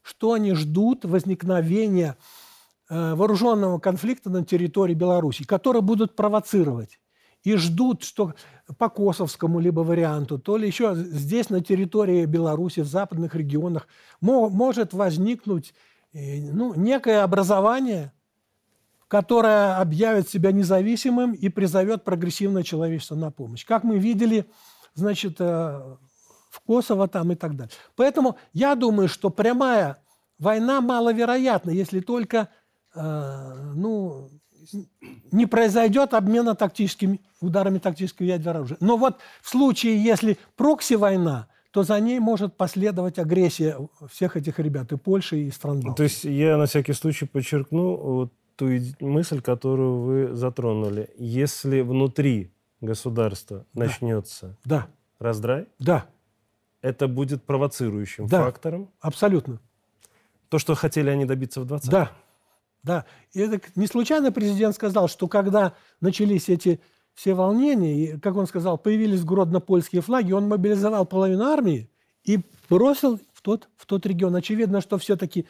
что 0.08 0.34
они 0.34 0.54
ждут 0.54 1.04
возникновения 1.04 2.16
э, 2.90 3.14
вооруженного 3.14 3.78
конфликта 3.78 4.30
на 4.30 4.46
территории 4.46 4.94
Беларуси, 4.94 5.44
который 5.44 5.82
будут 5.82 6.16
провоцировать. 6.16 7.00
И 7.44 7.56
ждут, 7.58 8.04
что 8.04 8.34
по 8.78 8.90
косовскому 8.90 9.60
либо 9.60 9.82
варианту, 9.82 10.40
то 10.40 10.56
ли 10.56 10.66
еще 10.66 10.96
здесь, 10.96 11.50
на 11.50 11.62
территории 11.62 12.26
Беларуси, 12.26 12.80
в 12.80 12.88
западных 12.88 13.36
регионах, 13.36 13.88
может 14.22 14.94
возникнуть 14.94 15.74
ну, 16.14 16.74
некое 16.74 17.24
образование, 17.24 18.14
которое 19.08 19.76
объявит 19.76 20.30
себя 20.30 20.52
независимым 20.52 21.34
и 21.34 21.50
призовет 21.50 22.06
прогрессивное 22.06 22.64
человечество 22.64 23.16
на 23.16 23.30
помощь. 23.30 23.66
Как 23.66 23.84
мы 23.84 24.00
видели, 24.00 24.46
значит, 24.94 25.36
э, 25.40 25.98
в 26.58 26.62
Косово 26.62 27.08
там 27.08 27.32
и 27.32 27.36
так 27.36 27.56
далее. 27.56 27.72
Поэтому 27.96 28.38
я 28.54 28.76
думаю, 28.76 29.08
что 29.08 29.30
прямая 29.30 29.98
война 30.40 30.82
маловероятна, 30.82 31.72
если 31.72 32.00
только 32.00 32.50
э, 32.96 33.72
ну, 33.76 34.30
не 35.32 35.46
произойдет 35.46 36.14
обмена 36.14 36.56
тактическими 36.56 37.22
ударами 37.40 37.78
тактического 37.78 38.26
ядерного 38.26 38.58
оружия. 38.60 38.78
Но 38.82 38.98
вот 38.98 39.18
в 39.42 39.50
случае, 39.50 40.04
если 40.04 40.38
прокси-война– 40.56 41.48
то 41.78 41.84
за 41.84 42.00
ней 42.00 42.20
может 42.20 42.56
последовать 42.56 43.20
агрессия 43.20 43.78
всех 44.10 44.36
этих 44.36 44.58
ребят, 44.58 44.92
и 44.92 44.98
Польши, 44.98 45.42
и 45.42 45.52
стран 45.52 45.80
Балтии. 45.82 45.96
То 45.96 46.04
есть 46.04 46.24
я 46.24 46.58
на 46.58 46.66
всякий 46.66 46.94
случай 46.94 47.26
подчеркну 47.26 47.96
вот 47.96 48.34
ту 48.56 48.68
мысль, 49.00 49.42
которую 49.42 50.00
вы 50.00 50.36
затронули. 50.36 51.12
Если 51.18 51.82
внутри 51.82 52.52
государства 52.82 53.66
да. 53.74 53.86
начнется 53.86 54.58
да. 54.66 54.88
раздрай, 55.20 55.68
да. 55.78 56.08
Это 56.88 57.08
будет 57.08 57.44
провоцирующим 57.44 58.28
да. 58.28 58.44
фактором. 58.44 58.90
Абсолютно. 59.00 59.60
То, 60.50 60.60
что 60.60 60.76
хотели 60.76 61.10
они 61.10 61.26
добиться 61.26 61.62
в 61.62 61.66
20 61.66 61.90
Да. 61.90 62.12
Да. 62.84 63.06
И 63.34 63.42
это 63.42 63.60
не 63.76 63.88
случайно 63.88 64.32
президент 64.32 64.76
сказал, 64.76 65.10
что 65.10 65.28
когда 65.28 65.74
начались 66.00 66.48
эти 66.48 66.80
все 67.14 67.34
волнения, 67.34 67.96
и, 67.96 68.20
как 68.20 68.36
он 68.36 68.48
сказал, 68.48 68.78
появились 68.78 69.24
гродно-польские 69.24 70.02
флаги, 70.02 70.32
он 70.32 70.48
мобилизовал 70.48 71.06
половину 71.06 71.44
армии 71.46 71.90
и 72.24 72.40
бросил 72.70 73.20
в 73.34 73.42
тот, 73.42 73.70
в 73.76 73.86
тот 73.86 74.06
регион. 74.06 74.36
Очевидно, 74.36 74.82
что 74.82 74.98
все-таки 74.98 75.48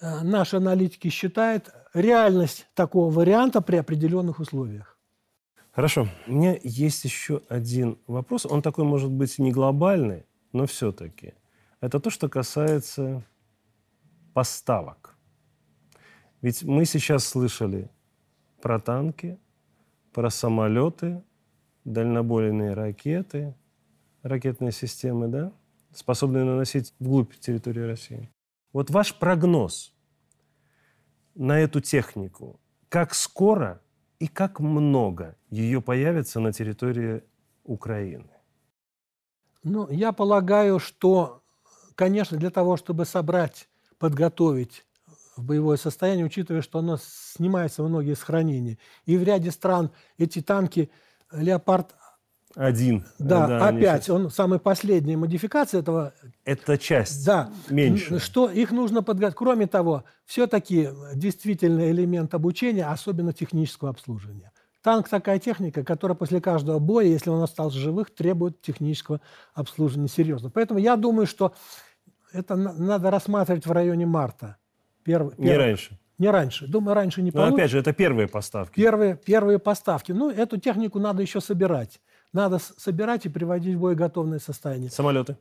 э, 0.00 0.22
наши 0.22 0.56
аналитики 0.56 1.08
считают 1.08 1.70
реальность 1.94 2.68
такого 2.74 3.12
варианта 3.12 3.62
при 3.62 3.76
определенных 3.76 4.38
условиях. 4.38 4.96
Хорошо. 5.72 6.08
У 6.26 6.32
меня 6.32 6.56
есть 6.62 7.04
еще 7.04 7.42
один 7.48 7.98
вопрос. 8.06 8.46
Он 8.46 8.62
такой, 8.62 8.84
может 8.84 9.10
быть, 9.10 9.38
не 9.38 9.52
глобальный, 9.52 10.24
но 10.56 10.66
все-таки. 10.66 11.34
Это 11.80 12.00
то, 12.00 12.10
что 12.10 12.28
касается 12.28 13.22
поставок. 14.32 15.16
Ведь 16.40 16.62
мы 16.62 16.86
сейчас 16.86 17.24
слышали 17.24 17.90
про 18.62 18.80
танки, 18.80 19.38
про 20.12 20.30
самолеты, 20.30 21.22
дальнобойные 21.84 22.72
ракеты, 22.72 23.54
ракетные 24.22 24.72
системы, 24.72 25.28
да, 25.28 25.52
способные 25.92 26.44
наносить 26.44 26.94
вглубь 26.98 27.34
территории 27.34 27.82
России. 27.82 28.30
Вот 28.72 28.90
ваш 28.90 29.14
прогноз 29.14 29.94
на 31.34 31.60
эту 31.60 31.80
технику, 31.80 32.58
как 32.88 33.14
скоро 33.14 33.80
и 34.18 34.26
как 34.26 34.60
много 34.60 35.36
ее 35.50 35.82
появится 35.82 36.40
на 36.40 36.52
территории 36.52 37.22
Украины? 37.64 38.35
Ну, 39.66 39.88
я 39.90 40.12
полагаю, 40.12 40.78
что, 40.78 41.42
конечно, 41.96 42.38
для 42.38 42.50
того, 42.50 42.76
чтобы 42.76 43.04
собрать, 43.04 43.68
подготовить 43.98 44.86
в 45.36 45.42
боевое 45.42 45.76
состояние, 45.76 46.24
учитывая, 46.24 46.62
что 46.62 46.78
оно 46.78 46.98
снимается 47.02 47.82
многие 47.82 48.12
из 48.12 48.22
хранения. 48.22 48.78
И 49.06 49.16
в 49.16 49.24
ряде 49.24 49.50
стран 49.50 49.90
эти 50.18 50.40
танки 50.40 50.88
«Леопард» 51.32 51.96
один. 52.54 53.04
Да, 53.18 53.48
да 53.48 53.68
опять, 53.68 54.08
он 54.08 54.30
самая 54.30 54.60
последняя 54.60 55.16
модификация 55.16 55.80
этого. 55.80 56.14
Это 56.44 56.78
часть. 56.78 57.26
Да. 57.26 57.50
Меньше. 57.68 58.20
Что 58.20 58.48
их 58.48 58.70
нужно 58.70 59.02
подготовить. 59.02 59.36
Кроме 59.36 59.66
того, 59.66 60.04
все-таки 60.24 60.90
действительно 61.14 61.90
элемент 61.90 62.32
обучения, 62.34 62.86
особенно 62.86 63.32
технического 63.34 63.90
обслуживания. 63.90 64.52
Танк 64.86 65.08
такая 65.08 65.40
техника, 65.40 65.82
которая 65.82 66.14
после 66.14 66.40
каждого 66.40 66.78
боя, 66.78 67.06
если 67.06 67.28
он 67.28 67.42
остался 67.42 67.76
живых, 67.76 68.14
требует 68.14 68.62
технического 68.62 69.20
обслуживания 69.52 70.06
серьезно. 70.06 70.48
Поэтому 70.48 70.78
я 70.78 70.94
думаю, 70.94 71.26
что 71.26 71.54
это 72.32 72.54
надо 72.54 73.10
рассматривать 73.10 73.66
в 73.66 73.72
районе 73.72 74.06
марта. 74.06 74.58
Перв, 75.02 75.36
не 75.38 75.56
раньше. 75.56 75.98
Не 76.18 76.30
раньше. 76.30 76.68
Думаю, 76.68 76.94
раньше 76.94 77.20
не 77.22 77.32
получится. 77.32 77.50
Но 77.50 77.56
опять 77.56 77.70
же, 77.72 77.80
это 77.80 77.92
первые 77.92 78.28
поставки. 78.28 78.76
Первые, 78.76 79.16
первые 79.16 79.58
поставки. 79.58 80.12
Ну, 80.12 80.30
эту 80.30 80.56
технику 80.56 81.00
надо 81.00 81.20
еще 81.20 81.40
собирать. 81.40 82.00
Надо 82.32 82.60
собирать 82.60 83.26
и 83.26 83.28
приводить 83.28 83.74
в 83.74 83.80
боеготовное 83.80 84.38
состояние. 84.38 84.90
Самолеты? 84.90 85.36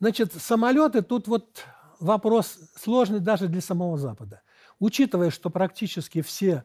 Значит, 0.00 0.32
самолеты, 0.32 1.02
тут 1.02 1.28
вот 1.28 1.64
вопрос 2.00 2.58
сложный 2.74 3.20
даже 3.20 3.46
для 3.46 3.60
самого 3.60 3.98
Запада. 3.98 4.42
Учитывая, 4.80 5.30
что 5.30 5.48
практически 5.48 6.22
все 6.22 6.64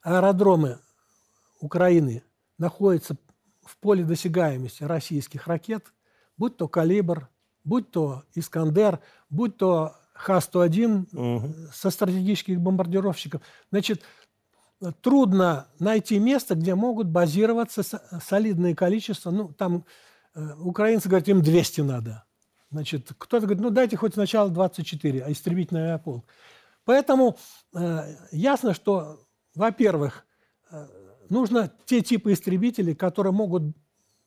аэродромы 0.00 0.78
Украины 1.60 2.22
находятся 2.58 3.16
в 3.64 3.76
поле 3.78 4.04
досягаемости 4.04 4.84
российских 4.84 5.46
ракет, 5.46 5.92
будь 6.36 6.56
то 6.56 6.68
«Калибр», 6.68 7.28
будь 7.64 7.90
то 7.90 8.24
«Искандер», 8.34 9.00
будь 9.28 9.56
то 9.56 9.96
Х-101 10.14 11.16
угу. 11.16 11.54
со 11.72 11.90
стратегических 11.90 12.60
бомбардировщиков. 12.60 13.42
Значит, 13.70 14.02
трудно 15.00 15.66
найти 15.78 16.18
место, 16.18 16.54
где 16.54 16.74
могут 16.74 17.08
базироваться 17.08 17.82
солидное 18.22 18.74
количество. 18.74 19.30
Ну, 19.30 19.48
там 19.52 19.84
э, 20.34 20.52
украинцы 20.60 21.08
говорят, 21.08 21.28
им 21.28 21.42
200 21.42 21.80
надо. 21.82 22.24
Значит, 22.70 23.12
кто-то 23.16 23.46
говорит, 23.46 23.62
ну 23.62 23.70
дайте 23.70 23.96
хоть 23.96 24.14
сначала 24.14 24.50
24, 24.50 25.24
а 25.24 25.32
истребительный 25.32 25.82
авиаполк. 25.82 26.24
Поэтому 26.84 27.36
э, 27.74 28.16
ясно, 28.32 28.74
что, 28.74 29.20
во-первых, 29.54 30.24
э, 30.70 30.86
нужно 31.30 31.72
те 31.84 32.00
типы 32.00 32.32
истребителей, 32.32 32.94
которые 32.94 33.32
могут 33.32 33.62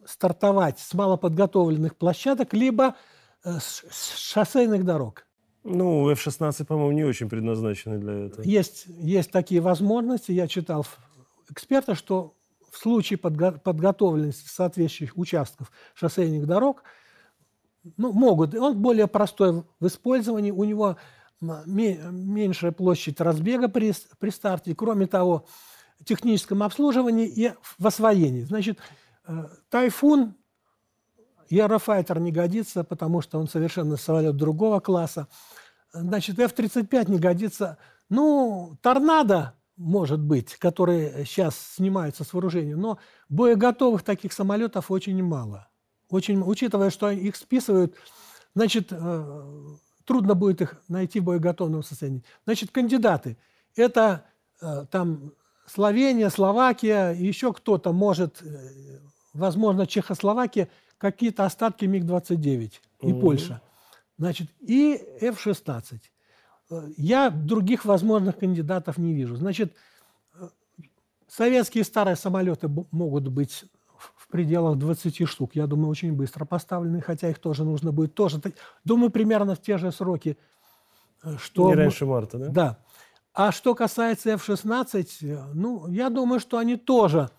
стартовать 0.06 0.80
с 0.80 0.94
малоподготовленных 0.94 1.96
площадок, 1.96 2.54
либо 2.54 2.96
э, 3.44 3.58
с 3.60 3.84
шоссейных 4.18 4.86
дорог. 4.86 5.26
Ну, 5.64 6.10
F-16, 6.10 6.66
по-моему, 6.66 6.92
не 6.92 7.04
очень 7.04 7.30
предназначены 7.30 7.98
для 7.98 8.28
этого. 8.28 8.46
Есть, 8.46 8.86
есть 8.88 9.32
такие 9.32 9.62
возможности. 9.62 10.32
Я 10.32 10.48
читал 10.48 10.86
эксперта, 11.50 11.96
что 11.96 12.36
в 12.72 12.78
случае 12.78 13.20
подго- 13.20 13.60
подготовленности 13.60 14.48
соответствующих 14.48 15.18
участков 15.18 15.72
шоссейных 15.94 16.46
дорог 16.46 16.84
ну, 17.98 18.14
могут. 18.14 18.56
Он 18.56 18.82
более 18.82 19.08
простой 19.08 19.64
в 19.80 19.88
использовании, 19.88 20.52
у 20.52 20.64
него 20.64 20.98
меньшая 21.42 22.72
площадь 22.72 23.22
разбега 23.22 23.70
при, 23.70 23.94
при 24.20 24.30
старте. 24.30 24.76
Кроме 24.76 25.08
того, 25.08 25.46
техническом 26.06 26.64
обслуживании 26.64 27.28
и 27.28 27.54
в 27.78 27.86
освоении. 27.86 28.44
Значит, 28.44 28.80
э, 29.28 29.48
«Тайфун» 29.70 30.36
Eurofighter 31.50 32.20
не 32.20 32.32
годится, 32.32 32.84
потому 32.84 33.22
что 33.22 33.40
он 33.40 33.48
совершенно 33.48 33.98
самолет 33.98 34.36
другого 34.36 34.80
класса. 34.80 35.28
Значит, 35.92 36.38
F-35 36.40 37.12
не 37.12 37.20
годится. 37.20 37.78
Ну, 38.10 38.78
«Торнадо» 38.82 39.56
может 39.80 40.20
быть, 40.20 40.56
которые 40.58 41.26
сейчас 41.26 41.58
снимаются 41.58 42.26
с 42.26 42.34
вооружения, 42.34 42.76
но 42.76 43.00
боеготовых 43.30 44.04
таких 44.04 44.34
самолетов 44.34 44.92
очень 44.92 45.24
мало. 45.24 45.70
Очень, 46.10 46.42
учитывая, 46.42 46.90
что 46.90 47.10
их 47.10 47.38
списывают, 47.38 47.96
значит, 48.54 48.90
э, 48.92 49.76
трудно 50.04 50.36
будет 50.36 50.62
их 50.62 50.82
найти 50.90 51.22
в 51.22 51.26
боеготовном 51.26 51.84
состоянии. 51.84 52.26
Значит, 52.46 52.72
кандидаты– 52.72 53.38
это 53.76 54.26
э, 54.62 54.86
там 54.92 55.32
Словения, 55.70 56.30
Словакия, 56.30 57.12
еще 57.12 57.54
кто-то 57.54 57.92
может, 57.92 58.42
э, 58.42 59.00
возможно, 59.34 59.86
Чехословакия, 59.86 60.70
какие-то 60.98 61.46
остатки 61.46 61.86
МиГ-29 61.86 62.74
и 63.02 63.12
угу. 63.12 63.22
Польша. 63.22 63.62
Значит, 64.18 64.50
и 64.60 65.02
F-16. 65.22 66.00
Я 66.98 67.30
других 67.30 67.86
возможных 67.86 68.38
кандидатов 68.38 68.98
не 68.98 69.14
вижу. 69.14 69.36
Значит, 69.36 69.74
советские 71.28 71.84
старые 71.84 72.16
самолеты 72.16 72.70
могут 72.92 73.28
быть 73.30 73.66
в 74.16 74.28
пределах 74.28 74.78
20 74.78 75.28
штук. 75.28 75.56
Я 75.56 75.68
думаю, 75.68 75.90
очень 75.90 76.14
быстро 76.14 76.46
поставлены, 76.46 77.02
хотя 77.02 77.30
их 77.30 77.40
тоже 77.40 77.64
нужно 77.64 77.92
будет 77.92 78.14
тоже. 78.14 78.42
Думаю, 78.84 79.10
примерно 79.10 79.56
в 79.56 79.62
те 79.62 79.78
же 79.78 79.92
сроки. 79.92 80.38
Э, 81.24 81.38
что 81.38 81.70
Не 81.70 81.76
раньше 81.76 82.06
марта, 82.06 82.38
да? 82.38 82.48
Да. 82.50 82.78
А 83.34 83.52
что 83.52 83.76
касается 83.76 84.32
F-16, 84.32 85.08
э, 85.22 85.44
ну, 85.54 85.88
я 85.90 86.10
думаю, 86.10 86.40
что 86.40 86.58
они 86.58 86.78
тоже, 86.78 87.30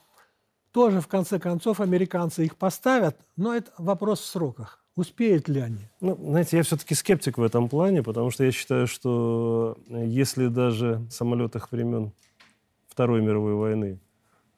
тоже 0.72 1.00
в 1.00 1.08
конце 1.08 1.38
концов 1.38 1.80
американцы 1.80 2.44
их 2.44 2.56
поставят, 2.56 3.18
но 3.36 3.54
это 3.54 3.72
вопрос 3.78 4.20
в 4.20 4.26
сроках. 4.26 4.84
Успеют 4.96 5.48
ли 5.48 5.60
они? 5.60 5.88
Ну, 6.00 6.16
знаете, 6.16 6.56
я 6.56 6.62
все-таки 6.62 6.94
скептик 6.94 7.38
в 7.38 7.42
этом 7.42 7.68
плане, 7.68 8.02
потому 8.02 8.30
что 8.30 8.44
я 8.44 8.52
считаю, 8.52 8.86
что 8.86 9.78
э, 9.88 10.04
если 10.06 10.48
даже 10.48 10.96
в 11.08 11.10
самолетах 11.10 11.72
времен 11.72 12.12
Второй 12.88 13.22
мировой 13.22 13.54
войны 13.54 14.00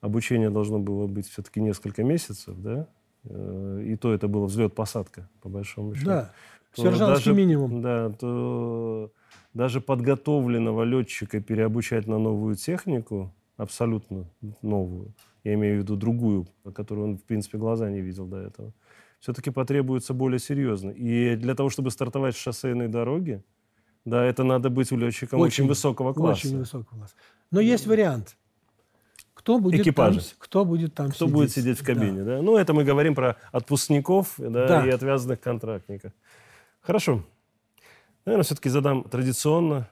обучение 0.01 0.49
должно 0.49 0.79
было 0.79 1.07
быть 1.07 1.29
все-таки 1.29 1.61
несколько 1.61 2.03
месяцев, 2.03 2.55
да, 2.57 2.87
э, 3.23 3.83
и 3.85 3.95
то 3.95 4.13
это 4.13 4.27
было 4.27 4.45
взлет-посадка, 4.45 5.29
по 5.41 5.49
большому 5.49 5.95
счету. 5.95 6.07
Да, 6.07 6.33
сержантский 6.75 7.31
даже, 7.31 7.33
минимум. 7.33 7.81
Да, 7.81 8.09
то 8.09 9.11
даже 9.53 9.81
подготовленного 9.81 10.83
летчика 10.83 11.39
переобучать 11.39 12.07
на 12.07 12.17
новую 12.17 12.55
технику, 12.55 13.33
абсолютно 13.57 14.25
новую, 14.61 15.13
я 15.43 15.53
имею 15.53 15.79
в 15.79 15.83
виду 15.83 15.95
другую, 15.95 16.47
которую 16.73 17.07
он, 17.07 17.17
в 17.17 17.23
принципе, 17.23 17.57
глаза 17.57 17.89
не 17.89 18.01
видел 18.01 18.25
до 18.25 18.37
этого, 18.37 18.73
все-таки 19.19 19.51
потребуется 19.51 20.13
более 20.13 20.39
серьезно. 20.39 20.91
И 20.91 21.35
для 21.35 21.55
того, 21.55 21.69
чтобы 21.69 21.91
стартовать 21.91 22.35
с 22.35 22.39
шоссейной 22.39 22.87
дороги, 22.87 23.41
да, 24.05 24.23
это 24.25 24.43
надо 24.43 24.69
быть 24.69 24.91
летчиком 24.91 25.39
очень, 25.39 25.63
очень 25.63 25.67
высокого 25.67 26.13
класса. 26.13 26.47
Очень 26.47 26.57
высокого 26.59 26.97
класса. 26.97 27.15
Но 27.51 27.61
есть 27.61 27.87
вариант. 27.87 28.35
Кто 29.33 29.59
будет 29.59 29.81
Экипажи. 29.81 30.19
там, 30.19 30.29
кто 30.39 30.65
будет 30.65 30.93
там 30.93 31.09
кто 31.09 31.25
сидеть? 31.25 31.33
будет 31.33 31.51
сидеть 31.51 31.79
в 31.79 31.85
кабине, 31.85 32.23
да. 32.23 32.37
да? 32.37 32.41
Ну, 32.41 32.57
это 32.57 32.73
мы 32.73 32.83
говорим 32.83 33.15
про 33.15 33.37
отпускников 33.51 34.35
да, 34.37 34.67
да. 34.67 34.87
и 34.87 34.89
отвязанных 34.89 35.39
контрактников. 35.39 36.13
Хорошо. 36.81 37.23
Наверное, 38.25 38.43
все-таки 38.43 38.69
задам 38.69 39.03
традиционно 39.03 39.89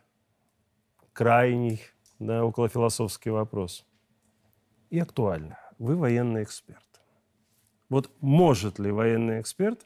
крайний, 1.14 1.82
да, 2.20 2.46
околофилософский 2.46 3.30
вопрос. 3.30 3.86
И 4.90 5.00
актуально. 5.00 5.60
Вы 5.80 5.96
военный 5.96 6.44
эксперт. 6.44 7.02
Вот 7.90 8.10
может 8.22 8.80
ли 8.80 8.92
военный 8.92 9.42
эксперт 9.42 9.86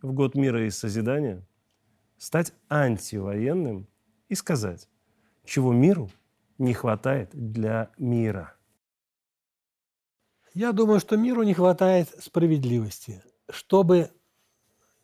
в 0.00 0.12
год 0.12 0.36
мира 0.36 0.64
и 0.64 0.70
созидания 0.70 1.44
стать 2.18 2.52
антивоенным 2.68 3.88
и 4.28 4.34
сказать, 4.36 4.88
чего 5.44 5.72
миру 5.72 6.10
не 6.58 6.72
хватает 6.72 7.30
для 7.32 7.90
мира? 7.98 8.54
Я 10.54 10.72
думаю, 10.72 11.00
что 11.00 11.16
миру 11.16 11.42
не 11.42 11.52
хватает 11.52 12.08
справедливости. 12.22 13.22
Чтобы 13.50 14.10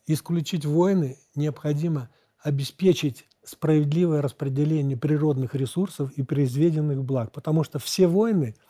исключить 0.07 0.65
войны, 0.65 1.17
необходимо 1.35 2.09
обеспечить 2.43 3.27
справедливое 3.43 4.21
распределение 4.21 4.97
природных 4.97 5.55
ресурсов 5.55 6.11
и 6.11 6.23
произведенных 6.23 7.03
благ. 7.03 7.31
Потому 7.31 7.63
что 7.63 7.79
все 7.79 8.07
войны– 8.07 8.55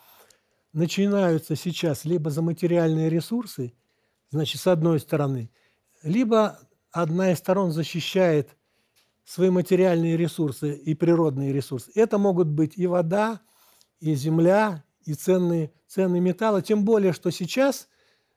начинаются 0.74 1.56
сейчас 1.56 2.04
либо 2.04 2.30
за 2.30 2.42
материальные 2.42 3.08
ресурсы, 3.08 3.72
значит, 4.30 4.60
с 4.60 4.66
одной 4.66 5.00
стороны, 5.00 5.50
либо 6.02 6.58
одна 6.90 7.32
из 7.32 7.38
сторон 7.38 7.70
защищает 7.72 8.56
свои 9.24 9.48
материальные 9.48 10.18
ресурсы 10.18 10.74
и 10.74 10.94
природные 10.94 11.52
ресурсы. 11.52 11.90
Это 11.94 12.18
могут 12.18 12.48
быть 12.48 12.76
и 12.76 12.86
вода, 12.86 13.40
и 14.00 14.14
земля, 14.14 14.84
и 15.04 15.14
ценные, 15.14 15.72
ценные 15.86 16.20
металлы. 16.20 16.60
Тем 16.60 16.84
более, 16.84 17.12
что 17.12 17.30
сейчас 17.30 17.88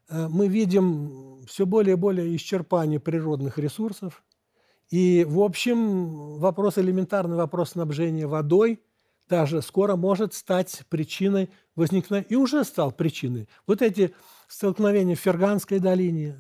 э, 0.08 0.28
мы 0.30 0.48
видим 0.48 1.44
все 1.46 1.66
более 1.66 1.94
и 1.94 2.00
более 2.00 2.34
исчерпание 2.36 3.00
природных 3.00 3.58
ресурсов. 3.58 4.24
И, 4.90 5.26
в 5.28 5.42
общем, 5.42 6.38
вопрос 6.40 6.78
элементарный 6.78 7.36
вопрос 7.36 7.72
снабжения 7.72 8.28
водой 8.28 8.82
даже 9.30 9.62
скоро 9.62 9.96
может 9.96 10.34
стать 10.34 10.84
причиной 10.90 11.50
возникновения, 11.76 12.28
и 12.30 12.36
уже 12.36 12.64
стал 12.64 12.92
причиной. 12.92 13.48
Вот 13.66 13.82
эти 13.82 14.14
столкновения 14.48 15.16
в 15.16 15.20
Ферганской 15.20 15.80
долине, 15.80 16.38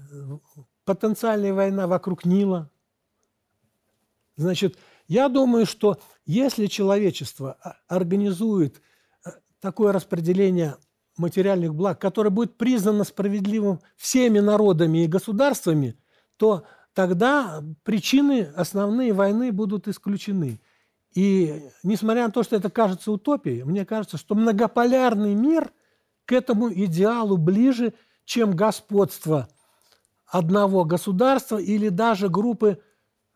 потенциальная 0.86 1.54
война 1.54 1.88
вокруг 1.88 2.26
Нила. 2.26 2.70
Значит, 4.38 4.78
я 5.08 5.30
думаю, 5.30 5.66
что 5.66 6.00
если 6.26 6.68
человечество 6.68 7.58
организует 7.88 8.82
э, 9.26 9.32
такое 9.60 9.92
распределение 9.92 10.78
материальных 11.18 11.74
благ, 11.74 12.00
которое 12.00 12.30
будет 12.30 12.58
признано 12.58 13.04
справедливым 13.04 13.80
всеми 13.96 14.40
народами 14.40 15.04
и 15.04 15.08
государствами, 15.08 15.98
то 16.38 16.66
тогда 16.98 17.64
причины 17.84 18.52
основные 18.56 19.14
войны 19.14 19.52
будут 19.52 19.88
исключены. 19.88 20.60
И 21.14 21.62
несмотря 21.84 22.26
на 22.26 22.32
то, 22.32 22.42
что 22.42 22.56
это 22.56 22.72
кажется 22.72 23.12
утопией, 23.12 23.62
мне 23.62 23.86
кажется, 23.86 24.18
что 24.18 24.34
многополярный 24.34 25.36
мир 25.36 25.72
к 26.26 26.32
этому 26.32 26.74
идеалу 26.74 27.38
ближе, 27.38 27.94
чем 28.26 28.56
господство 28.56 29.48
одного 30.26 30.86
государства 30.86 31.60
или 31.60 31.90
даже 31.90 32.30
группы 32.30 32.82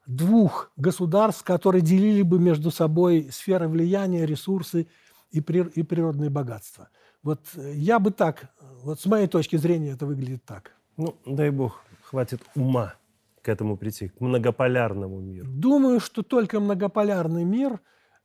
двух 0.08 0.72
государств, 0.76 1.44
которые 1.44 1.84
делили 1.84 2.24
бы 2.24 2.40
между 2.40 2.72
собой 2.72 3.30
сферы 3.32 3.68
влияния, 3.68 4.26
ресурсы 4.26 4.88
и, 5.30 5.40
природные 5.40 6.32
богатства. 6.32 6.90
Вот 7.22 7.42
я 7.56 8.00
бы 8.00 8.10
так, 8.10 8.56
вот 8.82 9.00
с 9.00 9.06
моей 9.06 9.28
точки 9.28 9.58
зрения 9.58 9.92
это 9.92 10.08
выглядит 10.08 10.44
так. 10.46 10.72
Ну, 10.98 11.16
дай 11.28 11.52
бог, 11.52 11.84
хватит 12.02 12.42
ума 12.56 12.96
к 13.42 13.50
этому 13.50 13.78
прийти, 13.78 14.10
к 14.10 14.20
многополярному 14.22 15.20
миру? 15.20 15.48
Думаю, 15.50 16.00
что 16.00 16.24
только 16.24 16.60
многополярный 16.60 17.44
мир 17.44 17.74
э, 17.74 17.78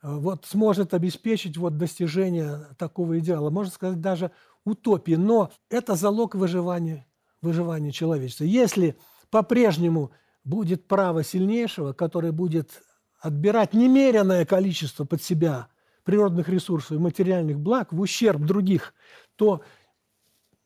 вот, 0.03 0.47
сможет 0.47 0.95
обеспечить 0.95 1.57
вот, 1.57 1.77
достижение 1.77 2.67
такого 2.79 3.19
идеала. 3.19 3.51
Можно 3.51 3.73
сказать, 3.73 4.01
даже 4.01 4.31
утопии. 4.64 5.14
Но 5.14 5.51
это 5.71 5.95
залог 5.95 6.35
выживания, 6.35 7.07
выживания 7.41 7.93
человечества. 7.93 8.45
Если 8.45 8.97
по-прежнему 9.31 10.11
будет 10.45 10.87
право 10.87 11.25
сильнейшего, 11.25 11.93
который 11.93 12.33
будет 12.33 12.83
отбирать 13.21 13.75
немеренное 13.75 14.45
количество 14.45 15.05
под 15.05 15.23
себя 15.23 15.69
природных 16.05 16.49
ресурсов 16.49 16.93
и 16.93 17.01
материальных 17.01 17.59
благ 17.59 17.93
в 17.93 18.01
ущерб 18.01 18.43
других, 18.43 18.95
то 19.35 19.62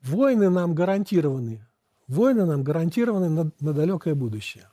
войны 0.02 0.50
нам 0.50 0.74
гарантированы, 0.74 1.66
Войны 2.10 2.44
нам 2.44 2.64
гарантированы 2.64 3.28
на, 3.28 3.52
на 3.60 3.72
далекое 3.72 4.16
будущее. 4.16 4.66